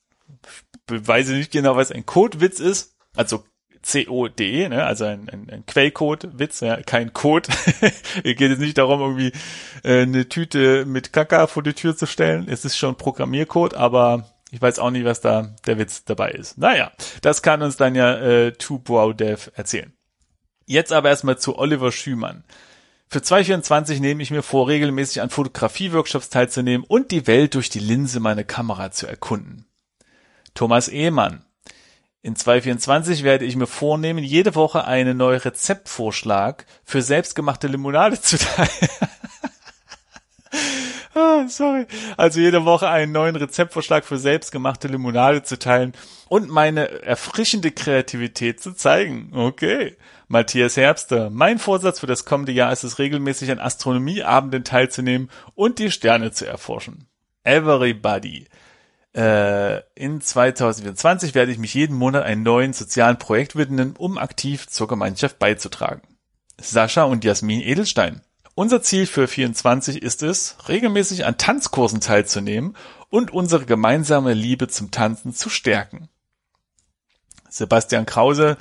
Ich 0.89 1.07
weiß 1.07 1.27
nicht 1.29 1.51
genau, 1.51 1.75
was 1.75 1.91
ein 1.91 2.07
Codewitz 2.07 2.59
ist. 2.59 2.95
Also 3.15 3.43
C-O-D, 3.81 4.69
ne? 4.69 4.83
also 4.83 5.05
ein, 5.05 5.29
ein, 5.29 5.49
ein 5.49 5.65
Quellcode-Witz, 5.65 6.59
ja, 6.61 6.81
kein 6.81 7.13
Code. 7.13 7.49
es 7.81 8.23
geht 8.23 8.41
jetzt 8.41 8.59
nicht 8.59 8.77
darum, 8.77 8.99
irgendwie 8.99 9.31
äh, 9.83 10.01
eine 10.01 10.27
Tüte 10.27 10.85
mit 10.85 11.13
Kaka 11.13 11.47
vor 11.47 11.63
die 11.63 11.73
Tür 11.73 11.95
zu 11.95 12.05
stellen. 12.05 12.47
Es 12.49 12.65
ist 12.65 12.77
schon 12.77 12.95
Programmiercode, 12.95 13.75
aber 13.75 14.29
ich 14.51 14.61
weiß 14.61 14.79
auch 14.79 14.91
nicht, 14.91 15.05
was 15.05 15.21
da 15.21 15.55
der 15.65 15.77
Witz 15.77 16.03
dabei 16.05 16.31
ist. 16.31 16.57
Naja, 16.57 16.91
das 17.21 17.41
kann 17.41 17.61
uns 17.61 17.77
dann 17.77 17.95
ja 17.95 18.15
äh, 18.15 18.51
Dev 18.51 19.51
erzählen. 19.55 19.93
Jetzt 20.65 20.91
aber 20.93 21.09
erstmal 21.09 21.37
zu 21.37 21.57
Oliver 21.57 21.91
Schümann. 21.91 22.43
Für 23.07 23.23
2024 23.23 24.01
nehme 24.01 24.21
ich 24.21 24.29
mir 24.29 24.43
vor, 24.43 24.67
regelmäßig 24.67 25.21
an 25.21 25.31
Fotografie-Workshops 25.31 26.29
teilzunehmen 26.29 26.85
und 26.87 27.09
die 27.09 27.25
Welt 27.25 27.55
durch 27.55 27.69
die 27.69 27.79
Linse 27.79 28.19
meiner 28.19 28.43
Kamera 28.43 28.91
zu 28.91 29.07
erkunden. 29.07 29.65
Thomas 30.53 30.89
Ehmann. 30.89 31.43
In 32.21 32.35
2024 32.35 33.23
werde 33.23 33.45
ich 33.45 33.55
mir 33.55 33.67
vornehmen, 33.67 34.23
jede 34.23 34.55
Woche 34.55 34.83
einen 34.83 35.15
neuen 35.15 35.39
Rezeptvorschlag 35.39 36.65
für 36.83 37.01
selbstgemachte 37.01 37.67
Limonade 37.67 38.19
zu 38.19 38.37
teilen. 38.37 38.69
ah, 41.13 41.47
sorry. 41.47 41.85
Also 42.17 42.41
jede 42.41 42.65
Woche 42.65 42.89
einen 42.89 43.13
neuen 43.13 43.37
Rezeptvorschlag 43.37 44.03
für 44.03 44.17
selbstgemachte 44.17 44.89
Limonade 44.89 45.43
zu 45.43 45.57
teilen 45.57 45.93
und 46.27 46.49
meine 46.49 47.03
erfrischende 47.03 47.71
Kreativität 47.71 48.59
zu 48.59 48.73
zeigen. 48.73 49.31
Okay. 49.33 49.95
Matthias 50.27 50.75
Herbster. 50.75 51.29
Mein 51.29 51.57
Vorsatz 51.57 52.01
für 52.01 52.07
das 52.07 52.25
kommende 52.25 52.51
Jahr 52.51 52.73
ist 52.73 52.83
es 52.83 52.99
regelmäßig 52.99 53.49
an 53.49 53.59
Astronomieabenden 53.59 54.65
teilzunehmen 54.65 55.31
und 55.55 55.79
die 55.79 55.89
Sterne 55.89 56.31
zu 56.31 56.45
erforschen. 56.45 57.07
Everybody. 57.45 58.48
Äh, 59.15 59.79
in 59.95 60.21
2024 60.21 61.33
werde 61.33 61.51
ich 61.51 61.57
mich 61.57 61.73
jeden 61.73 61.95
Monat 61.95 62.23
einem 62.23 62.43
neuen 62.43 62.73
sozialen 62.73 63.17
Projekt 63.17 63.55
widmen, 63.55 63.95
um 63.97 64.17
aktiv 64.17 64.67
zur 64.67 64.87
Gemeinschaft 64.87 65.39
beizutragen. 65.39 66.01
Sascha 66.59 67.03
und 67.03 67.23
Jasmin 67.23 67.61
Edelstein. 67.61 68.21
Unser 68.55 68.81
Ziel 68.81 69.05
für 69.05 69.27
24 69.27 70.01
ist 70.01 70.21
es, 70.21 70.57
regelmäßig 70.67 71.25
an 71.25 71.37
Tanzkursen 71.37 72.01
teilzunehmen 72.01 72.75
und 73.09 73.31
unsere 73.31 73.65
gemeinsame 73.65 74.33
Liebe 74.33 74.67
zum 74.67 74.91
Tanzen 74.91 75.33
zu 75.33 75.49
stärken. 75.49 76.09
Sebastian 77.49 78.05
Krause, 78.05 78.57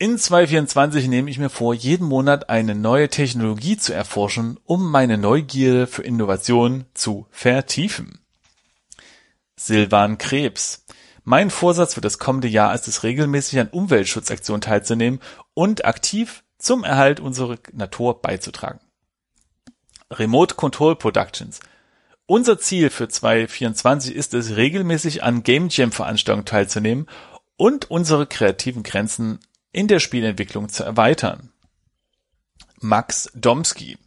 in 0.00 0.18
2024 0.18 1.08
nehme 1.08 1.30
ich 1.30 1.38
mir 1.38 1.50
vor, 1.50 1.74
jeden 1.74 2.06
Monat 2.06 2.50
eine 2.50 2.74
neue 2.74 3.08
Technologie 3.08 3.76
zu 3.76 3.92
erforschen, 3.92 4.60
um 4.64 4.90
meine 4.90 5.18
Neugierde 5.18 5.86
für 5.86 6.02
Innovation 6.02 6.84
zu 6.94 7.26
vertiefen. 7.30 8.17
Silvan 9.58 10.18
Krebs. 10.18 10.84
Mein 11.24 11.50
Vorsatz 11.50 11.94
für 11.94 12.00
das 12.00 12.18
kommende 12.18 12.48
Jahr 12.48 12.74
ist 12.74 12.88
es 12.88 13.02
regelmäßig 13.02 13.60
an 13.60 13.68
Umweltschutzaktionen 13.68 14.60
teilzunehmen 14.60 15.20
und 15.52 15.84
aktiv 15.84 16.44
zum 16.58 16.84
Erhalt 16.84 17.20
unserer 17.20 17.56
Natur 17.72 18.22
beizutragen. 18.22 18.80
Remote 20.10 20.54
Control 20.54 20.96
Productions. 20.96 21.60
Unser 22.26 22.58
Ziel 22.58 22.88
für 22.90 23.08
2024 23.08 24.14
ist 24.14 24.32
es, 24.34 24.56
regelmäßig 24.56 25.22
an 25.22 25.42
Game 25.42 25.68
Jam 25.70 25.92
Veranstaltungen 25.92 26.46
teilzunehmen 26.46 27.06
und 27.56 27.90
unsere 27.90 28.26
kreativen 28.26 28.82
Grenzen 28.82 29.40
in 29.72 29.88
der 29.88 29.98
Spielentwicklung 29.98 30.68
zu 30.68 30.84
erweitern. 30.84 31.52
Max 32.80 33.30
Domski. 33.34 33.98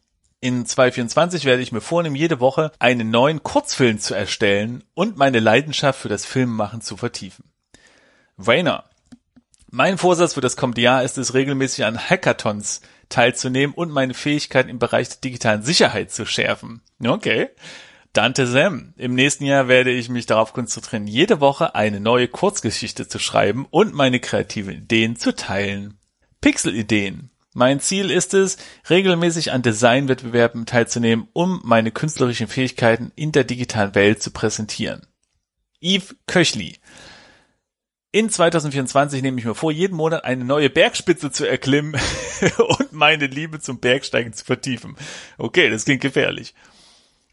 In 0.44 0.66
2024 0.66 1.46
werde 1.46 1.62
ich 1.62 1.72
mir 1.72 1.82
vornehmen, 1.82 2.16
jede 2.16 2.39
Woche 2.39 2.72
einen 2.80 3.12
neuen 3.12 3.44
Kurzfilm 3.44 4.00
zu 4.00 4.16
erstellen 4.16 4.84
und 4.96 5.16
meine 5.16 5.39
Leidenschaft 5.39 6.00
für 6.00 6.10
das 6.10 6.26
Filmmachen 6.26 6.82
zu 6.82 6.98
vertiefen. 6.98 7.46
Rainer. 8.39 8.86
Mein 9.70 10.00
Vorsatz 10.00 10.34
für 10.34 10.42
das 10.42 10.58
kommende 10.58 10.82
Jahr 10.82 11.04
ist 11.04 11.20
es, 11.20 11.36
regelmäßig 11.36 11.86
an 11.86 11.98
Hackathons 11.98 12.82
teilzunehmen 13.08 13.76
und 13.76 13.92
meine 13.92 14.16
Fähigkeiten 14.16 14.70
im 14.70 14.80
Bereich 14.80 15.10
der 15.10 15.20
digitalen 15.20 15.62
Sicherheit 15.62 16.12
zu 16.12 16.26
schärfen. 16.26 16.82
Okay. 17.06 17.50
Dante 18.12 18.48
Sam. 18.48 18.96
Im 18.98 19.14
nächsten 19.14 19.46
Jahr 19.46 19.68
werde 19.68 19.92
ich 19.92 20.10
mich 20.10 20.26
darauf 20.26 20.54
konzentrieren, 20.54 21.06
jede 21.06 21.39
Woche 21.39 21.76
eine 21.76 22.00
neue 22.00 22.28
Kurzgeschichte 22.28 23.08
zu 23.08 23.20
schreiben 23.20 23.68
und 23.70 23.94
meine 23.94 24.20
kreativen 24.20 24.74
Ideen 24.74 25.18
zu 25.18 25.36
teilen. 25.36 26.00
Pixel-Ideen. 26.42 27.30
Mein 27.54 27.82
Ziel 27.82 28.12
ist 28.12 28.34
es, 28.34 28.58
regelmäßig 28.89 29.52
an 29.52 29.62
Designwettbewerben 29.62 30.66
teilzunehmen, 30.66 31.28
um 31.34 31.60
meine 31.64 31.91
künstlerischen 31.91 32.47
Fähigkeiten 32.47 33.12
in 33.16 33.34
der 33.34 33.43
digitalen 33.43 33.93
Welt 33.93 34.22
zu 34.22 34.32
präsentieren. 34.32 35.06
Yves 35.82 36.16
Köchli. 36.28 36.78
In 38.14 38.30
2024 38.30 39.22
nehme 39.22 39.39
ich 39.39 39.45
mir 39.45 39.56
vor, 39.56 39.72
jeden 39.72 39.95
Monat 39.95 40.24
eine 40.24 40.45
neue 40.45 40.70
Bergspitze 40.70 41.32
zu 41.32 41.45
erklimmen 41.45 41.99
und 42.58 42.93
meine 42.93 43.28
Liebe 43.28 43.60
zum 43.60 43.80
Bergsteigen 43.80 44.34
zu 44.34 44.45
vertiefen. 44.45 44.95
Okay, 45.38 45.70
das 45.70 45.86
klingt 45.86 46.02
gefährlich. 46.02 46.54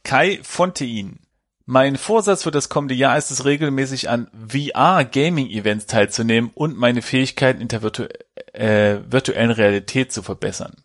Kai 0.03 0.41
Fontein. 0.43 1.21
Mein 1.71 1.99
Vorsatz 1.99 2.45
für 2.45 2.51
das 2.51 2.71
kommende 2.71 2.95
Jahr 2.95 3.19
ist 3.19 3.31
es 3.31 3.45
regelmäßig 3.45 4.09
an 4.09 4.29
VR-Gaming-Events 4.33 5.85
teilzunehmen 5.85 6.51
und 6.55 6.79
meine 6.79 7.03
Fähigkeiten 7.03 7.61
in 7.61 7.69
der 7.69 7.83
virtu 7.83 8.05
äh, 8.55 9.01
virtuellen 9.07 9.51
Realität 9.51 10.11
zu 10.11 10.23
verbessern. 10.23 10.77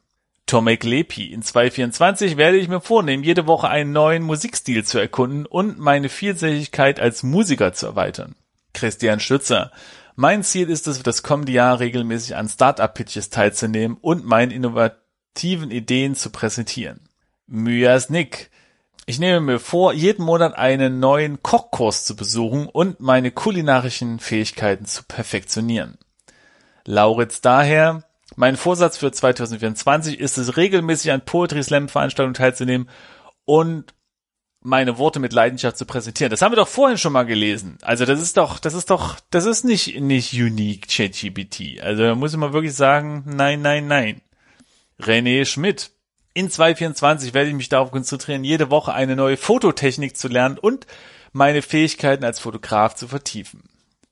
Tomek 0.46 0.84
Lepi. 0.84 1.32
In 1.32 1.42
2024 1.42 2.36
werde 2.36 2.58
ich 2.58 2.68
mir 2.68 2.82
vornehmen, 2.82 3.24
jede 3.24 3.48
Woche 3.48 3.70
einen 3.70 3.94
neuen 3.94 4.24
Musikstil 4.24 4.84
zu 4.84 5.00
erkunden 5.00 5.46
und 5.46 5.80
meine 5.80 6.10
Vielseitigkeit 6.10 7.00
als 7.00 7.24
Musiker 7.24 7.72
zu 7.72 7.86
erweitern. 7.86 8.36
Christian 8.74 9.22
Stützer. 9.22 9.72
Mein 10.18 10.44
Ziel 10.44 10.70
ist 10.70 10.86
es, 10.88 10.98
für 10.98 11.04
das 11.04 11.24
kommende 11.24 11.54
Jahr 11.54 11.80
regelmäßig 11.80 12.36
an 12.36 12.50
Startup-Pitches 12.50 13.30
teilzunehmen 13.30 13.96
und 14.02 14.26
meine 14.26 14.54
innovativen 14.54 15.72
Ideen 15.72 16.16
zu 16.16 16.30
präsentieren. 16.30 17.08
Myas 17.48 18.10
Nick. 18.10 18.50
Ich 19.06 19.20
nehme 19.20 19.42
mir 19.42 19.60
vor, 19.60 19.94
jeden 19.94 20.24
Monat 20.24 20.56
einen 20.56 21.00
neuen 21.00 21.44
Kochkurs 21.44 22.06
zu 22.06 22.16
besuchen 22.16 22.68
und 22.68 23.02
meine 23.02 23.32
kulinarischen 23.32 24.20
Fähigkeiten 24.20 24.86
zu 24.86 25.04
perfektionieren. 25.04 25.98
Lauritz 26.86 27.42
daher, 27.42 28.04
mein 28.36 28.56
Vorsatz 28.56 28.98
für 28.98 29.12
2024 29.12 30.20
ist 30.20 30.38
es, 30.38 30.56
regelmäßig 30.56 31.12
an 31.12 31.26
Poetry 31.26 31.64
Slam 31.64 31.90
Veranstaltungen 31.90 32.34
teilzunehmen 32.34 32.90
und 33.46 33.94
meine 34.62 34.98
Worte 34.98 35.20
mit 35.20 35.34
Leidenschaft 35.34 35.78
zu 35.78 35.86
präsentieren. 35.86 36.32
Das 36.32 36.42
haben 36.42 36.54
wir 36.54 36.58
doch 36.58 36.70
vorhin 36.70 36.98
schon 36.98 37.12
mal 37.12 37.24
gelesen. 37.24 37.78
Also 37.82 38.06
das 38.06 38.22
ist 38.22 38.38
doch, 38.38 38.60
das 38.60 38.74
ist 38.74 38.90
doch, 38.90 39.20
das 39.30 39.46
ist 39.46 39.66
nicht, 39.66 40.00
nicht 40.00 40.34
unique 40.34 40.88
ChatGPT. 40.88 41.82
Also 41.82 42.04
da 42.04 42.16
muss 42.16 42.32
ich 42.32 42.38
mal 42.38 42.54
wirklich 42.54 42.74
sagen, 42.74 43.24
nein, 43.26 43.62
nein, 43.62 43.88
nein. 43.88 44.22
René 45.02 45.46
Schmidt. 45.46 45.92
In 46.36 46.50
2024 46.50 47.36
werde 47.36 47.50
ich 47.50 47.56
mich 47.56 47.70
darauf 47.70 47.92
konzentrieren, 47.92 48.44
jede 48.44 48.72
Woche 48.72 48.94
eine 48.94 49.16
neue 49.16 49.38
Fototechnik 49.38 50.18
zu 50.18 50.28
lernen 50.28 50.58
und 50.58 50.88
meine 51.32 51.62
Fähigkeiten 51.62 52.24
als 52.24 52.40
Fotograf 52.40 52.96
zu 52.96 53.08
vertiefen. 53.08 53.64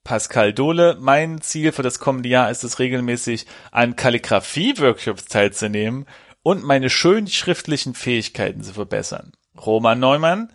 Pascal 0.03 0.53
Dohle, 0.53 0.97
mein 0.99 1.41
Ziel 1.41 1.71
für 1.71 1.81
das 1.81 1.99
kommende 1.99 2.29
Jahr 2.29 2.51
ist 2.51 2.63
es 2.63 2.77
regelmäßig 2.77 3.47
an 3.71 3.95
Kalligrafie-Workshops 3.95 5.25
teilzunehmen 5.25 6.05
und 6.43 6.63
meine 6.63 6.91
schön 6.91 7.27
schriftlichen 7.27 7.95
Fähigkeiten 7.95 8.61
zu 8.61 8.73
verbessern. 8.73 9.31
Roman 9.59 9.99
Neumann, 9.99 10.51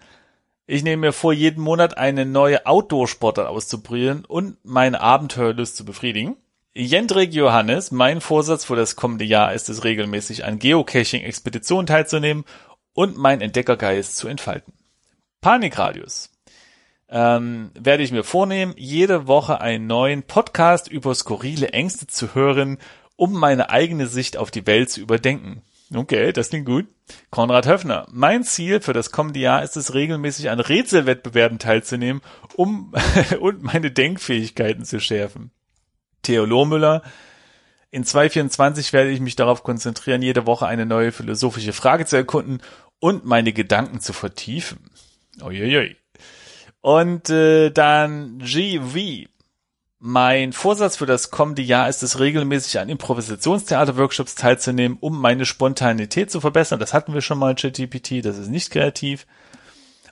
ich 0.67 0.85
nehme 0.85 1.09
mir 1.09 1.13
vor, 1.13 1.33
jeden 1.33 1.63
Monat 1.63 1.99
eine 1.99 2.27
neue 2.27 2.67
Outdoor-Sportart 2.67 3.49
auszuprobieren 3.49 4.25
und 4.25 4.57
meine 4.65 5.01
Abenteuerlust 5.01 5.77
zu 5.77 5.85
befriedigen. 5.85 6.37
Jendrik 6.79 7.33
Johannes, 7.33 7.91
mein 7.91 8.21
Vorsatz 8.21 8.67
für 8.67 8.77
das 8.77 8.97
kommende 8.97 9.25
Jahr 9.25 9.55
ist 9.55 9.71
es 9.71 9.83
regelmäßig 9.83 10.45
an 10.45 10.59
Geocaching-Expeditionen 10.59 11.87
teilzunehmen 11.87 12.45
und 12.93 13.17
mein 13.17 13.41
Entdeckergeist 13.41 14.19
zu 14.19 14.29
entfalten. 14.29 14.75
Panikradius. 15.41 16.31
Ähm, 17.09 17.71
werde 17.73 18.03
ich 18.03 18.13
mir 18.13 18.25
vornehmen, 18.25 18.75
jede 18.77 19.27
Woche 19.27 19.63
einen 19.63 19.87
neuen 19.87 20.25
Podcast 20.25 20.89
über 20.89 21.15
skurrile 21.15 21.71
Ängste 21.71 22.09
zu 22.09 22.35
hören, 22.35 22.77
um 23.17 23.33
meine 23.33 23.71
eigene 23.71 24.07
Sicht 24.07 24.37
auf 24.37 24.51
die 24.51 24.67
Welt 24.67 24.91
zu 24.91 25.01
überdenken. 25.01 25.63
Okay, 25.95 26.31
das 26.35 26.51
klingt 26.51 26.67
gut. 26.67 26.89
Konrad 27.31 27.67
Höfner. 27.67 28.07
Mein 28.11 28.45
Ziel 28.45 28.83
für 28.83 28.93
das 28.93 29.13
kommende 29.13 29.41
Jahr 29.41 29.63
ist 29.63 29.79
es, 29.79 29.95
regelmäßig 29.95 30.51
an 30.51 30.61
Rätselwettbewerben 30.61 31.59
teilzunehmen, 31.59 32.21
um 32.55 32.93
und 33.41 33.63
meine 33.63 33.91
Denkfähigkeiten 33.91 34.85
zu 34.85 35.01
schärfen. 35.01 35.53
Theo 36.27 36.45
Lohmüller. 36.45 37.03
In 37.91 38.05
2024 38.05 38.93
werde 38.93 39.11
ich 39.11 39.21
mich 39.21 39.37
darauf 39.37 39.63
konzentrieren, 39.63 40.23
jede 40.23 40.47
Woche 40.47 40.67
eine 40.67 40.85
neue 40.85 41.13
philosophische 41.13 41.73
Frage 41.73 42.05
zu 42.05 42.17
erkunden 42.17 42.61
und 42.99 43.25
meine 43.25 43.53
Gedanken 43.53 44.01
zu 44.01 44.13
vertiefen. 44.13 44.91
Uiuiui. 45.41 45.97
Und 46.81 47.31
äh, 47.31 47.71
dann 47.71 48.39
GV. 48.39 49.29
Mein 49.99 50.53
Vorsatz 50.53 50.97
für 50.97 51.07
das 51.07 51.31
kommende 51.31 51.63
Jahr 51.63 51.89
ist 51.89 52.03
es, 52.03 52.21
regelmäßig 52.21 52.79
an 52.81 52.89
Improvisationstheater-Workshops 52.89 54.35
teilzunehmen, 54.35 54.99
um 55.01 55.19
meine 55.19 55.47
Spontanität 55.47 56.31
zu 56.31 56.41
verbessern. 56.41 56.79
Das 56.79 56.93
hatten 56.93 57.15
wir 57.15 57.23
schon 57.23 57.39
mal, 57.39 57.55
ChatGPT, 57.55 58.25
das 58.25 58.37
ist 58.37 58.49
nicht 58.49 58.71
kreativ. 58.71 59.27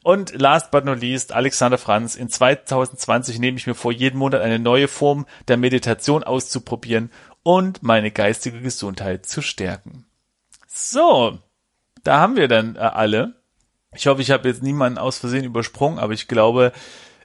Und 0.05 0.39
last 0.39 0.71
but 0.71 0.85
not 0.85 1.01
least, 1.01 1.33
Alexander 1.33 1.79
Franz. 1.79 2.15
In 2.15 2.29
2020 2.29 3.39
nehme 3.39 3.57
ich 3.57 3.67
mir 3.67 3.75
vor, 3.75 3.91
jeden 3.91 4.19
Monat 4.19 4.43
eine 4.43 4.59
neue 4.59 4.87
Form 4.87 5.25
der 5.49 5.57
Meditation 5.57 6.23
auszuprobieren 6.23 7.11
und 7.43 7.83
meine 7.83 8.11
geistige 8.11 8.61
Gesundheit 8.61 9.25
zu 9.25 9.41
stärken. 9.41 10.05
So, 10.69 11.39
da 12.03 12.21
haben 12.21 12.37
wir 12.37 12.49
dann 12.49 12.77
äh, 12.77 12.81
alle. 12.81 13.33
Ich 13.95 14.07
hoffe, 14.07 14.21
ich 14.21 14.31
habe 14.31 14.47
jetzt 14.47 14.63
niemanden 14.63 14.99
aus 14.99 15.17
Versehen 15.17 15.45
übersprungen, 15.45 15.99
aber 15.99 16.13
ich 16.13 16.29
glaube, 16.29 16.73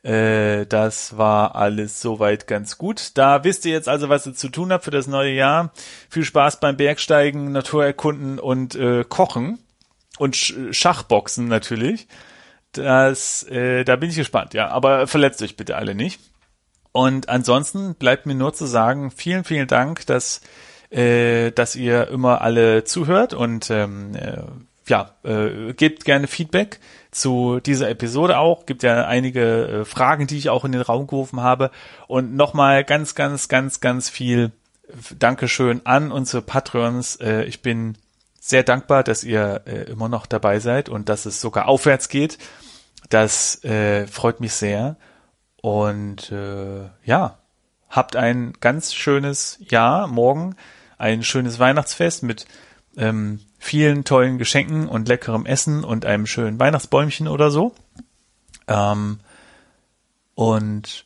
äh, 0.03 0.65
das 0.65 1.17
war 1.17 1.55
alles 1.55 1.99
soweit 1.99 2.47
ganz 2.47 2.77
gut. 2.77 3.17
Da 3.17 3.43
wisst 3.43 3.65
ihr 3.65 3.73
jetzt 3.73 3.89
also, 3.89 4.07
was 4.07 4.25
ihr 4.25 4.35
zu 4.35 4.47
tun 4.47 4.71
habt 4.71 4.85
für 4.85 4.91
das 4.91 5.07
neue 5.07 5.33
Jahr. 5.33 5.73
Viel 6.09 6.23
Spaß 6.23 6.61
beim 6.61 6.77
Bergsteigen, 6.77 7.51
Naturerkunden 7.51 8.39
und 8.39 8.75
äh, 8.75 9.03
Kochen 9.03 9.59
und 10.17 10.37
Sch 10.37 10.53
Schachboxen 10.71 11.49
natürlich. 11.49 12.07
Das, 12.73 13.43
äh, 13.43 13.83
da 13.83 13.95
bin 13.95 14.09
ich 14.09 14.15
gespannt, 14.15 14.53
ja. 14.53 14.69
Aber 14.69 15.07
verletzt 15.07 15.41
euch 15.41 15.57
bitte 15.57 15.75
alle 15.75 15.95
nicht. 15.95 16.19
Und 16.91 17.29
ansonsten 17.29 17.95
bleibt 17.95 18.25
mir 18.25 18.35
nur 18.35 18.53
zu 18.53 18.65
sagen, 18.65 19.11
vielen, 19.11 19.43
vielen 19.43 19.67
Dank, 19.67 20.05
dass, 20.07 20.41
äh, 20.89 21.51
dass 21.51 21.75
ihr 21.75 22.07
immer 22.07 22.41
alle 22.41 22.83
zuhört 22.83 23.33
und 23.33 23.69
ähm, 23.69 24.15
äh, 24.15 24.41
ja, 24.87 25.15
äh, 25.23 25.73
gebt 25.73 26.03
gerne 26.03 26.27
Feedback 26.27 26.79
zu 27.11 27.59
dieser 27.59 27.89
Episode 27.89 28.39
auch. 28.39 28.65
Gibt 28.65 28.83
ja 28.83 29.05
einige 29.05 29.67
äh, 29.67 29.85
Fragen, 29.85 30.27
die 30.27 30.37
ich 30.37 30.49
auch 30.49 30.65
in 30.65 30.71
den 30.71 30.81
Raum 30.81 31.07
gerufen 31.07 31.41
habe. 31.41 31.71
Und 32.07 32.35
nochmal 32.35 32.83
ganz, 32.83 33.15
ganz, 33.15 33.47
ganz, 33.47 33.81
ganz 33.81 34.09
viel 34.09 34.51
Dankeschön 35.17 35.81
an 35.85 36.11
unsere 36.11 36.41
Patreons. 36.41 37.17
Äh, 37.17 37.43
ich 37.43 37.61
bin 37.61 37.97
sehr 38.49 38.63
dankbar, 38.63 39.03
dass 39.03 39.23
ihr 39.23 39.61
äh, 39.65 39.83
immer 39.91 40.09
noch 40.09 40.25
dabei 40.25 40.59
seid 40.59 40.89
und 40.89 41.07
dass 41.07 41.25
es 41.25 41.39
sogar 41.39 41.67
aufwärts 41.67 42.09
geht. 42.09 42.39
Das 43.09 43.63
äh, 43.63 44.07
freut 44.07 44.39
mich 44.39 44.53
sehr. 44.53 44.97
Und 45.61 46.31
äh, 46.31 46.89
ja, 47.03 47.37
habt 47.89 48.15
ein 48.15 48.53
ganz 48.59 48.93
schönes 48.93 49.59
Jahr 49.59 50.07
morgen, 50.07 50.55
ein 50.97 51.23
schönes 51.23 51.59
Weihnachtsfest 51.59 52.23
mit 52.23 52.47
ähm, 52.97 53.39
vielen 53.59 54.03
tollen 54.03 54.39
Geschenken 54.39 54.87
und 54.87 55.07
leckerem 55.07 55.45
Essen 55.45 55.83
und 55.83 56.05
einem 56.05 56.25
schönen 56.25 56.59
Weihnachtsbäumchen 56.59 57.27
oder 57.27 57.51
so. 57.51 57.73
Ähm, 58.67 59.19
und 60.33 61.05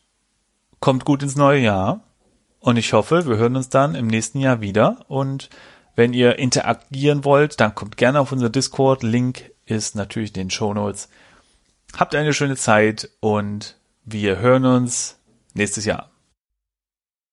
kommt 0.79 1.03
gut 1.03 1.23
ins 1.23 1.35
neue 1.35 1.59
Jahr. 1.59 2.01
Und 2.59 2.77
ich 2.77 2.93
hoffe, 2.93 3.27
wir 3.27 3.35
hören 3.35 3.57
uns 3.57 3.67
dann 3.67 3.95
im 3.95 4.07
nächsten 4.07 4.39
Jahr 4.39 4.61
wieder. 4.61 5.05
Und 5.09 5.49
wenn 5.95 6.13
ihr 6.13 6.39
interagieren 6.39 7.23
wollt, 7.23 7.59
dann 7.59 7.75
kommt 7.75 7.97
gerne 7.97 8.19
auf 8.19 8.31
unser 8.31 8.49
Discord. 8.49 9.03
Link 9.03 9.51
ist 9.65 9.95
natürlich 9.95 10.29
in 10.29 10.43
den 10.43 10.49
Show 10.49 10.73
Notes. 10.73 11.09
Habt 11.95 12.15
eine 12.15 12.33
schöne 12.33 12.55
Zeit 12.55 13.09
und 13.19 13.77
wir 14.03 14.39
hören 14.39 14.65
uns 14.65 15.17
nächstes 15.53 15.85
Jahr. 15.85 16.12